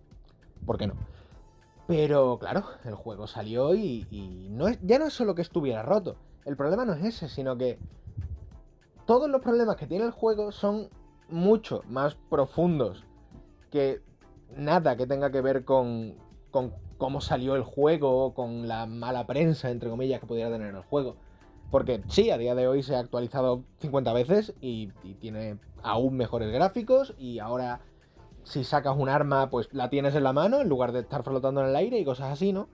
¿por 0.64 0.78
qué 0.78 0.86
no? 0.86 0.94
Pero 1.86 2.38
claro, 2.38 2.64
el 2.84 2.94
juego 2.94 3.26
salió 3.26 3.74
y, 3.74 4.06
ya 4.82 4.98
no 4.98 5.06
es 5.06 5.12
solo 5.12 5.34
que 5.34 5.42
estuviera 5.42 5.82
roto. 5.82 6.16
El 6.44 6.56
problema 6.56 6.84
no 6.84 6.92
es 6.92 7.04
ese, 7.04 7.28
sino 7.28 7.56
que 7.56 7.78
todos 9.06 9.30
los 9.30 9.40
problemas 9.40 9.76
que 9.76 9.86
tiene 9.86 10.04
el 10.04 10.10
juego 10.10 10.52
son 10.52 10.88
mucho 11.28 11.82
más 11.88 12.14
profundos 12.28 13.04
que 13.70 14.00
nada 14.56 14.96
que 14.96 15.06
tenga 15.06 15.30
que 15.30 15.40
ver 15.40 15.64
con, 15.64 16.14
con 16.50 16.72
cómo 16.98 17.20
salió 17.20 17.56
el 17.56 17.62
juego 17.62 18.24
o 18.24 18.34
con 18.34 18.68
la 18.68 18.86
mala 18.86 19.26
prensa, 19.26 19.70
entre 19.70 19.90
comillas, 19.90 20.20
que 20.20 20.26
pudiera 20.26 20.50
tener 20.50 20.74
el 20.74 20.82
juego. 20.82 21.16
Porque 21.70 22.02
sí, 22.08 22.30
a 22.30 22.38
día 22.38 22.54
de 22.54 22.68
hoy 22.68 22.82
se 22.82 22.94
ha 22.94 23.00
actualizado 23.00 23.64
50 23.80 24.12
veces 24.12 24.54
y 24.60 24.88
tiene 25.20 25.58
aún 25.82 26.16
mejores 26.16 26.52
gráficos 26.52 27.14
y 27.18 27.38
ahora 27.38 27.80
si 28.46 28.62
sacas 28.62 28.96
un 28.96 29.08
arma, 29.08 29.50
pues 29.50 29.68
la 29.72 29.90
tienes 29.90 30.14
en 30.14 30.22
la 30.22 30.32
mano 30.32 30.60
en 30.60 30.68
lugar 30.68 30.92
de 30.92 31.00
estar 31.00 31.24
flotando 31.24 31.62
en 31.62 31.68
el 31.68 31.76
aire 31.76 31.98
y 31.98 32.04
cosas 32.04 32.32
así, 32.32 32.52
¿no? 32.52 32.68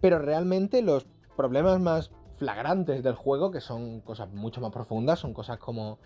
Pero 0.00 0.18
realmente 0.18 0.80
los 0.80 1.06
problemas 1.36 1.78
más 1.78 2.10
flagrantes 2.36 3.02
del 3.02 3.14
juego, 3.14 3.50
que 3.50 3.60
son 3.60 4.00
cosas 4.00 4.32
mucho 4.32 4.62
más 4.62 4.72
profundas, 4.72 5.18
son 5.18 5.34
cosas 5.34 5.58
como 5.58 5.98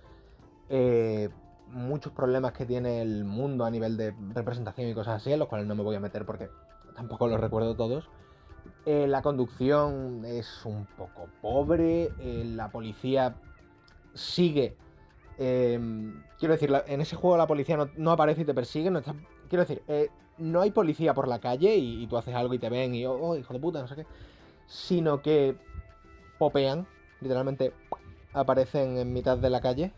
eh, 0.68 1.28
muchos 1.68 2.12
problemas 2.12 2.52
que 2.52 2.66
tiene 2.66 3.02
el 3.02 3.24
mundo 3.24 3.64
a 3.64 3.70
nivel 3.70 3.96
de 3.96 4.12
representación 4.34 4.88
y 4.88 4.94
cosas 4.94 5.22
así, 5.22 5.32
en 5.32 5.38
los 5.38 5.46
cuales 5.46 5.68
no 5.68 5.76
me 5.76 5.84
voy 5.84 5.94
a 5.94 6.00
meter 6.00 6.26
porque 6.26 6.50
tampoco 6.96 7.28
los 7.28 7.38
recuerdo 7.40 7.76
todos. 7.76 8.10
Eh, 8.86 9.06
la 9.06 9.22
conducción 9.22 10.24
es 10.24 10.64
un 10.64 10.86
poco 10.96 11.28
pobre, 11.40 12.10
eh, 12.20 12.44
la 12.44 12.70
policía 12.70 13.34
sigue 14.12 14.76
Em, 15.36 16.22
quiero 16.38 16.54
decir, 16.54 16.72
en 16.86 17.00
ese 17.00 17.16
juego 17.16 17.36
la 17.36 17.46
policía 17.46 17.76
no, 17.96 18.10
aparece 18.10 18.42
y 18.42 18.44
te 18.44 18.54
persigue. 18.54 18.90
No 18.90 19.02
quiero 19.02 19.64
decir, 19.64 19.82
eh, 19.88 20.08
no 20.38 20.60
hay 20.60 20.70
policía 20.70 21.14
por 21.14 21.28
la 21.28 21.38
calle 21.40 21.76
y, 21.76 22.06
tú 22.06 22.16
haces 22.16 22.34
algo 22.34 22.54
y 22.54 22.58
te 22.58 22.68
ven 22.68 22.94
y, 22.94 23.04
oh, 23.06 23.36
hijo 23.36 23.52
de 23.52 23.60
puta, 23.60 23.80
no 23.80 23.88
sé 23.88 23.96
qué. 23.96 24.06
Sino 24.66 25.22
que 25.22 25.56
popean, 26.38 26.86
literalmente 27.20 27.72
aparecen 28.32 28.98
en 28.98 29.12
mitad 29.12 29.38
de 29.38 29.50
la 29.50 29.60
calle. 29.60 29.92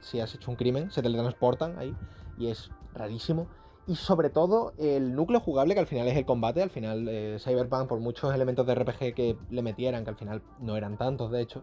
Si 0.00 0.20
has 0.20 0.34
hecho 0.34 0.50
un 0.50 0.56
crimen, 0.56 0.90
se 0.90 1.02
teletransportan 1.02 1.78
ahí. 1.78 1.94
Y 2.38 2.48
es 2.48 2.70
rarísimo. 2.94 3.46
Y 3.86 3.94
sobre 3.94 4.30
todo 4.30 4.72
el 4.78 5.14
núcleo 5.14 5.38
jugable, 5.38 5.74
que 5.74 5.80
al 5.80 5.86
final 5.86 6.08
es 6.08 6.16
el 6.16 6.26
combate. 6.26 6.62
Al 6.62 6.70
final, 6.70 7.06
eh, 7.08 7.38
Cyberpunk, 7.38 7.88
por 7.88 8.00
muchos 8.00 8.34
elementos 8.34 8.66
de 8.66 8.74
RPG 8.74 9.14
que 9.14 9.36
le 9.50 9.62
metieran, 9.62 10.02
que 10.02 10.10
al 10.10 10.16
final 10.16 10.42
no 10.58 10.76
eran 10.76 10.96
tantos, 10.96 11.30
de 11.30 11.40
hecho 11.40 11.62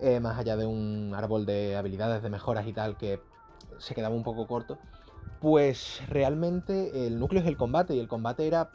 eh, 0.00 0.20
más 0.20 0.38
allá 0.38 0.56
de 0.56 0.64
un 0.64 1.12
árbol 1.16 1.44
de 1.44 1.76
habilidades, 1.76 2.22
de 2.22 2.30
mejoras 2.30 2.66
y 2.66 2.72
tal, 2.72 2.96
que 2.96 3.20
se 3.78 3.94
quedaba 3.94 4.14
un 4.14 4.22
poco 4.22 4.46
corto, 4.46 4.78
pues 5.40 6.00
realmente 6.08 7.06
el 7.06 7.18
núcleo 7.18 7.42
es 7.42 7.48
el 7.48 7.56
combate 7.56 7.94
y 7.94 7.98
el 7.98 8.06
combate 8.06 8.46
era 8.46 8.70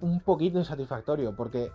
un 0.00 0.20
poquito 0.20 0.58
insatisfactorio, 0.58 1.34
porque 1.34 1.70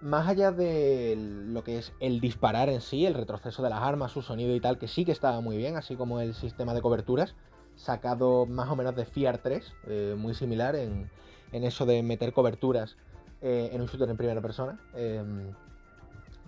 más 0.00 0.26
allá 0.26 0.50
de 0.50 1.14
lo 1.16 1.62
que 1.62 1.78
es 1.78 1.92
el 2.00 2.20
disparar 2.20 2.68
en 2.68 2.80
sí, 2.80 3.06
el 3.06 3.14
retroceso 3.14 3.62
de 3.62 3.70
las 3.70 3.82
armas, 3.82 4.10
su 4.10 4.20
sonido 4.20 4.54
y 4.54 4.60
tal, 4.60 4.78
que 4.78 4.88
sí 4.88 5.04
que 5.04 5.12
estaba 5.12 5.40
muy 5.40 5.56
bien, 5.56 5.76
así 5.76 5.94
como 5.94 6.20
el 6.20 6.34
sistema 6.34 6.74
de 6.74 6.82
coberturas, 6.82 7.36
sacado 7.76 8.46
más 8.46 8.68
o 8.68 8.76
menos 8.76 8.94
de 8.94 9.04
FIAR 9.04 9.38
3, 9.38 9.72
eh, 9.86 10.14
muy 10.16 10.34
similar 10.34 10.76
en, 10.76 11.10
eso 11.52 11.84
de 11.84 12.02
meter 12.02 12.32
coberturas 12.32 12.96
eh, 13.40 13.70
en 13.72 13.80
un 13.80 13.86
shooter 13.86 14.08
en 14.08 14.16
primera 14.16 14.40
persona. 14.40 14.78
Em, 14.94 15.52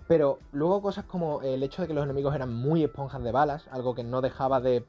pero 0.07 0.39
luego 0.51 0.81
cosas 0.81 1.05
como 1.05 1.41
el 1.41 1.63
hecho 1.63 1.81
de 1.81 1.87
que 1.87 1.93
los 1.93 2.03
enemigos 2.03 2.33
eran 2.35 2.53
muy 2.53 2.83
esponjas 2.83 3.23
de 3.23 3.31
balas, 3.31 3.67
algo 3.71 3.95
que 3.95 4.03
no 4.03 4.21
dejaba 4.21 4.61
de 4.61 4.85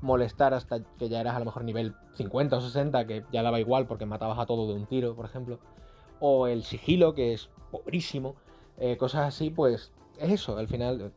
molestar 0.00 0.52
hasta 0.54 0.80
que 0.98 1.08
ya 1.08 1.20
eras 1.20 1.36
a 1.36 1.38
lo 1.38 1.44
mejor 1.46 1.64
nivel 1.64 1.94
50 2.14 2.56
o 2.56 2.60
60, 2.60 3.06
que 3.06 3.24
ya 3.32 3.42
daba 3.42 3.60
igual 3.60 3.86
porque 3.86 4.06
matabas 4.06 4.38
a 4.38 4.46
todo 4.46 4.68
de 4.68 4.74
un 4.74 4.86
tiro, 4.86 5.14
por 5.14 5.24
ejemplo. 5.24 5.58
O 6.20 6.46
el 6.46 6.64
sigilo, 6.64 7.14
que 7.14 7.32
es 7.32 7.48
pobrísimo. 7.70 8.36
Eh, 8.78 8.96
cosas 8.96 9.26
así, 9.26 9.50
pues 9.50 9.92
es 10.18 10.30
eso, 10.30 10.56
al 10.56 10.68
final, 10.68 11.12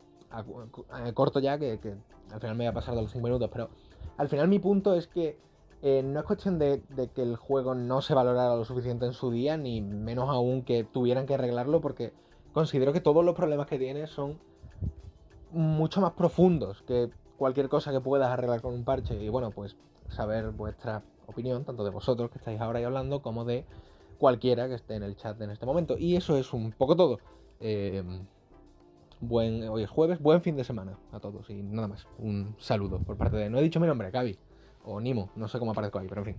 corto 1.14 1.40
ya, 1.40 1.58
que, 1.58 1.80
al 2.32 2.40
final 2.40 2.56
me 2.56 2.64
voy 2.64 2.68
a 2.68 2.74
pasar 2.74 2.96
de 2.96 3.02
los 3.02 3.12
5 3.12 3.24
minutos, 3.24 3.50
pero 3.52 3.70
al 4.18 4.30
final 4.30 4.48
mi 4.48 4.60
punto 4.60 4.94
es 4.94 5.08
que 5.08 5.38
eh, 5.82 6.02
no 6.04 6.20
es 6.20 6.26
cuestión 6.26 6.58
de, 6.58 6.82
de, 6.90 7.10
que 7.10 7.22
el 7.22 7.36
juego 7.36 7.76
no 7.76 8.02
se 8.02 8.14
valorara 8.14 8.56
lo 8.56 8.66
suficiente 8.66 9.06
en 9.06 9.14
su 9.14 9.32
día, 9.32 9.58
ni 9.58 9.82
menos 9.82 10.30
aún 10.30 10.64
que 10.64 10.84
tuvieran 10.84 11.26
que 11.26 11.36
arreglarlo, 11.36 11.82
porque 11.82 12.14
considero 12.54 12.94
que 12.94 13.02
todos 13.02 13.24
los 13.24 13.36
problemas 13.36 13.68
que 13.68 13.78
tiene 13.78 14.08
son 14.08 14.40
mucho 15.52 16.02
más 16.02 16.14
profundos 16.14 16.82
que 16.84 17.10
cualquier 17.38 17.70
cosa 17.70 17.92
que 17.92 18.02
puedas 18.02 18.30
arreglar 18.30 18.62
con 18.62 18.74
un 18.74 18.84
parche. 18.84 19.22
Y 19.22 19.30
bueno, 19.30 19.52
pues 19.52 19.76
saber 20.10 20.52
vuestra 20.52 21.04
opinión, 21.28 21.66
tanto 21.66 21.84
de 21.84 21.90
vosotros 21.90 22.30
que 22.32 22.38
estáis 22.38 22.60
ahora 22.62 22.80
ahí 22.80 22.86
hablando, 22.86 23.22
como 23.22 23.46
de 23.46 23.66
cualquiera 24.18 24.68
que 24.68 24.76
esté 24.76 24.96
en 24.96 25.04
el 25.04 25.16
chat 25.16 25.40
en 25.42 25.52
este 25.52 25.66
momento. 25.66 25.98
Y 25.98 26.16
eso 26.16 26.38
es 26.38 26.54
un 26.54 26.72
poco 26.72 26.96
todo. 26.96 27.20
Em, 27.60 28.26
buen, 29.20 29.68
hoy 29.70 29.84
es 29.84 29.90
jueves, 29.90 30.20
buen 30.20 30.42
fin 30.42 30.56
de 30.56 30.64
semana 30.64 30.98
a 31.12 31.20
todos 31.20 31.50
y 31.50 31.62
nada 31.62 31.88
más. 31.88 32.08
Un 32.18 32.56
saludo 32.60 33.00
por 33.00 33.18
parte 33.18 33.38
de... 33.38 33.50
No 33.50 33.60
he 33.60 33.64
dicho 33.64 33.80
mi 33.80 33.88
nombre, 33.88 34.12
Cavi. 34.12 34.38
O 34.84 35.02
Nimo, 35.02 35.32
no 35.36 35.48
sé 35.48 35.58
cómo 35.60 35.72
aparezco 35.72 36.00
ahí, 36.00 36.08
pero 36.08 36.22
en 36.22 36.26
fin. 36.26 36.38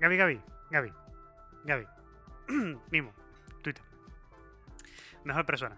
Gaby, 0.00 0.16
Gaby, 0.16 0.40
Gaby, 0.70 0.92
Gaby. 1.64 1.86
Nimo, 2.90 3.12
Twitter. 3.62 3.84
Mejor 5.22 5.46
persona. 5.46 5.76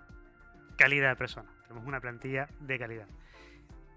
Calidad 0.78 1.10
de 1.10 1.16
persona. 1.16 1.50
Tenemos 1.68 1.86
una 1.86 2.00
plantilla 2.00 2.48
de 2.60 2.78
calidad. 2.78 3.06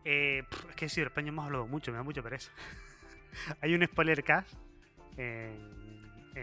Eh, 0.03 0.43
es 0.69 0.75
que 0.75 0.89
sí, 0.89 1.01
España 1.01 1.29
hemos 1.29 1.45
hablado 1.45 1.67
mucho, 1.67 1.91
me 1.91 1.97
da 1.97 2.03
mucha 2.03 2.21
pereza. 2.21 2.51
Hay 3.61 3.73
un 3.73 3.85
spoiler 3.85 4.23
cast 4.23 4.53
en, 5.15 5.86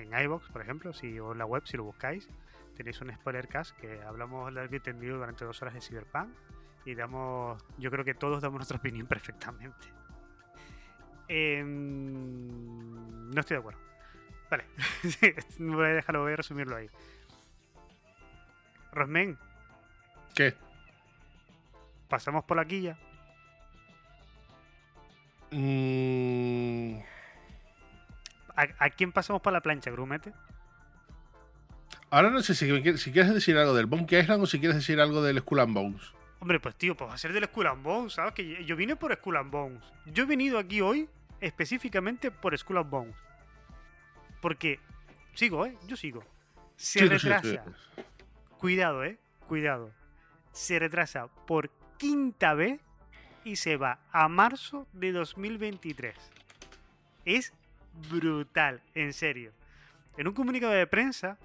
en 0.02 0.12
iVoox, 0.12 0.50
por 0.50 0.62
ejemplo, 0.62 0.92
si, 0.92 1.18
o 1.18 1.32
en 1.32 1.38
la 1.38 1.46
web, 1.46 1.62
si 1.66 1.76
lo 1.76 1.84
buscáis. 1.84 2.28
Tenéis 2.76 3.00
un 3.00 3.14
spoiler 3.14 3.46
cast 3.46 3.76
que 3.76 4.02
hablamos 4.02 4.52
largo 4.52 4.74
y 4.74 4.80
tendido 4.80 5.16
durante 5.16 5.44
dos 5.44 5.60
horas 5.62 5.74
de 5.74 5.80
Cyberpunk. 5.80 6.30
Y 6.84 6.94
damos, 6.94 7.64
yo 7.78 7.90
creo 7.90 8.04
que 8.04 8.14
todos 8.14 8.42
damos 8.42 8.58
nuestra 8.58 8.78
opinión 8.78 9.06
perfectamente. 9.06 9.86
Em, 11.28 13.30
no 13.30 13.40
estoy 13.40 13.56
de 13.56 13.60
acuerdo. 13.60 13.80
Vale, 14.50 14.64
voy 15.58 15.86
a 15.86 15.94
dejarlo, 15.94 16.22
voy 16.22 16.32
a 16.32 16.36
resumirlo 16.36 16.76
ahí. 16.76 16.90
Rosmen, 18.92 19.38
¿Qué? 20.34 20.54
pasamos 22.08 22.44
por 22.44 22.56
la 22.56 22.64
quilla. 22.64 22.96
Mm, 25.50 26.98
¿A, 28.56 28.66
a 28.78 28.90
quién 28.90 29.12
pasamos 29.12 29.42
por 29.42 29.52
la 29.52 29.60
plancha, 29.60 29.90
Grumete? 29.90 30.32
ahora 32.10 32.30
no 32.30 32.40
sé 32.42 32.54
si, 32.54 32.66
quieres- 32.68 33.00
si 33.02 33.10
quieres 33.12 33.34
decir 33.34 33.56
algo 33.58 33.74
del 33.74 33.86
Monkey 33.88 34.20
Island 34.20 34.42
o 34.42 34.46
si 34.46 34.58
quieres 34.60 34.76
decir 34.76 35.00
algo 35.00 35.22
del 35.22 35.38
Skull 35.40 35.60
and 35.60 35.74
Bones. 35.74 36.02
Hombre, 36.40 36.60
pues 36.60 36.76
tío, 36.76 36.96
pues 36.96 37.10
va 37.10 37.14
a 37.14 37.18
ser 37.18 37.32
del 37.32 37.44
Skull 37.46 37.66
and 37.66 37.82
Bones, 37.82 38.12
¿sabes? 38.12 38.34
Que 38.34 38.64
yo- 38.64 38.76
vine 38.76 38.94
por 38.96 39.12
Skull 39.14 39.36
and 39.36 39.50
Bones. 39.50 39.82
Yo 40.06 40.22
he 40.24 40.26
venido 40.26 40.58
aquí 40.58 40.80
hoy 40.80 41.08
específicamente 41.40 42.30
por 42.30 42.56
Skull 42.56 42.78
and 42.78 42.90
Bones. 42.90 43.16
Porque 44.40 44.78
sigo, 45.34 45.66
¿eh? 45.66 45.76
Yo 45.86 45.96
sigo. 45.96 46.22
Se 46.76 47.00
Sí, 47.00 47.08
sí, 47.08 47.18
sí, 47.18 47.28
retrasa. 47.28 47.64
sí. 47.96 48.02
Cuidado, 48.58 49.04
¿eh? 49.04 49.18
Cuidado. 49.48 49.90
Se 50.52 50.78
retrasa 50.78 51.26
por 51.46 51.70
quinta 51.98 52.54
vez 52.54 52.80
y 53.44 53.56
se 53.56 53.76
va 53.76 53.98
a 54.12 54.28
marzo 54.28 54.86
de 54.92 55.12
2023. 55.12 56.14
Es 57.24 57.52
brutal, 58.10 58.80
en 58.94 59.12
serio. 59.12 59.52
En 60.16 60.28
un 60.28 60.34
comunicado 60.34 60.72
de 60.72 60.86
prensa, 60.86 61.38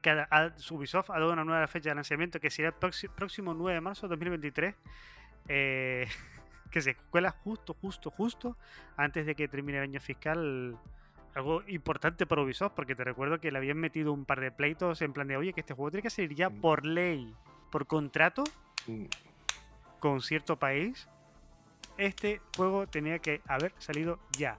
que 0.00 0.10
ha- 0.10 0.54
Ubisoft 0.70 1.10
ha 1.10 1.18
dado 1.18 1.32
una 1.32 1.44
nueva 1.44 1.66
fecha 1.66 1.90
de 1.90 1.94
lanzamiento 1.96 2.40
que 2.40 2.50
será 2.50 2.68
el 2.68 2.74
proxi- 2.74 3.10
próximo 3.10 3.52
9 3.54 3.74
de 3.74 3.80
marzo 3.80 4.06
de 4.06 4.10
2023. 4.10 4.74
eh, 5.48 6.06
que 6.70 6.80
se 6.80 6.94
cuela 6.94 7.30
justo, 7.32 7.74
justo, 7.80 8.10
justo 8.12 8.56
antes 8.96 9.26
de 9.26 9.34
que 9.34 9.48
termine 9.48 9.78
el 9.78 9.84
año 9.84 10.00
fiscal. 10.00 10.76
Algo 11.34 11.62
importante 11.68 12.26
para 12.26 12.42
Ubisoft, 12.42 12.72
porque 12.74 12.94
te 12.94 13.02
recuerdo 13.04 13.40
que 13.40 13.50
le 13.52 13.58
habían 13.58 13.76
metido 13.78 14.12
un 14.12 14.24
par 14.24 14.40
de 14.40 14.50
pleitos 14.52 15.00
en 15.02 15.12
plan 15.12 15.26
de, 15.28 15.36
oye, 15.36 15.52
que 15.52 15.60
este 15.60 15.74
juego 15.74 15.90
tiene 15.90 16.02
que 16.02 16.10
salir 16.10 16.34
ya 16.34 16.48
Mm. 16.50 16.60
por 16.60 16.84
ley, 16.86 17.34
por 17.72 17.86
contrato, 17.86 18.44
Mm, 18.86 19.04
con 20.00 20.20
cierto 20.22 20.58
país, 20.58 21.08
este 21.98 22.40
juego 22.56 22.86
tenía 22.86 23.18
que 23.18 23.40
haber 23.46 23.72
salido 23.78 24.18
ya. 24.38 24.58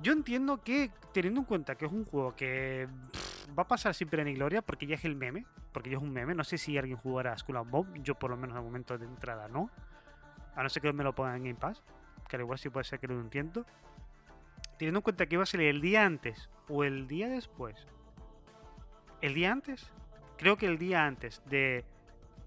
Yo 0.00 0.12
entiendo 0.12 0.62
que, 0.62 0.90
teniendo 1.12 1.40
en 1.40 1.46
cuenta 1.46 1.74
que 1.74 1.86
es 1.86 1.92
un 1.92 2.04
juego 2.04 2.34
que 2.34 2.88
va 3.56 3.64
a 3.64 3.68
pasar 3.68 3.94
sin 3.94 4.08
pena 4.08 4.24
ni 4.24 4.34
gloria, 4.34 4.62
porque 4.62 4.86
ya 4.86 4.94
es 4.94 5.04
el 5.04 5.14
meme, 5.14 5.44
porque 5.72 5.90
ya 5.90 5.96
es 5.96 6.02
un 6.02 6.12
meme, 6.12 6.34
no 6.34 6.44
sé 6.44 6.58
si 6.58 6.78
alguien 6.78 6.96
jugará 6.96 7.32
a 7.32 7.38
Skull 7.38 7.56
and 7.56 7.70
Bones, 7.70 8.02
yo 8.02 8.14
por 8.18 8.30
lo 8.30 8.36
menos 8.36 8.56
al 8.56 8.62
momento 8.62 8.96
de 8.96 9.06
entrada 9.06 9.48
no, 9.48 9.70
a 10.54 10.62
no 10.62 10.68
ser 10.68 10.82
que 10.82 10.92
me 10.92 11.04
lo 11.04 11.14
pongan 11.14 11.36
en 11.36 11.42
Game 11.44 11.54
Pass, 11.56 11.82
que 12.28 12.36
al 12.36 12.42
igual 12.42 12.58
sí 12.58 12.70
puede 12.70 12.84
ser 12.84 12.98
que 12.98 13.08
lo 13.08 13.20
entiendo. 13.20 13.66
Teniendo 14.78 14.98
en 14.98 15.02
cuenta 15.02 15.26
que 15.26 15.34
iba 15.34 15.42
a 15.42 15.46
salir 15.46 15.68
el 15.68 15.80
día 15.80 16.04
antes 16.04 16.50
o 16.68 16.84
el 16.84 17.06
día 17.06 17.28
después. 17.28 17.86
El 19.20 19.34
día 19.34 19.52
antes, 19.52 19.92
creo 20.38 20.56
que 20.56 20.66
el 20.66 20.78
día 20.78 21.06
antes 21.06 21.42
de 21.46 21.84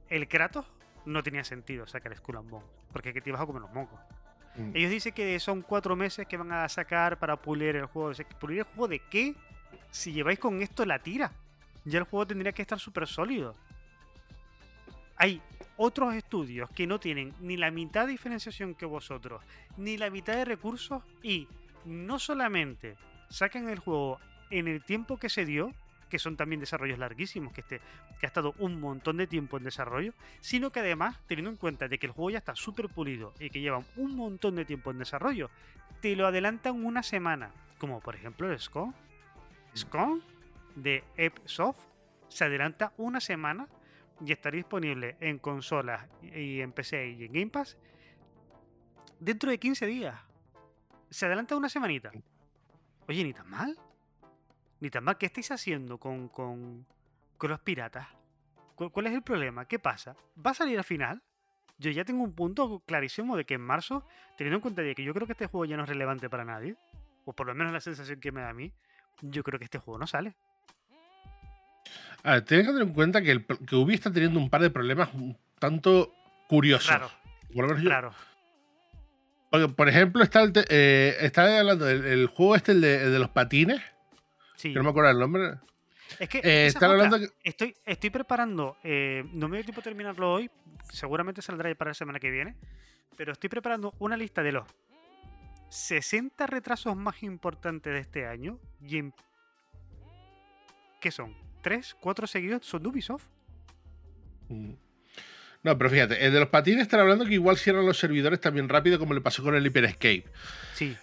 el 0.10 0.28
Kratos 0.28 0.66
no 1.06 1.24
tenía 1.24 1.43
sentido 1.43 1.88
sacar 1.88 2.16
Skull 2.16 2.38
and 2.38 2.50
Bones, 2.50 2.70
porque 2.91 3.14
que 3.14 3.22
te 3.22 3.30
ibas 3.30 3.41
a 3.41 3.46
comer 3.46 3.62
los 3.62 3.74
mocos. 3.74 4.00
Mm. 4.58 4.72
Ellos 4.76 4.91
dicen 4.91 5.14
que 5.14 5.39
son 5.39 5.62
cuatro 5.62 5.95
meses 5.95 6.28
que 6.28 6.38
van 6.38 6.51
a 6.51 6.68
sacar 6.70 7.18
para 7.20 7.36
pulir 7.36 7.76
el 7.76 7.86
juego. 7.86 8.12
¿Pulir 8.39 8.60
el 8.60 8.64
juego 8.66 8.88
de 8.88 8.99
qué? 8.99 9.36
Si 9.91 10.12
lleváis 10.12 10.39
con 10.39 10.62
esto 10.62 10.86
la 10.86 10.99
tira. 10.99 11.32
Ya 11.86 11.99
el 11.99 12.06
juego 12.06 12.28
tendría 12.28 12.51
que 12.51 12.62
estar 12.62 12.80
súper 12.80 13.08
sólido. 13.08 13.56
Hay 15.18 15.41
otros 15.78 16.14
estudios 16.14 16.70
que 16.72 16.88
no 16.88 16.99
tienen 16.99 17.34
ni 17.39 17.58
la 17.58 17.72
mitad 17.72 18.06
de 18.06 18.12
diferenciación 18.12 18.76
que 18.76 18.86
vosotros, 18.86 19.43
ni 19.78 19.97
la 19.97 20.10
mitad 20.10 20.34
de 20.34 20.45
recursos 20.45 21.03
y 21.22 21.47
no 21.86 22.20
solamente 22.20 22.95
sacan 23.30 23.70
el 23.70 23.80
juego 23.80 24.20
en 24.49 24.68
el 24.68 24.84
tiempo 24.84 25.18
que 25.18 25.30
se 25.30 25.45
dio, 25.45 25.74
que 26.10 26.20
son 26.20 26.38
también 26.38 26.60
desarrollos 26.60 26.99
larguísimos, 26.99 27.53
que, 27.53 27.62
este, 27.62 27.82
que 28.20 28.26
ha 28.26 28.28
estado 28.28 28.53
un 28.60 28.80
montón 28.80 29.18
de 29.18 29.28
tiempo 29.28 29.58
en 29.58 29.64
desarrollo, 29.64 30.14
sino 30.41 30.72
que 30.72 30.80
además, 30.80 31.20
teniendo 31.28 31.51
en 31.51 31.58
cuenta 31.58 31.88
de 31.88 31.97
que 31.99 32.08
el 32.08 32.12
juego 32.12 32.32
ya 32.32 32.38
está 32.39 32.56
súper 32.56 32.89
pulido 32.89 33.34
y 33.39 33.49
que 33.49 33.62
llevan 33.62 33.86
un 33.95 34.16
montón 34.16 34.56
de 34.56 34.66
tiempo 34.66 34.91
en 34.91 34.99
desarrollo, 34.99 35.49
te 36.01 36.16
lo 36.16 36.28
adelantan 36.28 36.86
una 36.86 37.03
semana, 37.03 37.51
como 37.80 37.99
por 37.99 38.16
ejemplo 38.16 38.51
el 38.51 38.60
SCON. 38.60 38.93
SCON 39.74 40.24
de 40.76 41.03
Epsoft 41.18 41.80
se 42.28 42.45
adelanta 42.45 42.93
una 42.97 43.20
semana 43.20 43.68
y 44.26 44.32
estará 44.32 44.56
disponible 44.56 45.18
en 45.20 45.39
consolas 45.39 46.08
y 46.22 46.62
en 46.62 46.72
PC 46.72 47.12
y 47.12 47.26
en 47.26 47.34
Game 47.34 47.51
Pass 47.51 47.78
dentro 49.20 49.49
de 49.49 49.58
15 49.58 49.86
días. 49.86 50.16
Se 51.10 51.26
adelanta 51.26 51.56
una 51.56 51.70
semanita. 51.70 52.12
Oye, 53.08 53.24
ni 53.24 53.34
tan 53.34 53.49
mal. 53.49 53.78
Ni 54.80 54.89
tan 54.89 55.03
mal. 55.03 55.17
¿Qué 55.17 55.26
estáis 55.26 55.51
haciendo 55.51 55.97
con, 55.97 56.28
con, 56.30 56.86
con 57.38 57.49
los 57.49 57.59
piratas? 57.59 58.07
¿Cu- 58.76 58.89
¿Cuál 58.91 59.07
es 59.07 59.13
el 59.13 59.21
problema? 59.21 59.65
¿Qué 59.65 59.80
pasa? 59.80 60.15
¿Va 60.45 60.51
a 60.51 60.53
salir 60.53 60.78
al 60.78 60.84
final? 60.84 61.21
Yo 61.78 61.91
ya 61.91 62.05
tengo 62.05 62.23
un 62.23 62.34
punto 62.34 62.82
clarísimo 62.86 63.36
de 63.36 63.45
que 63.45 63.55
en 63.55 63.61
marzo, 63.61 64.05
teniendo 64.38 64.57
en 64.57 64.61
cuenta 64.61 64.82
de 64.82 64.95
que 64.95 65.03
yo 65.03 65.13
creo 65.13 65.28
que 65.28 65.34
este 65.34 65.47
juego 65.47 65.65
ya 65.65 65.76
no 65.76 65.84
es 65.84 65.89
relevante 65.89 66.30
para 66.30 66.45
nadie, 66.45 66.76
o 67.26 67.34
por 67.34 67.47
lo 67.47 67.55
menos 67.55 67.73
la 67.73 67.82
sensación 67.82 68.19
que 68.19 68.32
me 68.32 68.41
da 68.41 68.49
a 68.49 68.53
mí, 68.53 68.71
yo 69.21 69.43
creo 69.43 69.59
que 69.59 69.65
este 69.65 69.80
juego 69.80 69.97
no 69.99 70.07
sale. 70.07 70.36
A 72.23 72.34
ver, 72.34 72.41
tienes 72.45 72.65
que 72.65 72.71
tener 72.73 72.88
en 72.88 72.93
cuenta 72.93 73.21
que, 73.21 73.32
el, 73.32 73.45
que 73.45 73.76
Ubi 73.76 73.93
está 73.93 74.11
teniendo 74.11 74.39
un 74.39 74.49
par 74.49 74.61
de 74.61 74.69
problemas 74.69 75.13
un 75.13 75.38
tanto 75.59 76.13
curiosos. 76.47 76.89
Raro, 76.89 77.09
Por 77.53 77.67
porque, 79.51 79.67
por 79.69 79.89
ejemplo, 79.89 80.23
está, 80.23 80.41
el 80.41 80.51
eh, 80.69 81.15
está 81.21 81.59
hablando 81.59 81.86
del 81.86 82.05
el 82.05 82.28
juego 82.28 82.55
este, 82.55 82.71
el 82.71 82.82
de, 82.82 83.03
el 83.03 83.11
de 83.11 83.19
los 83.19 83.30
patines, 83.30 83.82
Sí. 84.56 84.70
que 84.74 84.76
no 84.80 84.84
me 84.84 84.89
acuerdo 84.89 85.12
el 85.12 85.20
nombre. 85.20 85.56
Es 86.20 86.30
que 86.30 86.38
Eh, 86.43 86.68
están 86.68 86.91
hablando 86.91 87.20
que- 87.20 87.30
estoy, 87.43 87.76
estoy 87.86 88.10
preparando, 88.12 88.78
eh, 88.84 89.24
no 89.34 89.47
me 89.47 89.58
dio 89.58 89.66
tiempo 89.66 89.82
de 89.82 89.86
terminarlo 89.86 90.34
hoy, 90.34 90.49
seguramente 90.91 91.41
saldrá 91.41 91.74
para 91.76 91.89
la 91.91 91.95
semana 91.95 92.20
que 92.20 92.30
viene, 92.30 92.56
pero 93.18 93.32
estoy 93.34 93.49
preparando 93.49 93.93
una 93.99 94.16
lista 94.16 94.43
de 94.43 94.51
los 94.51 94.68
60 95.70 96.45
retrasos 96.47 96.95
más 96.95 97.24
importantes 97.24 97.91
de 97.91 97.99
este 97.99 98.28
año 98.28 98.60
y 98.82 98.97
en... 98.99 99.14
¿Qué 101.01 101.12
son? 101.12 101.36
¿Tres? 101.62 101.95
¿Cuatro 101.99 102.28
seguidos? 102.28 102.66
¿Son 102.66 102.82
de 102.84 102.89
Ubisoft? 102.89 103.26
Mm. 104.49 104.74
No, 105.64 105.78
pero 105.78 105.89
fíjate, 105.89 106.24
el 106.24 106.32
de 106.32 106.39
los 106.39 106.49
patines 106.49 106.84
están 106.84 106.99
hablando 106.99 107.26
que 107.26 107.34
igual 107.34 107.58
cierran 107.58 107.86
los 107.86 107.97
servidores 107.97 108.39
también 108.39 108.70
rápido 108.70 108.99
como 108.99 109.16
le 109.16 109.22
pasó 109.22 109.41
con 109.41 109.56
el 109.56 109.66
Hyper 109.66 109.86
Escape. 109.86 110.26
Sí. 110.74 110.95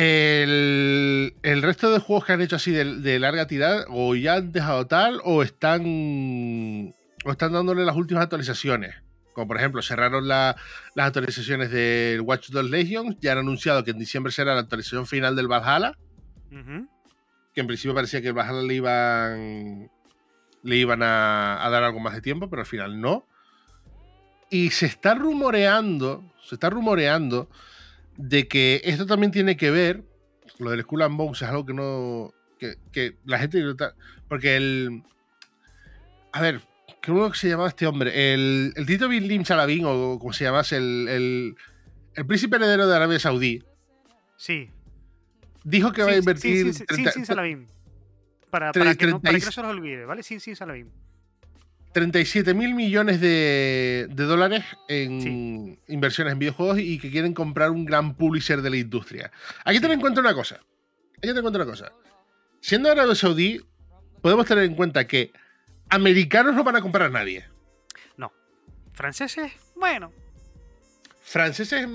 El, 0.00 1.34
el 1.42 1.62
resto 1.62 1.90
de 1.90 1.98
juegos 1.98 2.24
que 2.24 2.32
han 2.32 2.40
hecho 2.40 2.54
así 2.54 2.70
de, 2.70 2.84
de 3.00 3.18
larga 3.18 3.48
tirada 3.48 3.84
o 3.88 4.14
ya 4.14 4.34
han 4.34 4.52
dejado 4.52 4.86
tal 4.86 5.20
o 5.24 5.42
están 5.42 6.94
o 7.24 7.30
están 7.32 7.52
dándole 7.52 7.84
las 7.84 7.96
últimas 7.96 8.22
actualizaciones. 8.22 8.94
Como 9.32 9.48
por 9.48 9.56
ejemplo, 9.56 9.82
cerraron 9.82 10.28
la- 10.28 10.54
las 10.94 11.06
actualizaciones 11.08 11.70
del 11.72 12.20
Watch 12.20 12.50
Dogs 12.50 12.70
Legion, 12.70 13.18
ya 13.20 13.32
han 13.32 13.38
anunciado 13.38 13.82
que 13.82 13.90
en 13.90 13.98
diciembre 13.98 14.32
será 14.32 14.54
la 14.54 14.60
actualización 14.60 15.06
final 15.08 15.34
del 15.34 15.48
Valhalla, 15.48 15.96
que 17.54 17.60
en 17.60 17.66
principio 17.66 17.92
parecía 17.92 18.22
que 18.22 18.28
el 18.28 18.34
Valhalla 18.34 18.62
le 18.62 18.74
iban 18.74 19.90
le 20.62 20.76
iban 20.76 21.02
a, 21.02 21.64
a 21.64 21.70
dar 21.70 21.82
algo 21.82 21.98
más 21.98 22.14
de 22.14 22.20
tiempo, 22.20 22.48
pero 22.48 22.62
al 22.62 22.66
final 22.66 23.00
no. 23.00 23.26
Y 24.48 24.70
se 24.70 24.86
está 24.86 25.14
rumoreando, 25.14 26.22
se 26.42 26.54
está 26.54 26.70
rumoreando 26.70 27.48
de 28.18 28.46
que 28.48 28.82
esto 28.84 29.06
también 29.06 29.32
tiene 29.32 29.56
que 29.56 29.70
ver, 29.70 30.04
lo 30.58 30.70
del 30.70 30.82
Skull 30.82 31.02
and 31.02 31.16
Bones 31.16 31.40
es 31.40 31.48
algo 31.48 31.64
que 31.64 31.72
no, 31.72 32.34
que, 32.58 32.76
que 32.92 33.16
la 33.24 33.38
gente, 33.38 33.62
porque 34.28 34.56
el, 34.56 35.02
a 36.32 36.42
ver, 36.42 36.60
¿cómo 37.06 37.32
se 37.32 37.48
llamaba 37.48 37.68
este 37.68 37.86
hombre? 37.86 38.34
El, 38.34 38.72
el 38.76 38.84
Tito 38.86 39.08
Bin 39.08 39.26
Lim 39.28 39.44
Salabin, 39.44 39.84
o 39.86 40.18
como 40.18 40.32
se 40.32 40.44
llamase, 40.44 40.76
el, 40.76 41.06
el, 41.08 41.54
el 42.14 42.26
príncipe 42.26 42.56
heredero 42.56 42.86
de 42.88 42.96
Arabia 42.96 43.18
Saudí, 43.20 43.62
Sí. 44.36 44.70
dijo 45.64 45.92
que 45.92 46.02
va 46.02 46.08
a 46.08 46.12
Sí, 46.12 46.16
sí, 46.16 46.18
invertir 46.20 46.66
sí, 46.66 46.72
sí, 46.72 46.78
sí, 46.80 46.86
30 46.86 47.12
sin 47.12 47.26
Salavim. 47.26 47.66
Para, 48.50 48.72
para 48.72 48.94
que 48.94 49.06
no, 49.06 49.20
para 49.20 49.34
que 49.34 49.40
36 49.40 49.44
no 49.46 49.52
se 49.52 49.62
nos 49.62 49.70
olvide, 49.70 50.04
¿vale? 50.06 50.22
Sin, 50.22 50.40
sin 50.40 50.56
Salavim. 50.56 50.90
37 51.98 52.54
mil 52.54 52.74
millones 52.74 53.20
de, 53.20 54.06
de 54.10 54.24
dólares 54.24 54.64
en 54.88 55.20
Sí. 55.20 55.78
inversiones 55.92 56.32
en 56.32 56.38
videojuegos 56.38 56.78
y 56.78 56.98
que 57.00 57.10
quieren 57.10 57.34
comprar 57.34 57.70
un 57.70 57.84
gran 57.84 58.14
publisher 58.16 58.62
de 58.62 58.70
la 58.70 58.76
industria. 58.76 59.32
Hay 59.64 59.74
que 59.74 59.80
tener 59.80 59.94
en 59.96 60.00
cuenta 60.00 60.20
una 60.20 60.32
cosa. 60.34 60.60
Hay 61.16 61.22
que 61.22 61.28
tener 61.28 61.38
en 61.38 61.42
cuenta 61.42 61.58
una 61.58 61.66
cosa. 61.70 61.92
Siendo 62.60 62.90
Arabia 62.90 63.14
Saudí, 63.16 63.60
podemos 64.22 64.46
tener 64.46 64.62
en 64.64 64.74
cuenta 64.76 65.06
que 65.08 65.32
americanos 65.88 66.54
no 66.54 66.62
van 66.62 66.76
a 66.76 66.80
comprar 66.80 67.06
a 67.06 67.10
nadie. 67.10 67.44
Franceses, 68.92 69.52
bueno, 69.76 70.12
Franceses, 71.22 71.86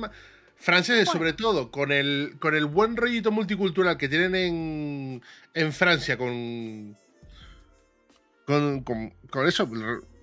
franceses 0.56 1.06
Bueno. 1.08 1.12
sobre 1.20 1.34
todo, 1.34 1.70
con 1.70 1.92
el, 1.92 2.36
con 2.40 2.56
el 2.56 2.66
buen 2.66 2.96
rollito 2.96 3.30
multicultural 3.30 3.98
que 3.98 4.08
tienen 4.08 4.36
en, 4.36 5.22
en 5.54 5.74
Francia, 5.74 6.18
con, 6.18 6.98
con, 8.46 8.84
con, 8.84 9.12
con 9.30 9.48
eso, 9.48 9.68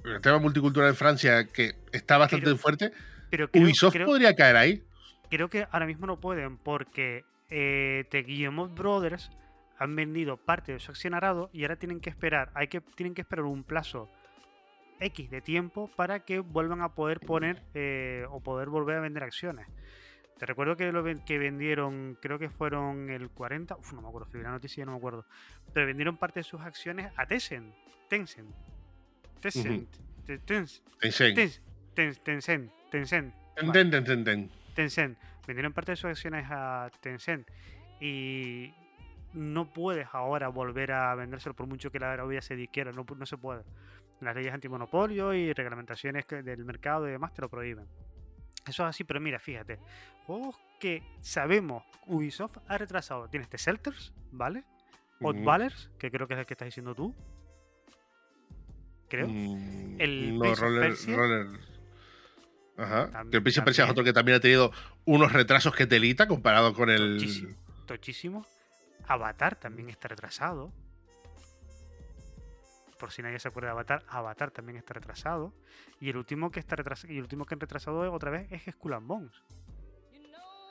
el, 0.05 0.21
tema 0.21 0.39
multicultural 0.39 0.91
en 0.91 0.97
Francia, 0.97 1.47
que 1.47 1.75
está 1.93 2.19
bastante 2.19 2.47
Pero- 2.47 2.57
fuerte, 2.57 2.93
pero 3.31 3.51
creo, 3.51 3.65
Ubisoft 3.65 3.93
creo- 3.95 4.07
podría 4.07 4.35
caer 4.35 4.57
ahí. 4.57 4.83
creo 5.31 5.49
que 5.49 5.67
ahora 5.71 5.87
mismo 5.87 6.07
no 6.07 6.21
pueden 6.21 6.57
porque 6.59 7.25
eh, 7.49 8.05
The 8.11 8.23
Guillemot 8.23 8.75
Brothers 8.75 9.31
han 9.79 9.95
vendido 9.97 10.37
parte 10.37 10.73
de 10.73 10.81
su 10.81 10.91
accionarado 10.91 11.49
y 11.53 11.63
ahora 11.63 11.77
tienen 11.77 12.01
que 12.01 12.11
esperar, 12.11 12.51
hay 12.55 12.69
que, 12.69 12.81
tienen 12.81 13.15
que 13.15 13.23
esperar 13.23 13.45
un 13.45 13.65
plazo 13.65 14.09
X 15.01 15.31
de 15.31 15.41
tiempo 15.41 15.91
para 15.97 16.21
que 16.21 16.41
vuelvan 16.41 16.83
a 16.83 16.91
poder 16.95 17.21
poner 17.21 17.63
eh, 17.75 18.27
o 18.31 18.41
poder 18.41 18.69
volver 18.69 18.99
a 18.99 19.01
vender 19.01 19.23
acciones. 19.23 19.67
Te 20.41 20.47
recuerdo 20.47 20.75
que 20.75 20.91
lo 20.91 21.05
que 21.05 21.39
vendieron, 21.39 22.17
creo 22.23 22.39
que 22.39 22.49
fueron 22.49 23.11
el 23.11 23.29
40, 23.29 23.77
uf, 23.77 23.93
no 23.93 24.01
me 24.01 24.09
acuerdo, 24.09 24.25
escribí 24.25 24.43
la 24.43 24.53
noticia 24.53 24.87
no 24.87 24.93
me 24.93 24.97
acuerdo, 24.97 25.27
pero 25.75 25.85
vendieron 25.87 26.17
parte 26.17 26.41
de 26.41 26.45
sus 26.45 26.63
acciones 26.63 27.13
a 27.17 27.27
Tencent. 27.27 27.75
Tencent. 28.09 28.49
Tencent. 29.39 29.91
Te- 30.25 30.39
Tencent. 30.39 30.83
Tencent. 30.99 31.61
Tencent. 31.95 32.73
Tencent. 32.91 33.35
Tencent. 34.75 35.19
Vendieron 35.47 35.75
parte 35.75 35.93
de 35.93 35.97
sus 35.97 36.07
acciones 36.07 36.47
a 36.49 36.91
Tencent 37.03 37.47
y 38.01 38.73
no 39.35 39.71
puedes 39.71 40.09
ahora 40.11 40.49
volver 40.49 40.93
a 40.93 41.15
vendérselo 41.17 41.55
por 41.55 41.67
mucho 41.67 41.91
que 41.91 41.99
la 41.99 42.15
Arabia 42.15 42.41
se 42.41 42.67
quiera, 42.69 42.93
no, 42.93 43.05
no 43.15 43.27
se 43.27 43.37
puede. 43.37 43.63
Las 44.23 44.35
leyes 44.35 44.55
antimonopolio 44.55 45.35
y 45.35 45.53
reglamentaciones 45.53 46.27
del 46.27 46.65
mercado 46.65 47.07
y 47.07 47.11
demás 47.11 47.35
te 47.35 47.43
lo 47.43 47.51
prohíben. 47.51 47.87
Eso 48.67 48.83
es 48.85 48.91
así, 48.91 49.05
pero 49.05 49.21
mira, 49.21 49.39
fíjate, 49.39 49.79
juegos 50.31 50.57
que 50.79 51.03
sabemos 51.21 51.83
Ubisoft 52.07 52.59
ha 52.69 52.79
retrasado. 52.79 53.29
Tienes 53.29 53.49
The 53.49 53.57
Shelters, 53.59 54.13
¿vale? 54.31 54.65
Ujú. 55.21 55.31
Oddballers, 55.31 55.91
que 55.99 56.11
creo 56.11 56.27
que 56.29 56.35
es 56.35 56.41
el 56.41 56.47
que 56.47 56.55
estás 56.55 56.67
diciendo 56.67 56.95
tú. 56.95 57.15
Creo. 59.09 59.27
Mm, 59.29 60.01
El 60.01 60.39
no, 60.39 60.55
Roller. 60.55 60.95
Ajá. 62.79 63.11
Tam- 63.11 63.31
que 63.31 63.37
el 63.39 63.43
Prince 63.43 63.61
of 63.61 63.65
Persia 63.65 63.83
es 63.85 63.89
también. 63.89 63.91
otro 63.91 64.05
que 64.05 64.13
también 64.13 64.37
ha 64.37 64.41
tenido 64.41 64.73
unos 65.05 65.33
retrasos 65.33 65.75
que 65.75 65.87
telita 65.87 66.27
comparado 66.29 66.73
con 66.75 66.89
el. 66.91 67.19
Tochísimo. 67.19 67.57
Tochísimo. 67.87 68.47
Avatar 69.09 69.57
también 69.57 69.91
está 69.91 70.07
retrasado. 70.09 70.73
Por 72.99 73.11
si 73.11 73.23
nadie 73.23 73.39
se 73.41 73.49
acuerda 73.49 73.69
de 73.69 73.73
Avatar, 73.73 74.05
Avatar 74.09 74.51
también 74.51 74.77
está 74.79 74.95
retrasado. 74.95 75.53
Y 76.01 76.11
el 76.11 76.17
último 76.17 76.51
que 76.51 76.61
está 76.61 76.77
retrasado, 76.77 77.13
y 77.13 77.17
el 77.17 77.23
último 77.23 77.45
que 77.47 77.55
han 77.55 77.61
retrasado 77.61 78.11
otra 78.13 78.31
vez 78.31 78.51
es 78.53 78.63
Skull 78.73 78.93
and 78.95 79.07
Bones. 79.07 79.33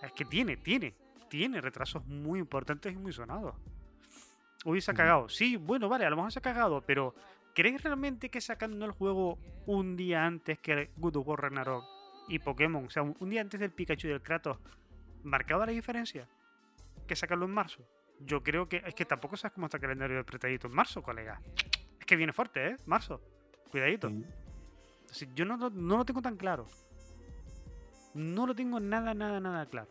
Es 0.01 0.11
que 0.13 0.25
tiene, 0.25 0.57
tiene, 0.57 0.95
tiene 1.29 1.61
retrasos 1.61 2.05
muy 2.05 2.39
importantes 2.39 2.93
y 2.93 2.97
muy 2.97 3.11
sonados. 3.11 3.55
Uy, 4.65 4.81
se 4.81 4.91
ha 4.91 4.93
cagado. 4.93 5.29
Sí, 5.29 5.55
bueno, 5.55 5.89
vale, 5.89 6.05
a 6.05 6.09
lo 6.09 6.15
mejor 6.15 6.31
se 6.31 6.39
ha 6.39 6.41
cagado, 6.41 6.81
pero 6.81 7.15
¿crees 7.53 7.81
realmente 7.83 8.29
que 8.29 8.41
sacando 8.41 8.85
el 8.85 8.91
juego 8.91 9.39
un 9.65 9.95
día 9.95 10.25
antes 10.25 10.59
que 10.59 10.91
God 10.97 11.17
of 11.17 11.27
War 11.27 11.41
Ragnarok 11.41 11.85
y 12.27 12.39
Pokémon, 12.39 12.85
o 12.85 12.89
sea, 12.89 13.03
un 13.03 13.29
día 13.29 13.41
antes 13.41 13.59
del 13.59 13.71
Pikachu 13.71 14.07
y 14.07 14.11
del 14.11 14.21
Kratos, 14.21 14.59
marcaba 15.23 15.65
la 15.65 15.71
diferencia? 15.71 16.27
que 17.09 17.15
sacarlo 17.15 17.45
en 17.45 17.51
marzo. 17.51 17.83
Yo 18.19 18.43
creo 18.43 18.69
que 18.69 18.83
es 18.85 18.93
que 18.93 19.03
tampoco 19.03 19.35
sabes 19.35 19.53
cómo 19.53 19.65
está 19.65 19.77
el 19.77 19.81
calendario 19.81 20.15
de 20.15 20.21
apretadito 20.21 20.67
en 20.67 20.73
marzo, 20.73 21.01
colega. 21.01 21.41
Es 21.99 22.05
que 22.05 22.15
viene 22.15 22.31
fuerte, 22.31 22.67
¿eh? 22.67 22.77
Marzo. 22.85 23.19
Cuidadito. 23.71 24.11
Así, 25.09 25.27
yo 25.33 25.43
no, 25.43 25.57
no 25.57 25.97
lo 25.97 26.05
tengo 26.05 26.21
tan 26.21 26.37
claro. 26.37 26.67
No 28.13 28.45
lo 28.47 28.55
tengo 28.55 28.79
nada, 28.79 29.13
nada, 29.13 29.39
nada 29.39 29.65
claro. 29.67 29.89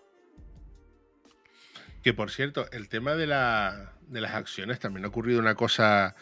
Que 2.02 2.14
por 2.14 2.30
cierto, 2.30 2.70
el 2.72 2.88
tema 2.88 3.14
de, 3.14 3.26
la, 3.26 3.92
de 4.08 4.20
las 4.20 4.34
acciones 4.34 4.78
también 4.78 5.04
ha 5.04 5.08
ocurrido 5.08 5.40
una 5.40 5.54
cosa. 5.54 6.14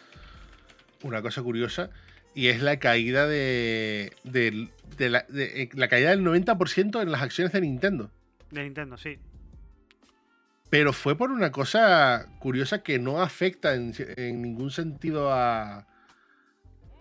Una 1.03 1.23
cosa 1.23 1.43
curiosa. 1.43 1.91
Y 2.35 2.49
es 2.49 2.63
la 2.63 2.79
caída 2.79 3.27
de. 3.27 4.13
de- 4.25 4.69
de 4.97 5.11
la, 5.11 5.27
de- 5.29 5.63
eh, 5.63 5.69
la 5.75 5.89
caída 5.89 6.11
del 6.11 6.23
90% 6.25 7.03
en 7.03 7.13
las 7.13 7.21
acciones 7.23 7.53
de 7.53 7.61
Nintendo. 7.61 8.11
De 8.51 8.63
Nintendo, 8.63 8.97
sí. 8.97 9.19
Pero 10.71 10.93
fue 10.93 11.17
por 11.17 11.31
una 11.31 11.51
cosa 11.53 12.27
curiosa 12.39 12.83
que 12.83 12.99
no 12.99 13.21
afecta 13.21 13.75
en, 13.75 13.93
en 14.17 14.41
ningún 14.43 14.71
sentido 14.71 15.33
a. 15.33 15.87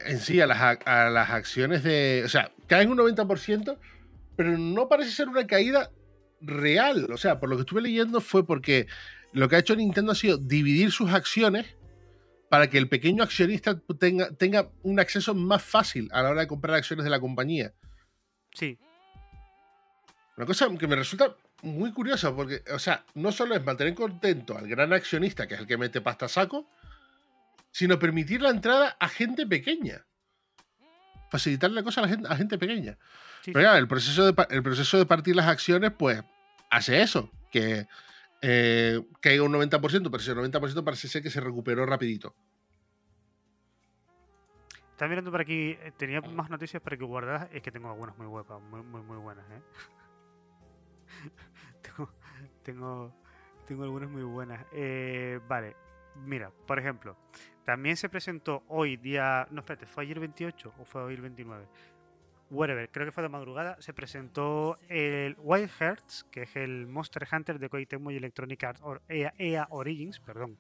En 0.01 0.19
sí, 0.19 0.41
a 0.41 0.47
las, 0.47 0.77
a 0.85 1.09
las 1.09 1.29
acciones 1.29 1.83
de. 1.83 2.23
O 2.25 2.29
sea, 2.29 2.51
caen 2.67 2.89
un 2.91 2.97
90%, 2.97 3.77
pero 4.35 4.57
no 4.57 4.87
parece 4.87 5.11
ser 5.11 5.29
una 5.29 5.47
caída 5.47 5.91
real. 6.41 7.07
O 7.11 7.17
sea, 7.17 7.39
por 7.39 7.49
lo 7.49 7.55
que 7.55 7.61
estuve 7.61 7.81
leyendo 7.81 8.21
fue 8.21 8.45
porque 8.45 8.87
lo 9.33 9.49
que 9.49 9.55
ha 9.55 9.59
hecho 9.59 9.75
Nintendo 9.75 10.11
ha 10.11 10.15
sido 10.15 10.37
dividir 10.37 10.91
sus 10.91 11.11
acciones 11.11 11.75
para 12.49 12.69
que 12.69 12.77
el 12.77 12.87
pequeño 12.87 13.23
accionista 13.23 13.81
tenga, 13.99 14.31
tenga 14.31 14.71
un 14.83 14.99
acceso 14.99 15.33
más 15.33 15.63
fácil 15.63 16.09
a 16.11 16.21
la 16.21 16.29
hora 16.29 16.41
de 16.41 16.47
comprar 16.47 16.75
acciones 16.75 17.03
de 17.03 17.09
la 17.09 17.19
compañía. 17.19 17.73
Sí, 18.53 18.77
Una 20.37 20.45
cosa 20.45 20.69
que 20.77 20.87
me 20.87 20.95
resulta 20.95 21.35
muy 21.63 21.91
curiosa, 21.91 22.33
porque, 22.33 22.63
o 22.73 22.79
sea, 22.79 23.05
no 23.15 23.31
solo 23.31 23.55
es 23.55 23.65
mantener 23.65 23.93
contento 23.95 24.57
al 24.57 24.67
gran 24.67 24.93
accionista, 24.93 25.47
que 25.47 25.55
es 25.55 25.59
el 25.59 25.67
que 25.67 25.77
mete 25.77 25.99
pasta 25.99 26.27
a 26.27 26.29
saco, 26.29 26.69
sino 27.71 27.99
permitir 27.99 28.41
la 28.41 28.51
entrada 28.51 28.95
a 28.99 29.09
gente 29.09 29.45
pequeña. 29.45 30.05
Facilitar 31.29 31.71
la 31.71 31.83
cosa 31.83 32.01
a 32.01 32.03
la 32.03 32.09
gente, 32.09 32.27
a 32.29 32.37
gente 32.37 32.57
pequeña. 32.57 32.97
Sí, 33.45 33.51
Pero 33.51 33.71
ya, 33.71 33.77
el 33.77 33.87
proceso, 33.87 34.31
de, 34.31 34.47
el 34.49 34.63
proceso 34.63 34.97
de 34.97 35.05
partir 35.05 35.35
las 35.35 35.47
acciones, 35.47 35.91
pues, 35.91 36.23
hace 36.71 37.01
eso, 37.01 37.31
que 37.51 37.87
eh, 38.41 39.01
caiga 39.21 39.43
un 39.43 39.53
90%, 39.53 39.79
pero 39.79 40.17
ese 40.17 40.35
90% 40.35 40.83
parece 40.83 41.07
ser 41.07 41.21
que 41.21 41.29
se 41.29 41.39
recuperó 41.39 41.85
rapidito. 41.85 42.35
Estaba 44.91 45.09
mirando 45.09 45.29
por 45.29 45.41
aquí, 45.41 45.77
eh, 45.79 45.91
tenía 45.97 46.21
más 46.21 46.49
noticias 46.49 46.81
para 46.81 46.97
que 46.97 47.03
guardaras, 47.03 47.49
es 47.51 47.61
que 47.61 47.71
tengo 47.71 47.89
algunas 47.89 48.17
muy 48.17 48.27
guapas, 48.27 48.61
muy, 48.61 48.81
muy, 48.81 49.01
muy 49.01 49.17
buenas, 49.17 49.45
¿eh? 49.51 49.61
tengo, 51.81 52.09
tengo, 52.63 53.15
tengo 53.67 53.83
algunas 53.83 54.09
muy 54.09 54.23
buenas. 54.23 54.65
Eh, 54.71 55.39
vale, 55.47 55.75
mira, 56.15 56.49
por 56.65 56.79
ejemplo, 56.79 57.17
también 57.65 57.97
se 57.97 58.09
presentó 58.09 58.63
hoy 58.67 58.95
día, 58.95 59.47
no 59.51 59.61
espérate, 59.61 59.85
¿fue 59.85 60.03
ayer 60.03 60.19
28 60.19 60.73
o 60.77 60.85
fue 60.85 61.03
hoy 61.03 61.15
el 61.15 61.21
29? 61.21 61.67
Whatever, 62.51 62.89
creo 62.91 63.05
que 63.07 63.11
fue 63.11 63.23
de 63.23 63.29
madrugada, 63.29 63.81
se 63.81 63.93
presentó 63.93 64.77
el 64.87 65.35
Wild 65.39 65.69
Hearts, 65.79 66.25
que 66.31 66.43
es 66.43 66.55
el 66.55 66.85
Monster 66.87 67.27
Hunter 67.31 67.57
de 67.59 67.69
Koei 67.69 67.85
Tecmo 67.87 68.11
y 68.11 68.17
Electronic 68.17 68.63
Arts, 68.63 68.81
or- 68.83 69.01
EA, 69.09 69.33
EA 69.37 69.67
Origins, 69.71 70.19
perdón, 70.19 70.57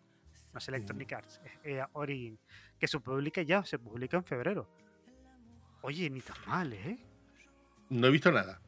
no 0.51 0.57
es 0.57 0.67
Electronic 0.67 1.13
Arts, 1.13 1.39
es 1.45 1.51
EA 1.63 1.87
Origins, 1.93 2.39
que 2.79 2.87
se 2.87 2.99
publica 2.99 3.43
ya, 3.43 3.63
se 3.63 3.77
publica 3.77 4.17
en 4.17 4.23
febrero. 4.23 4.67
Oye, 5.81 6.09
ni 6.09 6.21
tan 6.21 6.37
mal, 6.47 6.73
¿eh? 6.73 6.97
No 7.89 8.07
he 8.07 8.11
visto 8.11 8.31
nada. 8.31 8.59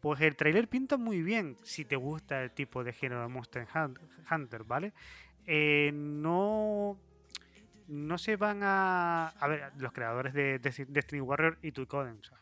Pues 0.00 0.20
el 0.20 0.36
trailer 0.36 0.68
pinta 0.68 0.98
muy 0.98 1.22
bien 1.22 1.56
si 1.62 1.86
te 1.86 1.96
gusta 1.96 2.42
el 2.42 2.50
tipo 2.50 2.84
de 2.84 2.92
género 2.92 3.22
de 3.22 3.28
Monster 3.28 3.66
Hunt- 3.66 3.98
Hunter, 4.30 4.62
¿vale? 4.64 4.92
Eh, 5.46 5.90
no, 5.94 6.98
no 7.88 8.18
se 8.18 8.36
van 8.36 8.60
a... 8.62 9.28
A 9.28 9.48
ver, 9.48 9.70
los 9.78 9.92
creadores 9.92 10.34
de 10.34 10.60
Desti- 10.60 10.86
Destiny 10.88 11.20
Warrior 11.20 11.58
y 11.62 11.72
Tuicoden. 11.72 12.18
o 12.20 12.22
sea, 12.24 12.38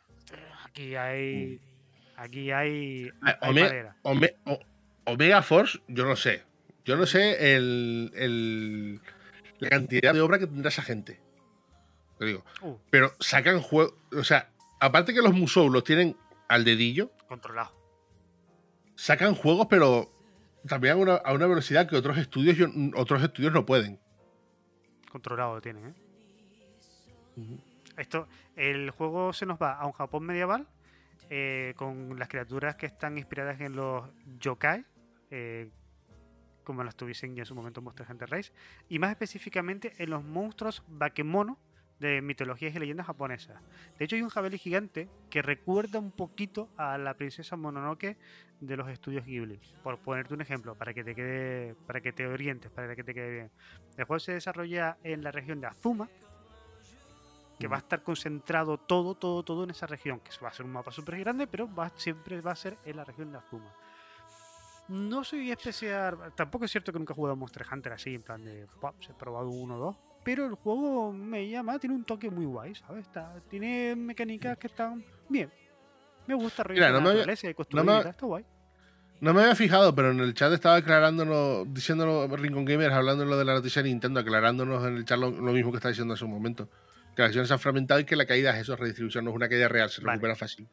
aquí 0.65 0.95
hay... 0.97 1.61
Aquí 2.17 2.51
hay... 2.53 3.11
Omega 5.07 5.43
Force, 5.43 5.81
yo 5.89 6.05
no 6.07 6.17
sé. 6.17 6.43
Yo 6.85 6.97
no 6.97 7.07
sé 7.07 7.57
el, 7.57 8.11
el- 8.15 9.01
la 9.59 9.69
cantidad 9.71 10.13
de 10.13 10.21
obra 10.21 10.39
que 10.39 10.47
tendrá 10.47 10.69
esa 10.69 10.83
gente. 10.83 11.21
Te 12.19 12.27
digo. 12.27 12.45
Uh, 12.63 12.77
Pero 12.91 13.13
sacan 13.21 13.61
juegos. 13.61 13.95
O 14.17 14.25
sea, 14.25 14.51
aparte 14.81 15.13
que 15.15 15.23
los 15.23 15.35
Musou 15.35 15.69
los 15.71 15.85
tienen 15.85 16.17
al 16.49 16.65
dedillo, 16.65 17.11
controlado. 17.27 17.73
sacan 18.95 19.35
juegos, 19.35 19.67
pero 19.69 20.09
también 20.69 20.95
a 20.95 20.97
una, 20.97 21.15
a 21.17 21.33
una 21.33 21.47
velocidad 21.47 21.89
que 21.89 21.97
otros 21.97 22.17
estudios, 22.19 22.57
yo- 22.57 22.69
otros 22.97 23.23
estudios 23.23 23.53
no 23.53 23.67
pueden. 23.67 23.99
Controlado 25.15 25.55
lo 25.55 25.61
tienen, 25.61 25.95
¿eh? 27.37 27.59
Esto, 27.97 28.27
el 28.57 28.91
juego 28.91 29.33
se 29.33 29.47
nos 29.47 29.63
va 29.63 29.75
a 29.75 29.87
un 29.87 29.93
Japón 29.93 30.25
medieval 30.25 30.67
eh, 31.31 31.73
con 31.77 32.19
las 32.19 32.27
criaturas 32.27 32.75
que 32.75 32.87
están 32.87 33.17
inspiradas 33.17 33.61
en 33.61 33.77
los 33.77 34.11
yokai, 34.41 34.85
eh, 35.31 35.71
como 36.65 36.83
las 36.83 36.97
tuviesen 36.97 37.37
ya 37.37 37.43
en 37.43 37.47
su 37.47 37.55
momento 37.55 37.79
en 37.79 37.85
Monster 37.85 38.07
Hunter 38.11 38.29
Rise, 38.29 38.53
y 38.89 38.99
más 38.99 39.13
específicamente 39.13 39.93
en 39.99 40.11
los 40.11 40.25
monstruos 40.25 40.83
bakemono 40.89 41.61
de 42.01 42.21
mitologías 42.21 42.75
y 42.75 42.79
leyendas 42.79 43.07
japonesas. 43.07 43.61
De 43.99 44.05
hecho, 44.05 44.17
hay 44.17 44.23
un 44.23 44.29
jabalí 44.29 44.59
gigante 44.59 45.09
que 45.31 45.43
recuerda 45.43 45.99
un 45.99 46.11
poquito 46.11 46.69
a 46.77 46.99
la 46.99 47.15
princesa 47.15 47.57
Mononoke 47.57 48.17
de 48.61 48.77
los 48.77 48.89
estudios 48.89 49.25
Ghibli. 49.25 49.61
Por 49.83 49.99
ponerte 49.99 50.35
un 50.35 50.41
ejemplo, 50.41 50.75
para 50.75 50.93
que 50.95 51.05
te 51.05 51.15
quede, 51.15 51.75
para 51.87 52.01
que 52.01 52.13
te 52.13 52.27
orientes, 52.27 52.71
para 52.71 52.95
que 52.97 53.05
te 53.05 53.15
quede 53.15 53.31
bien. 53.31 53.51
El 53.97 54.05
juego 54.05 54.21
se 54.21 54.33
desarrolla 54.33 54.99
en 55.03 55.23
la 55.23 55.31
región 55.31 55.61
de 55.61 55.67
Azuma, 55.67 56.09
que 57.59 57.69
va 57.69 57.77
a 57.77 57.79
estar 57.79 58.03
concentrado 58.03 58.79
todo, 58.79 59.15
todo, 59.15 59.43
todo 59.43 59.65
en 59.65 59.71
esa 59.71 59.87
región, 59.87 60.21
que 60.21 60.31
va 60.43 60.49
a 60.49 60.53
ser 60.53 60.67
un 60.67 60.73
mapa 60.73 60.91
súper 60.91 61.19
grande, 61.21 61.47
pero 61.47 61.73
va, 61.73 61.91
siempre 61.97 62.41
va 62.41 62.53
a 62.53 62.57
ser 62.57 62.77
en 62.85 62.97
la 62.97 63.05
región 63.05 63.31
de 63.31 63.39
Azuma. 63.39 63.73
No 64.89 65.25
soy 65.25 65.51
especial, 65.51 66.33
tampoco 66.35 66.67
es 66.67 66.71
cierto 66.71 66.93
que 66.93 66.99
nunca 66.99 67.15
he 67.15 67.17
jugado 67.17 67.33
a 67.33 67.37
Monster 67.37 67.65
Hunter 67.71 67.93
así, 67.93 68.15
en 68.17 68.23
plan 68.23 68.45
de, 68.45 68.67
"Buah, 68.81 68.93
se 69.01 69.13
he 69.13 69.15
probado 69.15 69.49
uno 69.49 69.77
o 69.77 69.79
dos, 69.79 69.97
pero 70.25 70.47
el 70.47 70.55
juego 70.55 71.13
me 71.13 71.49
llama, 71.49 71.79
tiene 71.79 71.95
un 71.95 72.05
toque 72.05 72.31
muy 72.31 72.47
guay, 72.47 72.75
¿sabes? 72.75 73.07
Está, 73.07 73.35
tiene 73.49 73.95
mecánicas 73.97 74.57
que 74.59 74.67
están 74.67 75.05
bien. 75.29 75.51
Me 76.27 76.35
gusta 76.35 76.65
Mira, 76.69 76.89
no 76.91 77.01
me 77.01 77.09
había- 77.11 77.13
naturaleza 77.21 77.51
y 77.51 77.55
construir, 77.55 77.85
me- 77.85 77.93
y 77.99 78.03
tal, 78.03 78.11
está 78.11 78.27
guay. 78.27 78.45
No 79.21 79.33
me 79.33 79.43
había 79.43 79.55
fijado, 79.55 79.95
pero 79.95 80.11
en 80.11 80.21
el 80.21 80.35
chat 80.35 80.53
estaba 80.53 80.77
aclarándonos, 80.77 81.73
diciéndolo 81.73 82.27
Rincon 82.37 82.65
Gamers, 82.65 82.93
hablando 82.95 83.25
lo 83.25 83.37
de 83.39 83.45
la 83.45 83.55
noticia 83.55 83.83
de 83.83 83.89
Nintendo, 83.91 84.21
aclarándonos 84.21 84.85
en 84.87 84.97
el 84.97 85.05
chat 85.05 85.19
lo, 85.19 85.31
lo 85.31 85.53
mismo 85.53 85.71
que 85.71 85.77
está 85.77 85.89
diciendo 85.89 86.15
hace 86.15 86.25
un 86.25 86.31
momento. 86.33 86.69
Que 87.15 87.23
las 87.23 87.29
acciones 87.29 87.49
se 87.49 87.55
han 87.55 87.61
fragmentado 87.61 88.01
y 88.01 88.05
que 88.05 88.17
la 88.17 88.27
caída 88.27 88.51
es 88.51 88.63
eso, 88.63 88.75
redistribución, 88.77 89.25
no 89.25 89.31
es 89.31 89.37
una 89.37 89.49
caída 89.49 89.69
real, 89.69 89.89
se 89.89 90.01
Vale. 90.03 90.15
recupera 90.17 90.35
fácil. 90.35 90.67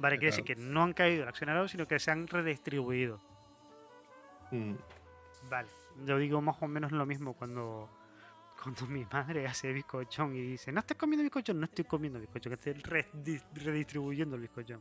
Vale, 0.00 0.16
quiere 0.18 0.26
decir 0.32 0.44
que 0.44 0.56
no 0.56 0.82
han 0.82 0.94
caído 0.94 1.22
el 1.22 1.28
accionario, 1.28 1.68
sino 1.68 1.86
que 1.86 1.98
se 2.00 2.10
han 2.10 2.26
redistribuido. 2.26 3.20
Mm. 4.50 4.74
Vale, 5.48 5.68
yo 6.04 6.18
digo 6.18 6.40
más 6.40 6.56
o 6.60 6.66
menos 6.66 6.90
lo 6.92 7.06
mismo 7.06 7.34
cuando, 7.34 7.88
cuando 8.66 8.86
mi 8.92 9.04
madre 9.04 9.46
hace 9.46 9.72
bizcochón 9.72 10.34
y 10.34 10.40
dice, 10.42 10.72
no 10.72 10.80
estás 10.80 10.96
comiendo 10.96 11.22
bizcochón, 11.22 11.60
no 11.60 11.66
estoy 11.66 11.84
comiendo 11.84 12.18
bizcochón, 12.18 12.56
que 12.56 12.70
estoy 12.70 12.82
redi- 12.82 13.42
redistribuyendo 13.54 14.34
el 14.34 14.42
bizcochón. 14.42 14.80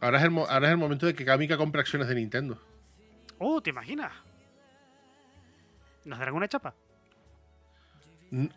Ahora, 0.00 0.18
es 0.18 0.24
el, 0.24 0.30
mo- 0.30 0.46
ahora 0.46 0.66
es 0.66 0.72
el 0.72 0.76
momento 0.76 1.06
de 1.06 1.14
que 1.14 1.24
Kamika 1.24 1.56
compre 1.56 1.80
acciones 1.80 2.06
de 2.06 2.14
Nintendo. 2.14 2.60
Oh, 3.38 3.62
¿te 3.62 3.70
imaginas? 3.70 4.12
¿Nos 6.04 6.18
darán 6.18 6.34
una 6.34 6.48
chapa? 6.48 6.74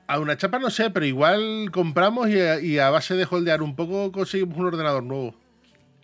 A 0.06 0.20
una 0.20 0.36
chapa 0.36 0.60
no 0.60 0.70
sé, 0.70 0.90
pero 0.90 1.06
igual 1.06 1.70
compramos 1.72 2.28
y 2.28 2.38
a, 2.42 2.60
y 2.60 2.78
a 2.78 2.90
base 2.90 3.16
de 3.16 3.26
holdear 3.30 3.62
un 3.62 3.74
poco 3.78 4.12
conseguimos 4.12 4.58
un 4.58 4.66
ordenador 4.66 5.02
nuevo. 5.04 5.34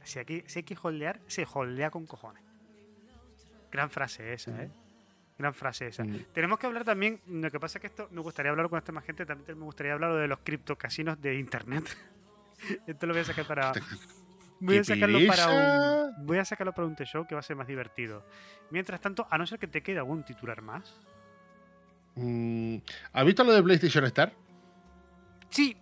Si, 0.06 0.20
aquí, 0.20 0.42
si 0.48 0.60
hay 0.60 0.64
que 0.64 0.78
holdear, 0.82 1.20
se 1.28 1.46
holdea 1.54 1.92
con 1.92 2.06
cojones. 2.08 2.44
Gran 3.74 3.90
frase 3.90 4.32
esa, 4.32 4.64
¿eh? 4.64 4.72
Gran 5.38 5.54
frase 5.54 5.88
esa. 5.88 6.04
Mm. 6.04 6.26
Tenemos 6.34 6.58
que 6.58 6.66
hablar 6.66 6.84
también, 6.84 7.20
lo 7.28 7.52
que 7.52 7.60
pasa 7.60 7.78
es 7.78 7.82
que 7.82 7.88
esto 7.88 8.08
me 8.12 8.22
gustaría 8.22 8.52
hablar 8.52 8.70
con 8.70 8.80
esta 8.80 8.92
más 8.92 9.06
gente, 9.06 9.26
también 9.26 9.58
me 9.58 9.66
gustaría 9.66 9.94
hablar 9.94 10.16
de 10.16 10.28
los 10.28 10.40
criptocasinos 10.40 11.22
de 11.22 11.36
internet. 11.36 11.86
esto 12.88 13.06
lo 13.06 13.14
voy 13.14 13.22
a 13.22 13.26
sacar 13.26 13.46
para... 13.46 13.74
Voy 14.60 14.78
a 14.78 14.80
¡Qué 14.80 14.86
sacarlo 14.86 15.20
para 15.28 16.08
un. 16.08 16.26
Voy 16.26 16.40
a 16.40 16.44
sacarlo 16.44 16.74
para 16.74 16.88
un 16.88 16.96
T-Show 16.96 17.28
que 17.28 17.36
va 17.36 17.42
a 17.42 17.44
ser 17.44 17.56
más 17.56 17.68
divertido. 17.68 18.26
Mientras 18.72 19.00
tanto, 19.00 19.28
a 19.30 19.38
no 19.38 19.46
ser 19.46 19.60
que 19.60 19.68
te 19.68 19.84
quede 19.84 20.00
algún 20.00 20.24
titular 20.24 20.64
más. 20.64 21.00
Mm, 22.16 22.78
¿Has 23.14 23.26
visto 23.26 23.44
lo 23.44 23.54
de 23.54 23.62
PlayStation 23.62 24.04
Star? 24.06 24.34
Sí. 25.50 25.78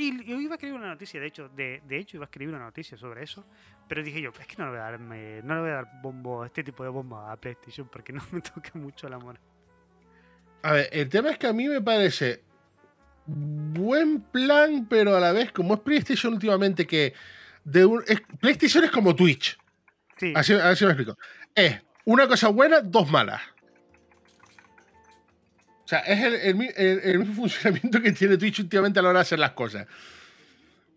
Y 0.00 0.24
yo 0.24 0.40
iba 0.40 0.52
a 0.52 0.56
escribir 0.56 0.78
una 0.78 0.88
noticia, 0.88 1.20
de 1.20 1.26
hecho, 1.26 1.48
de, 1.50 1.82
de 1.86 1.98
hecho 1.98 2.16
iba 2.16 2.24
a 2.24 2.28
escribir 2.28 2.54
una 2.54 2.64
noticia 2.64 2.96
sobre 2.96 3.22
eso, 3.22 3.44
pero 3.86 4.02
dije 4.02 4.20
yo, 4.22 4.30
es 4.40 4.46
que 4.46 4.56
no 4.56 4.64
le 4.64 4.70
voy 4.70 4.78
a 4.80 4.82
darme, 4.84 5.42
no 5.42 5.54
le 5.56 5.60
voy 5.60 5.70
a 5.70 5.74
dar 5.74 6.00
bombo, 6.02 6.44
este 6.44 6.64
tipo 6.64 6.82
de 6.82 6.88
bombo 6.88 7.18
a 7.18 7.36
PlayStation 7.36 7.86
porque 7.88 8.12
no 8.12 8.22
me 8.32 8.40
toca 8.40 8.70
mucho 8.74 9.06
el 9.08 9.12
amor. 9.12 9.38
A 10.62 10.72
ver, 10.72 10.88
el 10.92 11.08
tema 11.08 11.30
es 11.30 11.38
que 11.38 11.46
a 11.48 11.52
mí 11.52 11.68
me 11.68 11.80
parece 11.82 12.42
buen 13.26 14.22
plan, 14.22 14.86
pero 14.88 15.16
a 15.16 15.20
la 15.20 15.32
vez, 15.32 15.52
como 15.52 15.74
es 15.74 15.80
PlayStation 15.80 16.32
últimamente, 16.32 16.86
que 16.86 17.12
de 17.64 17.84
un, 17.84 18.02
es- 18.06 18.22
PlayStation 18.40 18.84
es 18.84 18.90
como 18.90 19.14
Twitch. 19.14 19.58
Sí, 20.16 20.32
Así, 20.34 20.54
así 20.54 20.84
me 20.84 20.92
explico. 20.92 21.16
Es 21.54 21.80
una 22.04 22.26
cosa 22.26 22.48
buena, 22.48 22.80
dos 22.80 23.10
malas. 23.10 23.40
O 25.90 25.92
sea, 25.92 25.98
es 26.00 26.22
el, 26.22 26.34
el 26.34 26.54
mi- 26.54 26.70
el- 26.76 27.00
el 27.02 27.18
mismo 27.18 27.34
funcionamiento 27.48 28.00
que 28.00 28.12
tiene 28.12 28.36
Twitch 28.36 28.60
últimamente 28.60 29.00
a 29.00 29.02
la 29.02 29.08
hora 29.08 29.18
de 29.18 29.22
hacer 29.22 29.40
las 29.40 29.50
cosas. 29.52 29.88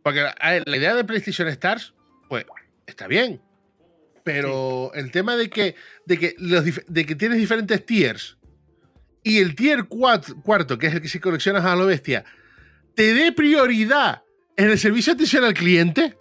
Porque 0.04 0.20
a 0.20 0.62
la 0.66 0.78
idea 0.78 0.94
de 0.94 1.04
PlayStation 1.04 1.48
Stars, 1.48 1.96
pues, 2.30 2.46
está 2.86 3.08
bien. 3.08 3.42
Pero 4.24 4.92
el 4.94 5.10
tema 5.10 5.36
de 5.36 5.50
que, 5.50 5.74
de, 6.06 6.20
que 6.20 6.36
los 6.38 6.64
de 6.88 7.06
que 7.08 7.16
tienes 7.16 7.40
diferentes 7.40 7.84
tiers 7.84 8.38
y 9.24 9.40
el 9.40 9.56
tier 9.56 9.80
cuat- 9.86 10.40
cuarto, 10.44 10.78
que 10.78 10.86
es 10.88 10.94
el 10.94 11.02
que 11.02 11.10
si 11.10 11.20
coleccionas 11.20 11.66
a 11.66 11.76
lo 11.76 11.88
bestia, 11.88 12.24
te 12.94 13.16
dé 13.16 13.32
prioridad 13.32 14.22
en 14.58 14.70
el 14.70 14.78
servicio 14.78 15.14
de 15.14 15.16
atención 15.16 15.44
al 15.44 15.56
cliente. 15.56 16.16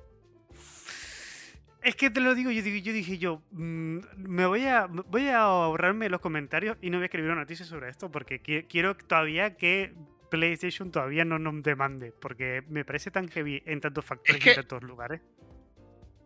Es 1.82 1.96
que 1.96 2.10
te 2.10 2.20
lo 2.20 2.34
digo, 2.34 2.50
yo, 2.50 2.62
digo, 2.62 2.76
yo 2.84 2.92
dije 2.92 3.18
yo, 3.18 3.42
mm, 3.52 3.98
me 4.16 4.46
voy 4.46 4.64
a, 4.66 4.86
voy 4.86 5.28
a 5.28 5.40
ahorrarme 5.40 6.08
los 6.08 6.20
comentarios 6.20 6.76
y 6.80 6.90
no 6.90 6.98
voy 6.98 7.04
a 7.04 7.06
escribir 7.06 7.30
una 7.30 7.40
noticia 7.40 7.64
sobre 7.66 7.88
esto 7.90 8.10
porque 8.10 8.42
qui- 8.42 8.66
quiero 8.68 8.96
todavía 8.96 9.56
que 9.56 9.94
PlayStation 10.30 10.90
todavía 10.90 11.24
no 11.24 11.38
nos 11.38 11.62
demande, 11.62 12.12
porque 12.20 12.62
me 12.68 12.84
parece 12.84 13.10
tan 13.10 13.28
heavy 13.28 13.62
en 13.66 13.80
tantos 13.80 14.04
factores 14.04 14.40
y 14.40 14.44
que- 14.44 14.50
en 14.50 14.56
tantos 14.56 14.82
lugares. 14.82 15.20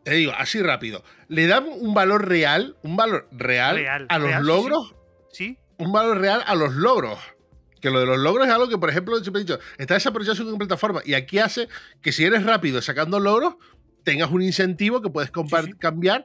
Te 0.05 0.13
digo, 0.15 0.33
así 0.37 0.63
rápido. 0.63 1.03
Le 1.29 1.49
dan 1.49 1.65
un 1.69 1.93
valor 1.93 2.29
real, 2.29 2.77
un 2.83 2.97
valor 2.97 3.27
real, 3.33 3.77
Real, 3.77 4.07
a 4.09 4.19
los 4.21 4.29
real, 4.29 4.43
sí, 4.43 4.47
logros, 4.47 4.95
¿Sí? 5.33 5.59
un 5.79 5.91
valor 5.93 6.19
real 6.19 6.43
a 6.47 6.55
los 6.55 6.75
logros. 6.75 7.19
Que 7.81 7.91
lo 7.91 8.01
de 8.01 8.07
los 8.07 8.19
logros 8.19 8.47
es 8.47 8.53
algo 8.53 8.69
que, 8.69 8.79
por 8.79 8.89
ejemplo, 8.89 9.17
siempre 9.19 9.43
he 9.43 9.45
dicho, 9.45 9.59
está 9.79 9.95
desaprovechado 9.95 10.49
en 10.51 10.59
plataforma. 10.59 11.03
Y 11.05 11.15
aquí 11.15 11.39
hace 11.41 11.69
que 12.01 12.11
si 12.13 12.25
eres 12.25 12.45
rápido 12.45 12.81
sacando 12.81 13.19
logros, 13.21 13.57
tengas 14.07 14.31
un 14.31 14.41
incentivo 14.41 15.03
que 15.03 15.11
puedes 15.11 15.33
compar- 15.33 15.65
Sí, 15.65 15.73
sí. 15.73 15.79
cambiar 15.79 16.25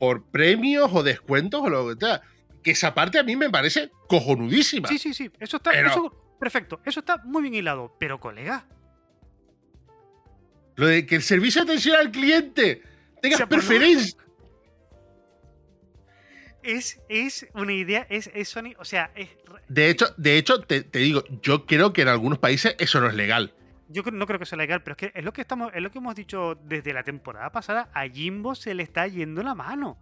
por 0.00 0.24
premios 0.26 0.90
o 0.92 1.04
descuentos 1.04 1.62
o 1.62 1.70
lo 1.70 1.96
que 1.96 2.04
sea. 2.04 2.20
Que 2.62 2.72
esa 2.72 2.92
parte 2.92 3.18
a 3.20 3.22
mí 3.22 3.36
me 3.36 3.48
parece 3.50 3.90
cojonudísima. 4.08 4.88
Sí, 4.88 4.98
sí, 4.98 5.14
sí. 5.14 5.30
Eso 5.38 5.58
está 5.58 5.70
Pero- 5.70 5.88
eso- 5.90 6.36
perfecto. 6.40 6.80
Eso 6.84 7.00
está 7.00 7.18
muy 7.24 7.42
bien 7.42 7.54
hilado. 7.54 7.94
Pero, 8.00 8.18
colega, 8.18 8.66
Lo 10.76 10.88
de 10.88 11.06
que 11.06 11.14
el 11.14 11.22
servicio 11.22 11.64
de 11.64 11.70
atención 11.70 11.96
al 11.96 12.10
cliente 12.10 12.82
tenga 13.22 13.36
sea 13.36 13.46
preferencia. 13.48 14.18
es, 16.64 16.98
es 17.08 17.46
una 17.54 17.72
idea, 17.74 18.06
es, 18.10 18.28
es 18.34 18.48
Sony, 18.48 18.72
o 18.78 18.84
sea, 18.84 19.12
es, 19.14 19.28
De 19.68 19.88
hecho, 19.88 20.06
de 20.16 20.36
hecho 20.36 20.60
te, 20.62 20.82
te 20.82 20.98
digo, 20.98 21.22
yo 21.42 21.64
creo 21.66 21.92
que 21.92 22.02
en 22.02 22.08
algunos 22.08 22.40
países 22.40 22.74
eso 22.80 23.00
no 23.00 23.06
es 23.08 23.14
legal. 23.14 23.54
Yo 23.94 24.02
no 24.12 24.26
creo 24.26 24.40
que 24.40 24.46
sea 24.46 24.58
legal, 24.58 24.82
pero 24.82 24.92
es 24.92 24.98
que 24.98 25.18
es 25.18 25.24
lo 25.24 25.32
que 25.32 25.42
estamos, 25.42 25.72
es 25.72 25.80
lo 25.80 25.90
que 25.90 25.98
hemos 25.98 26.16
dicho 26.16 26.56
desde 26.56 26.92
la 26.92 27.04
temporada 27.04 27.50
pasada. 27.52 27.90
A 27.94 28.08
Jimbo 28.08 28.56
se 28.56 28.74
le 28.74 28.82
está 28.82 29.06
yendo 29.06 29.42
la 29.42 29.54
mano. 29.54 29.98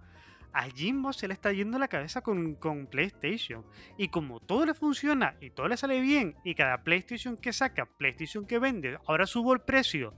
A 0.54 0.62
Jimbo 0.64 1.12
se 1.12 1.28
le 1.28 1.34
está 1.34 1.52
yendo 1.52 1.78
la 1.78 1.88
cabeza 1.88 2.22
con, 2.22 2.54
con 2.54 2.86
PlayStation. 2.86 3.66
Y 3.98 4.08
como 4.08 4.40
todo 4.40 4.64
le 4.64 4.72
funciona 4.72 5.36
y 5.42 5.50
todo 5.50 5.68
le 5.68 5.76
sale 5.76 6.00
bien, 6.00 6.36
y 6.42 6.54
cada 6.54 6.82
PlayStation 6.82 7.36
que 7.36 7.52
saca, 7.52 7.84
PlayStation 7.84 8.46
que 8.46 8.58
vende, 8.58 8.98
ahora 9.06 9.26
subo 9.26 9.52
el 9.52 9.60
precio. 9.60 10.14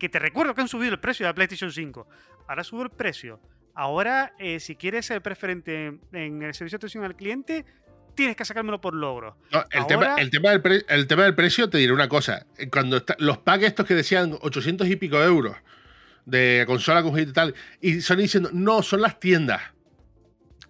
Que 0.00 0.08
te 0.08 0.18
recuerdo 0.18 0.54
que 0.54 0.62
han 0.62 0.68
subido 0.68 0.92
el 0.92 1.00
precio 1.00 1.24
de 1.24 1.30
la 1.30 1.34
PlayStation 1.34 1.70
5. 1.70 2.08
Ahora 2.48 2.64
subo 2.64 2.82
el 2.82 2.90
precio. 2.90 3.40
Ahora, 3.74 4.34
eh, 4.40 4.58
si 4.58 4.74
quieres 4.74 5.06
ser 5.06 5.22
preferente 5.22 6.00
en 6.12 6.42
el 6.42 6.52
servicio 6.52 6.78
de 6.78 6.80
atención 6.80 7.04
al 7.04 7.14
cliente, 7.14 7.64
tienes 8.18 8.36
que 8.36 8.44
sacármelo 8.44 8.80
por 8.80 8.92
logro. 8.94 9.38
No, 9.52 9.60
el, 9.70 9.80
Ahora- 9.80 9.86
tema, 9.86 10.14
el, 10.18 10.30
tema 10.30 10.50
del 10.50 10.60
pre- 10.60 10.84
el 10.88 11.06
tema 11.06 11.22
del 11.24 11.34
precio, 11.34 11.70
te 11.70 11.78
diré 11.78 11.92
una 11.92 12.08
cosa. 12.08 12.44
Cuando 12.70 12.98
está- 12.98 13.16
los 13.18 13.38
packs 13.38 13.64
estos 13.64 13.86
que 13.86 13.94
decían 13.94 14.36
800 14.42 14.86
y 14.88 14.96
pico 14.96 15.22
euros 15.22 15.56
de 16.26 16.64
consola 16.66 17.00
con 17.02 17.12
jueguito 17.12 17.30
y 17.30 17.34
tal, 17.34 17.54
y 17.80 18.00
son 18.02 18.18
diciendo, 18.18 18.50
no, 18.52 18.82
son 18.82 19.00
las 19.00 19.18
tiendas. 19.18 19.62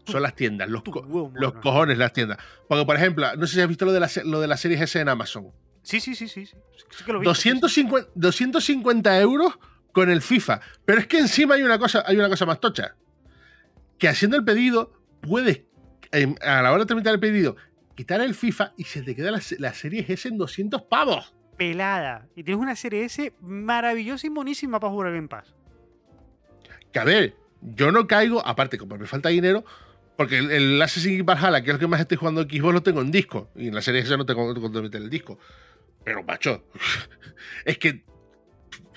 Son 0.06 0.22
las 0.22 0.34
tiendas, 0.34 0.68
los, 0.70 0.82
co- 0.84 1.00
huevo, 1.00 1.32
los 1.34 1.52
cojones, 1.54 1.98
las 1.98 2.12
tiendas. 2.14 2.38
Porque, 2.68 2.84
por 2.86 2.96
ejemplo, 2.96 3.26
no 3.36 3.46
sé 3.46 3.54
si 3.56 3.60
has 3.60 3.68
visto 3.68 3.84
lo 3.84 3.92
de, 3.92 4.00
la, 4.00 4.08
lo 4.24 4.40
de 4.40 4.46
las 4.46 4.60
series 4.60 4.80
S 4.80 4.98
en 5.00 5.08
Amazon. 5.08 5.50
Sí, 5.82 6.00
sí, 6.00 6.14
sí, 6.14 6.28
sí. 6.28 6.46
sí. 6.46 6.56
Sí 6.90 7.04
que 7.04 7.12
lo 7.12 7.18
he 7.18 7.20
visto, 7.20 7.34
sí, 7.34 7.50
sí. 7.50 7.58
250, 7.58 8.10
250 8.14 9.20
euros 9.20 9.58
con 9.92 10.10
el 10.10 10.22
FIFA. 10.22 10.60
Pero 10.86 11.00
es 11.00 11.06
que 11.06 11.18
encima 11.18 11.56
hay 11.56 11.62
una 11.62 11.78
cosa, 11.78 12.04
hay 12.06 12.16
una 12.16 12.28
cosa 12.28 12.46
más 12.46 12.60
tocha. 12.60 12.94
Que 13.98 14.08
haciendo 14.08 14.36
el 14.36 14.44
pedido, 14.44 14.92
puedes, 15.20 15.62
em, 16.12 16.34
a 16.40 16.62
la 16.62 16.72
hora 16.72 16.84
de 16.84 16.86
terminar 16.86 17.14
el 17.14 17.20
pedido, 17.20 17.56
quitar 17.96 18.20
el 18.20 18.34
FIFA 18.34 18.72
y 18.76 18.84
se 18.84 19.02
te 19.02 19.14
queda 19.14 19.30
la, 19.30 19.40
la 19.58 19.74
serie 19.74 20.04
S 20.08 20.28
en 20.28 20.38
200 20.38 20.82
pavos. 20.82 21.34
pelada. 21.56 22.28
Y 22.36 22.44
tienes 22.44 22.62
una 22.62 22.76
serie 22.76 23.04
S 23.04 23.32
maravillosa 23.40 24.26
y 24.26 24.30
monísima 24.30 24.78
para 24.78 24.92
jugar 24.92 25.12
Game 25.12 25.28
Pass. 25.28 25.54
Que 26.92 26.98
a 27.00 27.04
ver, 27.04 27.34
yo 27.60 27.90
no 27.90 28.06
caigo, 28.06 28.46
aparte, 28.46 28.78
como 28.78 28.96
me 28.96 29.06
falta 29.06 29.28
dinero, 29.28 29.64
porque 30.16 30.38
el, 30.38 30.50
el 30.50 30.82
Assassin's 30.82 31.14
Creed 31.14 31.24
Valhalla, 31.24 31.60
que 31.62 31.70
es 31.70 31.74
lo 31.74 31.80
que 31.80 31.86
más 31.86 32.00
estoy 32.00 32.16
jugando 32.16 32.42
en 32.42 32.48
Xbox, 32.48 32.74
lo 32.74 32.82
tengo 32.82 33.00
en 33.00 33.10
disco. 33.10 33.50
Y 33.56 33.68
en 33.68 33.74
la 33.74 33.82
serie 33.82 34.00
S 34.00 34.16
no 34.16 34.24
tengo 34.24 34.54
dónde 34.54 34.82
meter 34.82 35.02
el 35.02 35.10
disco. 35.10 35.38
Pero, 36.04 36.22
macho, 36.22 36.64
es 37.64 37.78
que 37.78 38.04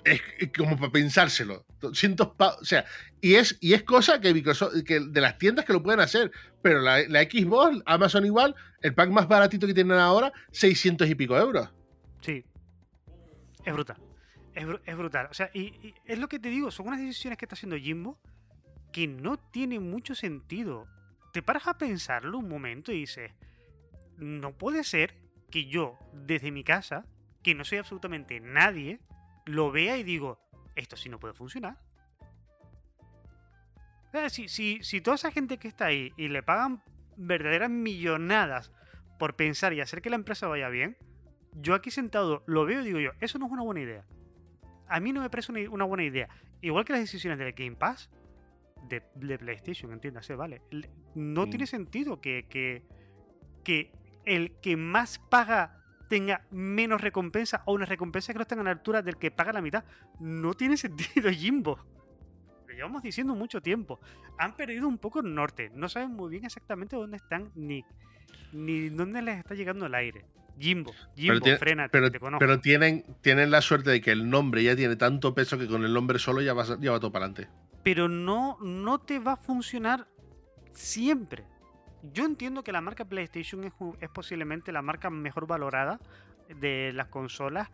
es 0.04 0.22
como 0.56 0.78
para 0.78 0.92
pensárselo. 0.92 1.66
200 1.82 2.30
pa- 2.36 2.56
o 2.62 2.64
sea, 2.66 2.86
y 3.20 3.36
es, 3.36 3.58
y 3.60 3.74
es 3.74 3.84
cosa 3.84 4.22
que, 4.22 4.34
de 4.34 5.22
las 5.22 5.38
tiendas 5.38 5.66
que 5.66 5.74
lo 5.74 5.84
pueden 5.84 6.00
hacer. 6.00 6.32
Pero 6.62 6.80
la, 6.80 7.00
Xbox, 7.02 7.82
Amazon 7.86 8.26
igual, 8.26 8.56
el 8.82 8.94
pack 8.94 9.10
más 9.10 9.28
baratito 9.28 9.68
que 9.68 9.74
tienen 9.74 9.98
ahora, 9.98 10.32
600 10.52 11.10
y 11.10 11.16
pico 11.16 11.38
euros. 11.38 11.70
Sí. 12.22 12.46
Es 13.66 13.74
brutal. 13.74 13.98
Es, 14.56 14.66
es 14.86 14.98
brutal. 14.98 15.28
O 15.30 15.34
sea, 15.34 15.50
y, 15.54 15.60
y 15.86 15.94
es 16.06 16.20
lo 16.20 16.28
que 16.28 16.40
te 16.40 16.50
digo, 16.50 16.72
son 16.72 16.88
unas 16.88 17.00
decisiones 17.00 17.38
que 17.38 17.46
está 17.46 17.56
haciendo 17.56 17.78
Jimbo 17.78 18.20
que 18.92 19.08
no 19.08 19.38
tienen 19.38 19.90
mucho 19.90 20.16
sentido. 20.16 20.88
Te 21.34 21.42
paras 21.42 21.68
a 21.68 21.78
pensarlo 21.78 22.38
un 22.40 22.50
momento 22.50 22.92
y 22.92 23.00
dices, 23.00 23.32
no 24.18 24.52
puede 24.52 24.84
ser 24.84 25.16
que 25.50 25.66
yo, 25.66 25.98
desde 26.14 26.52
mi 26.52 26.64
casa, 26.64 27.06
que 27.44 27.56
no 27.56 27.64
soy 27.64 27.78
absolutamente 27.78 28.40
nadie, 28.40 29.00
lo 29.46 29.72
vea 29.72 29.98
y 29.98 30.04
digo, 30.04 30.40
esto 30.76 30.96
sí 30.96 31.10
no 31.10 31.20
puede 31.20 31.34
funcionar. 31.34 31.78
Si, 34.30 34.50
si, 34.50 34.84
si 34.84 35.00
toda 35.00 35.16
esa 35.16 35.32
gente 35.32 35.58
que 35.58 35.68
está 35.70 35.86
ahí 35.86 36.12
y 36.18 36.28
le 36.28 36.44
pagan 36.44 36.84
verdaderas 37.16 37.70
millonadas 37.70 38.72
por 39.18 39.36
pensar 39.36 39.72
y 39.74 39.80
hacer 39.80 40.02
que 40.02 40.10
la 40.10 40.18
empresa 40.18 40.48
vaya 40.48 40.68
bien, 40.68 40.98
yo 41.54 41.76
aquí 41.76 41.92
sentado 41.92 42.44
lo 42.46 42.66
veo 42.66 42.82
y 42.82 42.86
digo 42.86 43.00
yo, 43.00 43.12
eso 43.22 43.40
no 43.40 43.46
es 43.46 43.52
una 43.52 43.64
buena 43.64 43.82
idea. 43.82 44.06
A 44.88 45.00
mí 45.00 45.14
no 45.14 45.22
me 45.22 45.30
parece 45.30 45.52
una, 45.70 45.86
buena 45.86 46.04
idea. 46.04 46.28
Igual 46.62 46.84
que 46.84 46.94
las 46.94 47.02
decisiones 47.02 47.40
del 47.40 47.54
Game 47.54 47.78
Pass 47.78 48.10
de, 48.90 49.02
de 49.16 49.38
PlayStation, 49.38 49.94
entiéndase, 49.94 50.36
vale. 50.36 50.62
No 51.16 51.46
Mm. 51.46 51.50
tiene 51.50 51.68
sentido 51.68 52.20
que, 52.20 52.48
que, 52.50 52.84
que 53.64 53.94
el 54.26 54.60
que 54.60 54.76
más 54.76 55.20
paga 55.20 55.81
tenga 56.12 56.42
menos 56.52 57.00
recompensa 57.00 57.64
o 57.66 57.72
una 57.74 57.86
recompensa 57.86 58.34
que 58.34 58.38
no 58.40 58.42
estén 58.42 58.60
a 58.60 58.64
la 58.64 58.72
altura 58.72 59.02
del 59.02 59.16
que 59.16 59.32
paga 59.32 59.54
la 59.54 59.62
mitad. 59.62 59.86
No 60.20 60.54
tiene 60.54 60.76
sentido, 60.86 61.32
Jimbo. 61.32 61.80
Lo 62.68 62.74
llevamos 62.76 63.02
diciendo 63.02 63.34
mucho 63.34 63.62
tiempo. 63.62 64.02
Han 64.38 64.58
perdido 64.58 64.90
un 64.90 64.98
poco 64.98 65.22
el 65.22 65.34
norte. 65.34 65.72
No 65.74 65.88
saben 65.88 66.12
muy 66.12 66.30
bien 66.30 66.44
exactamente 66.44 66.98
dónde 66.98 67.16
están 67.16 67.50
ni, 67.56 67.86
ni 68.52 68.90
dónde 68.90 69.22
les 69.22 69.38
está 69.38 69.56
llegando 69.56 69.86
el 69.86 69.96
aire. 69.96 70.26
Jimbo, 70.60 70.92
Jimbo, 71.16 71.40
tiene- 71.40 71.58
frénate, 71.58 71.90
Pero, 71.94 72.12
te 72.12 72.20
conozco. 72.20 72.40
pero 72.40 72.60
tienen, 72.60 73.06
tienen 73.22 73.50
la 73.52 73.62
suerte 73.62 73.90
de 73.90 74.02
que 74.02 74.12
el 74.12 74.30
nombre 74.30 74.62
ya 74.64 74.76
tiene 74.76 74.98
tanto 74.98 75.34
peso 75.34 75.58
que 75.58 75.66
con 75.66 75.86
el 75.86 75.94
nombre 75.94 76.20
solo 76.20 76.42
ya 76.42 76.54
va, 76.54 76.66
ya 76.78 76.92
va 76.92 77.00
todo 77.00 77.10
para 77.14 77.26
adelante. 77.26 77.50
pero 77.84 78.10
no, 78.10 78.58
no 78.62 79.00
te 79.00 79.20
va 79.20 79.34
a 79.34 79.38
funcionar 79.38 80.08
siempre. 80.74 81.46
Yo 82.04 82.26
entiendo 82.26 82.64
que 82.64 82.72
la 82.72 82.82
marca 82.82 83.06
PlayStation 83.06 83.64
es, 83.64 83.74
posiblemente 84.10 84.72
la 84.72 84.82
marca 84.82 85.10
mejor 85.10 85.48
valorada 85.48 86.00
de 86.50 86.92
las 86.94 87.08
consolas. 87.08 87.70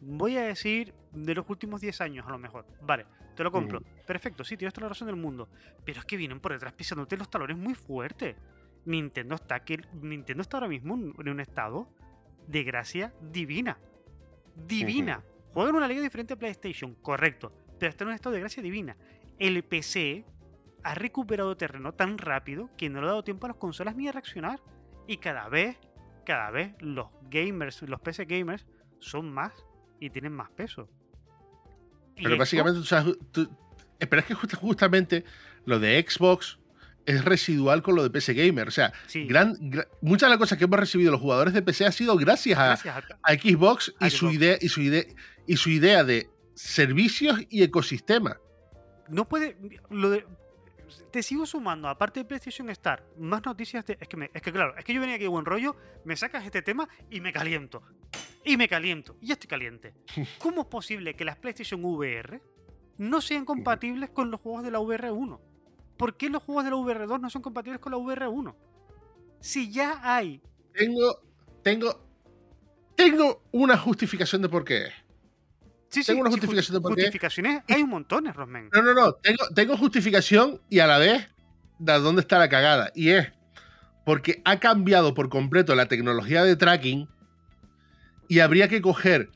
Voy 0.00 0.36
a 0.36 0.42
decir 0.42 0.94
de 1.12 1.34
los 1.34 1.48
últimos 1.48 1.80
10 1.80 2.00
años, 2.00 2.26
a 2.26 2.30
lo 2.30 2.38
mejor. 2.38 2.66
Vale, 2.82 3.06
te 3.34 3.42
lo 3.42 3.50
compro. 3.50 3.82
Perfecto, 4.06 4.44
sí, 4.44 4.56
tienes 4.56 4.74
toda 4.74 4.86
la 4.86 4.90
razón 4.90 5.06
del 5.06 5.16
mundo. 5.16 5.48
Pero 5.84 6.00
es 6.00 6.04
que 6.04 6.16
vienen 6.16 6.40
por 6.40 6.52
detrás 6.52 6.72
pisándote 6.72 7.16
los 7.16 7.30
talones 7.30 7.56
muy 7.56 7.74
fuerte. 7.74 8.36
Nintendo 8.84 9.34
está, 9.34 9.60
que, 9.60 9.80
Nintendo 10.00 10.42
está 10.42 10.56
ahora 10.58 10.68
mismo 10.68 10.94
en 10.94 11.14
en 11.18 11.28
un 11.28 11.40
estado 11.40 11.88
de 12.46 12.64
gracia 12.64 13.12
divina. 13.20 13.78
Divina. 14.54 15.22
Juega 15.52 15.70
en 15.70 15.76
una 15.76 15.88
liga 15.88 16.00
diferente 16.00 16.34
a 16.34 16.36
PlayStation, 16.36 16.94
correcto. 16.96 17.52
Pero 17.78 17.90
está 17.90 18.04
en 18.04 18.08
un 18.08 18.14
estado 18.14 18.34
de 18.34 18.40
gracia 18.40 18.62
divina. 18.62 18.96
El 19.38 19.62
PC 19.64 20.24
ha 20.82 20.94
recuperado 20.94 21.56
terreno 21.56 21.92
tan 21.92 22.18
rápido 22.18 22.70
que 22.76 22.88
no 22.88 23.00
le 23.00 23.06
ha 23.06 23.10
dado 23.10 23.24
tiempo 23.24 23.46
a 23.46 23.50
las 23.50 23.56
consolas 23.58 23.96
ni 23.96 24.08
a 24.08 24.12
reaccionar. 24.12 24.60
Y 25.06 25.18
cada 25.18 25.48
vez, 25.48 25.76
cada 26.24 26.50
vez 26.50 26.74
los 26.80 27.08
gamers, 27.30 27.82
los 27.82 28.00
PC 28.00 28.24
gamers, 28.24 28.66
son 28.98 29.32
más 29.32 29.52
y 29.98 30.10
tienen 30.10 30.32
más 30.32 30.50
peso. 30.50 30.88
Pero 32.16 32.36
básicamente, 32.36 32.82
sabes, 32.84 33.16
tú- 33.32 33.48
pero 33.98 34.20
es 34.20 34.26
que 34.26 34.34
justa- 34.34 34.56
justamente 34.56 35.24
lo 35.64 35.78
de 35.78 36.04
Xbox 36.06 36.58
es 37.06 37.24
residual 37.24 37.82
con 37.82 37.94
lo 37.96 38.02
de 38.02 38.10
PC 38.10 38.34
Gamer. 38.34 38.68
O 38.68 38.70
sea, 38.70 38.92
sí, 39.06 39.24
gran, 39.26 39.54
gra- 39.56 39.88
muchas 40.02 40.28
de 40.28 40.30
las 40.30 40.38
cosas 40.38 40.58
que 40.58 40.64
hemos 40.64 40.78
recibido 40.78 41.10
los 41.10 41.20
jugadores 41.20 41.54
de 41.54 41.62
PC 41.62 41.86
ha 41.86 41.92
sido 41.92 42.16
gracias 42.16 42.58
a, 42.58 42.66
gracias 42.66 42.96
a- 42.96 43.18
a 43.22 43.32
Xbox 43.34 43.94
y 44.00 44.10
su 44.10 44.30
idea 44.30 44.56
y 44.60 44.68
su 44.68 44.80
idea 44.82 45.04
y 45.46 45.56
su 45.56 45.70
idea 45.70 46.04
de 46.04 46.28
servicios 46.54 47.40
y 47.48 47.62
ecosistema. 47.62 48.36
no 49.08 49.26
puede. 49.26 49.56
Lo 49.90 50.10
de, 50.10 50.24
te 51.10 51.22
sigo 51.22 51.46
sumando, 51.46 51.88
aparte 51.88 52.20
de 52.20 52.24
PlayStation 52.24 52.68
Star, 52.70 53.04
más 53.18 53.44
noticias 53.44 53.84
de. 53.86 53.96
Es 54.00 54.08
que, 54.08 54.16
me- 54.16 54.30
es 54.32 54.42
que 54.42 54.52
claro, 54.52 54.76
es 54.76 54.84
que 54.84 54.92
yo 54.94 55.00
venía 55.00 55.16
aquí 55.16 55.24
de 55.24 55.28
buen 55.28 55.44
rollo, 55.44 55.76
me 56.04 56.16
sacas 56.16 56.44
este 56.44 56.62
tema 56.62 56.88
y 57.10 57.20
me 57.20 57.32
caliento. 57.32 57.82
Y 58.44 58.56
me 58.56 58.68
caliento. 58.68 59.16
Y 59.20 59.26
ya 59.28 59.34
estoy 59.34 59.48
caliente. 59.48 59.94
¿Cómo 60.38 60.62
es 60.62 60.66
posible 60.68 61.14
que 61.14 61.24
las 61.24 61.36
PlayStation 61.36 61.84
VR 61.84 62.40
no 62.98 63.20
sean 63.20 63.44
compatibles 63.44 64.10
con 64.10 64.30
los 64.30 64.40
juegos 64.40 64.62
de 64.64 64.70
la 64.70 64.78
VR1? 64.80 65.38
¿Por 65.96 66.16
qué 66.16 66.30
los 66.30 66.42
juegos 66.42 66.64
de 66.64 66.70
la 66.70 66.76
VR2 66.76 67.20
no 67.20 67.28
son 67.30 67.42
compatibles 67.42 67.80
con 67.80 67.92
la 67.92 67.98
VR1? 67.98 68.54
Si 69.40 69.70
ya 69.70 70.00
hay. 70.02 70.40
Tengo, 70.72 71.20
tengo, 71.62 72.06
tengo 72.96 73.42
una 73.52 73.76
justificación 73.78 74.42
de 74.42 74.48
por 74.48 74.64
qué 74.64 74.86
es. 74.86 74.92
Sí, 75.90 76.04
Tengo 76.04 76.18
sí, 76.18 76.20
una 76.20 76.30
justificación 76.30 76.74
de 76.76 76.80
por 76.80 76.94
qué. 76.94 77.02
Justificaciones 77.02 77.62
hay 77.68 77.82
un 77.82 77.90
montón, 77.90 78.32
Rosmen. 78.32 78.70
No, 78.72 78.82
no, 78.82 78.94
no. 78.94 79.12
Tengo, 79.14 79.44
tengo 79.54 79.76
justificación 79.76 80.60
y 80.70 80.78
a 80.78 80.86
la 80.86 80.98
vez 80.98 81.28
de 81.78 81.92
dónde 81.98 82.20
está 82.20 82.38
la 82.38 82.48
cagada. 82.48 82.92
Y 82.94 83.10
es 83.10 83.32
porque 84.04 84.40
ha 84.44 84.60
cambiado 84.60 85.14
por 85.14 85.28
completo 85.28 85.74
la 85.74 85.86
tecnología 85.86 86.44
de 86.44 86.56
tracking 86.56 87.08
y 88.28 88.38
habría 88.38 88.68
que 88.68 88.80
coger 88.80 89.30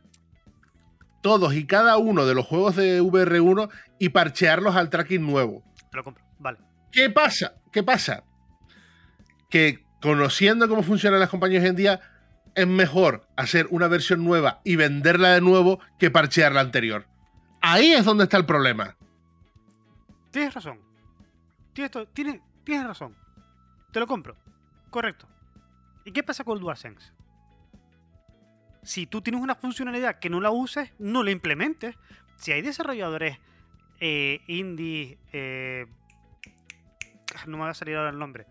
todos 1.23 1.55
y 1.55 1.67
cada 1.67 1.97
uno 1.97 2.27
de 2.27 2.35
los 2.35 2.47
juegos 2.47 2.77
de 2.77 3.03
VR1 3.03 3.69
y 3.99 4.11
parchearlos 4.11 4.77
al 4.77 4.91
tracking 4.91 5.27
nuevo. 5.27 5.65
Te 5.91 5.97
lo 5.97 6.05
compro. 6.05 6.25
Vale. 6.39 6.59
¿Qué 6.93 7.11
pasa? 7.11 7.55
¿Qué 7.73 7.83
pasa? 7.83 8.25
Que 9.51 9.85
conociendo 10.01 10.69
cómo 10.69 10.83
funcionan 10.83 11.19
las 11.19 11.31
compañías 11.31 11.63
hoy 11.63 11.71
en 11.71 11.77
día, 11.77 12.01
es 12.55 12.67
mejor 12.67 13.27
hacer 13.37 13.67
una 13.71 13.89
versión 13.89 14.25
nueva 14.25 14.61
y 14.65 14.77
venderla 14.77 15.31
de 15.31 15.41
nuevo 15.41 15.81
que 15.99 16.11
parchear 16.11 16.53
la 16.53 16.61
anterior. 16.61 17.07
Ahí 17.61 17.93
es 17.93 18.05
donde 18.05 18.25
está 18.25 18.37
el 18.37 18.47
problema. 18.47 18.97
Tienes 20.31 20.55
razón. 20.55 20.81
Tienes, 21.73 22.87
razón. 22.87 23.17
Te 23.93 24.01
lo 24.01 24.07
compro. 24.07 24.37
Correcto. 24.91 25.29
¿Y 26.05 26.13
qué 26.13 26.23
pasa 26.23 26.45
con 26.45 26.57
el 26.57 26.61
DualSense? 26.61 27.13
Si 28.83 29.07
tú 29.07 29.23
tienes 29.23 29.41
una 29.41 29.55
funcionalidad 29.55 30.19
que 30.19 30.29
no 30.29 30.41
la 30.41 30.51
uses, 30.51 30.93
no 30.99 31.23
la 31.23 31.31
implementes. 31.31 31.97
Si 32.37 32.53
hay 32.53 32.63
desarrolladores 32.63 33.39
eh, 34.01 34.41
indie, 34.47 35.19
eh, 35.33 35.87
no 37.47 37.57
me 37.57 37.65
va 37.65 37.71
a 37.71 37.75
salir 37.75 37.97
ahora 37.97 38.11
el 38.11 38.19
nombre, 38.19 38.47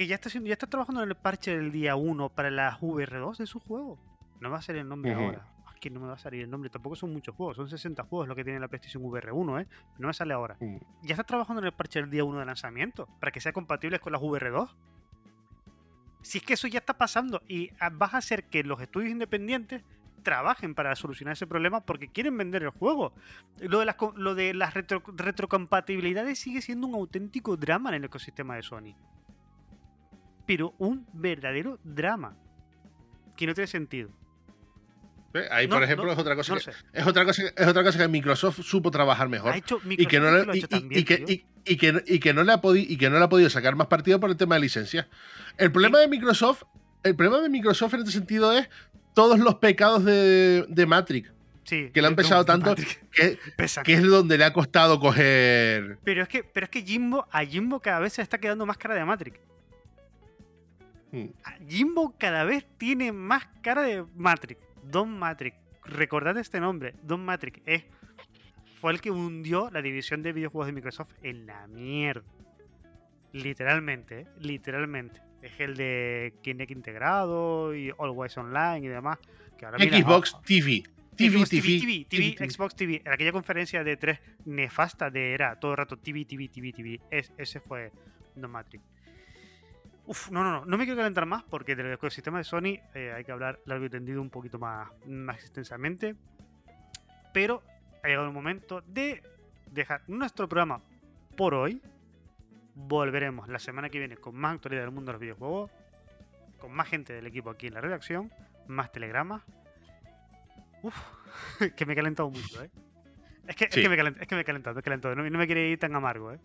que 0.00 0.06
ya 0.06 0.14
está, 0.14 0.30
haciendo, 0.30 0.48
ya 0.48 0.54
está 0.54 0.66
trabajando 0.66 1.02
en 1.02 1.10
el 1.10 1.14
parche 1.14 1.54
del 1.54 1.70
día 1.70 1.94
1 1.94 2.30
para 2.30 2.50
las 2.50 2.80
VR2 2.80 3.36
de 3.36 3.46
su 3.46 3.60
juego. 3.60 3.98
No 4.40 4.48
me 4.48 4.52
va 4.54 4.58
a 4.60 4.62
salir 4.62 4.80
el 4.80 4.88
nombre 4.88 5.12
ahora. 5.26 5.46
Es 5.74 5.78
que 5.78 5.90
no 5.90 6.00
me 6.00 6.06
va 6.06 6.14
a 6.14 6.18
salir 6.18 6.40
el 6.42 6.50
nombre. 6.50 6.70
Tampoco 6.70 6.96
son 6.96 7.12
muchos 7.12 7.34
juegos. 7.34 7.56
Son 7.56 7.68
60 7.68 8.02
juegos 8.04 8.26
lo 8.26 8.34
que 8.34 8.42
tiene 8.42 8.58
la 8.58 8.68
PlayStation 8.68 9.02
VR1, 9.02 9.60
¿eh? 9.60 9.66
No 9.98 10.06
me 10.06 10.14
sale 10.14 10.32
ahora 10.32 10.56
ya 11.02 11.12
está 11.12 11.24
trabajando 11.24 11.60
en 11.60 11.66
el 11.66 11.72
parche 11.74 12.00
del 12.00 12.08
día 12.08 12.24
1 12.24 12.38
de 12.38 12.46
lanzamiento 12.46 13.08
para 13.20 13.30
que 13.30 13.42
sea 13.42 13.52
compatible 13.52 13.98
con 13.98 14.12
las 14.14 14.22
VR2. 14.22 14.70
Si 16.22 16.38
es 16.38 16.44
que 16.44 16.54
eso 16.54 16.66
ya 16.66 16.78
está 16.78 16.94
pasando 16.96 17.42
y 17.46 17.70
ah, 17.78 17.90
vas 17.92 18.14
a 18.14 18.18
hacer 18.18 18.44
que 18.44 18.62
los 18.64 18.80
estudios 18.80 19.10
independientes 19.10 19.82
trabajen 20.22 20.74
para 20.74 20.94
solucionar 20.96 21.32
ese 21.32 21.46
problema 21.46 21.80
porque 21.82 22.08
quieren 22.08 22.38
vender 22.38 22.62
el 22.62 22.70
juego. 22.70 23.12
Lo 23.60 23.80
de 23.80 23.84
las, 23.84 23.96
lo 24.16 24.34
de 24.34 24.54
las 24.54 24.72
retro- 24.74 25.02
retrocompatibilidades 25.16 26.38
sigue 26.38 26.62
siendo 26.62 26.86
un 26.86 26.94
auténtico 26.94 27.56
drama 27.58 27.90
en 27.90 27.96
el 27.96 28.04
ecosistema 28.04 28.56
de 28.56 28.62
Sony. 28.62 28.94
Pero 30.50 30.74
un 30.78 31.06
verdadero 31.12 31.78
drama. 31.84 32.36
Que 33.36 33.46
no 33.46 33.54
tiene 33.54 33.68
sentido. 33.68 34.10
Ahí, 35.48 35.68
No, 35.68 35.76
por 35.76 35.84
ejemplo, 35.84 36.06
no, 36.06 36.12
es 36.12 36.18
otra 36.18 36.34
cosa 36.34 36.56
No 36.56 36.60
que, 36.60 36.72
es 36.92 37.06
otra 37.06 37.24
cosa 37.24 37.42
es 37.56 37.66
otra 37.68 37.84
cosa 37.84 37.98
que 38.00 38.08
Microsoft 38.08 38.62
supo 38.62 38.90
trabajar 38.90 39.28
mejor 39.28 39.52
Ha 39.52 39.58
hecho 39.58 39.80
y 39.88 40.06
que 40.06 40.18
no 40.18 40.28
Microsoft 40.32 40.72
le, 40.72 42.52
ha 42.52 42.60
podido 42.60 42.92
y 42.92 42.96
que 42.96 43.08
no 43.08 43.18
le 43.18 43.24
ha 43.24 43.28
podido 43.28 43.48
sacar 43.48 43.76
más 43.76 43.86
partido 43.86 44.18
por 44.18 44.28
el 44.28 44.36
tema 44.36 44.56
de 44.56 44.62
licencias. 44.62 45.06
El 45.56 45.70
problema 45.70 46.00
de 46.00 46.08
Microsoft, 46.08 46.64
el 47.04 47.14
problema 47.14 47.40
de 47.42 47.48
Microsoft 47.48 47.94
en 47.94 48.00
este 48.00 48.10
sentido 48.10 48.52
es 48.52 48.68
todos 49.14 49.38
los 49.38 49.54
pecados 49.54 50.04
de, 50.04 50.66
de 50.68 50.86
Matrix, 50.86 51.30
Sí, 51.62 51.90
que 51.94 52.02
le 52.02 52.08
han 52.08 52.16
pesado 52.16 52.44
tanto 52.44 52.74
que, 53.14 53.38
es 53.86 54.02
donde 54.02 54.36
le 54.36 54.44
ha 54.44 54.52
costado 54.52 54.98
coger. 54.98 55.98
Pero 56.02 56.24
es 56.24 56.28
que, 56.28 56.42
pero 56.42 56.64
es 56.64 56.70
que 56.70 56.82
Jimbo, 56.82 57.28
a 57.30 57.44
Jimbo 57.44 57.78
cada 57.78 58.00
vez 58.00 58.14
se 58.14 58.20
le 58.20 58.24
está 58.24 58.38
quedando 58.38 58.66
más 58.66 58.78
cara 58.78 58.96
de 58.96 59.04
Matrix. 59.04 59.38
Hmm. 61.12 61.26
A 61.44 61.52
Jimbo 61.68 62.14
cada 62.18 62.44
vez 62.44 62.66
tiene 62.78 63.12
más 63.12 63.46
cara 63.62 63.82
de 63.82 64.04
Matrix. 64.16 64.60
Don 64.82 65.18
Matrix. 65.18 65.56
Recordad 65.84 66.36
este 66.38 66.60
nombre. 66.60 66.94
Don 67.02 67.24
Matrix 67.24 67.60
es, 67.66 67.84
fue 68.80 68.92
el 68.92 69.00
que 69.00 69.10
hundió 69.10 69.70
la 69.70 69.82
división 69.82 70.22
de 70.22 70.32
videojuegos 70.32 70.66
de 70.66 70.72
Microsoft 70.72 71.12
en 71.22 71.46
la 71.46 71.66
mierda. 71.66 72.24
Literalmente, 73.32 74.20
¿eh? 74.20 74.26
literalmente. 74.38 75.20
Es 75.42 75.58
el 75.58 75.76
de 75.76 76.34
Kinect 76.42 76.70
integrado 76.70 77.74
y 77.74 77.92
Always 77.98 78.36
Online 78.36 78.80
y 78.84 78.88
demás. 78.88 79.18
Que 79.58 79.66
ahora 79.66 79.78
mira, 79.78 79.98
Xbox 79.98 80.34
ah, 80.34 80.42
TV. 80.44 80.82
TV, 81.16 81.44
TV, 81.44 81.60
TV, 81.78 82.06
TV, 82.08 82.34
TV, 82.36 82.50
Xbox 82.50 82.74
TV. 82.74 83.02
En 83.04 83.12
aquella 83.12 83.32
conferencia 83.32 83.84
de 83.84 83.96
tres 83.96 84.20
nefasta 84.44 85.10
de 85.10 85.34
era 85.34 85.58
todo 85.58 85.72
el 85.72 85.76
rato 85.76 85.96
TV, 85.96 86.24
TV, 86.24 86.48
TV, 86.48 86.72
TV. 86.72 87.00
Es, 87.10 87.32
ese 87.36 87.60
fue 87.60 87.92
Don 88.34 88.50
Matrix. 88.50 88.82
Uf, 90.10 90.28
no, 90.32 90.42
no, 90.42 90.50
no, 90.50 90.64
no 90.66 90.76
me 90.76 90.82
quiero 90.82 90.96
calentar 90.96 91.24
más 91.24 91.44
porque 91.44 91.76
del 91.76 91.92
ecosistema 91.92 92.38
de 92.38 92.42
Sony 92.42 92.80
eh, 92.94 93.12
hay 93.14 93.22
que 93.22 93.30
hablar 93.30 93.60
largo 93.64 93.84
y 93.84 93.90
tendido 93.90 94.20
un 94.20 94.28
poquito 94.28 94.58
más, 94.58 94.90
más 95.06 95.36
extensamente. 95.36 96.16
Pero 97.32 97.62
ha 98.02 98.08
llegado 98.08 98.26
el 98.26 98.32
momento 98.32 98.82
de 98.88 99.22
dejar 99.70 100.02
nuestro 100.08 100.48
programa 100.48 100.82
por 101.36 101.54
hoy. 101.54 101.80
Volveremos 102.74 103.48
la 103.48 103.60
semana 103.60 103.88
que 103.88 104.00
viene 104.00 104.16
con 104.16 104.34
más 104.34 104.56
actualidad 104.56 104.82
del 104.82 104.90
mundo 104.90 105.10
de 105.10 105.12
los 105.12 105.20
videojuegos, 105.20 105.70
con 106.58 106.72
más 106.72 106.88
gente 106.88 107.12
del 107.12 107.28
equipo 107.28 107.48
aquí 107.48 107.68
en 107.68 107.74
la 107.74 107.80
redacción, 107.80 108.32
más 108.66 108.90
telegramas. 108.90 109.44
Uf, 110.82 110.96
que 111.76 111.86
me 111.86 111.92
he 111.92 111.96
calentado 111.96 112.28
mucho, 112.30 112.64
¿eh? 112.64 112.70
Es 113.46 113.54
que, 113.54 113.66
es 113.66 113.74
que 113.76 113.88
me 113.88 113.94
he 113.94 113.96
calentado, 113.96 114.22
es 114.22 114.28
que 114.28 114.34
me 114.34 114.40
he 114.40 114.44
calentado, 114.44 114.74
me 114.74 114.80
he 114.80 114.82
calentado. 114.82 115.14
No, 115.14 115.30
no 115.30 115.38
me 115.38 115.46
quería 115.46 115.68
ir 115.68 115.78
tan 115.78 115.94
amargo, 115.94 116.32
¿eh? 116.32 116.40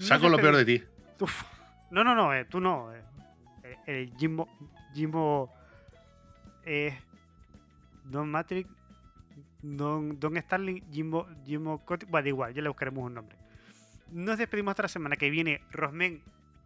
No 0.00 0.06
Saco 0.06 0.30
lo 0.30 0.38
peor 0.38 0.56
de 0.56 0.64
ti. 0.64 0.82
Uf. 1.20 1.57
No, 1.90 2.04
no, 2.04 2.14
no, 2.14 2.34
eh, 2.34 2.44
tú 2.44 2.60
no. 2.60 2.92
eh. 2.94 3.02
Eh, 3.86 4.10
Jimbo. 4.18 4.48
Jimbo. 4.94 5.50
Eh, 6.64 6.98
Don 8.04 8.30
Matrix. 8.30 8.68
Don, 9.62 10.18
Don 10.20 10.36
Starling. 10.40 10.82
Jimbo. 10.92 11.26
Jimbo. 11.44 11.78
Coti- 11.84 12.06
Bueno, 12.06 12.24
da 12.24 12.28
igual, 12.28 12.54
ya 12.54 12.62
le 12.62 12.68
buscaremos 12.68 13.04
un 13.04 13.14
nombre. 13.14 13.36
Nos 14.12 14.38
despedimos 14.38 14.72
hasta 14.72 14.84
la 14.84 14.88
semana 14.88 15.16
que 15.16 15.28
viene. 15.30 15.60
Rosmen, 15.70 16.22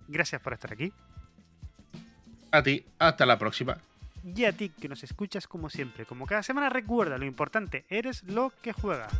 gracias 0.08 0.40
por 0.40 0.52
estar 0.52 0.72
aquí. 0.72 0.92
A 2.52 2.62
ti, 2.62 2.84
hasta 2.98 3.24
la 3.26 3.38
próxima. 3.38 3.78
Y 4.24 4.44
a 4.44 4.52
ti 4.52 4.68
que 4.68 4.88
nos 4.88 5.02
escuchas 5.02 5.48
como 5.48 5.68
siempre. 5.70 6.04
Como 6.06 6.26
cada 6.26 6.42
semana, 6.44 6.68
recuerda 6.68 7.18
lo 7.18 7.24
importante: 7.24 7.84
eres 7.88 8.22
lo 8.24 8.52
que 8.62 8.72
juegas. 8.72 9.12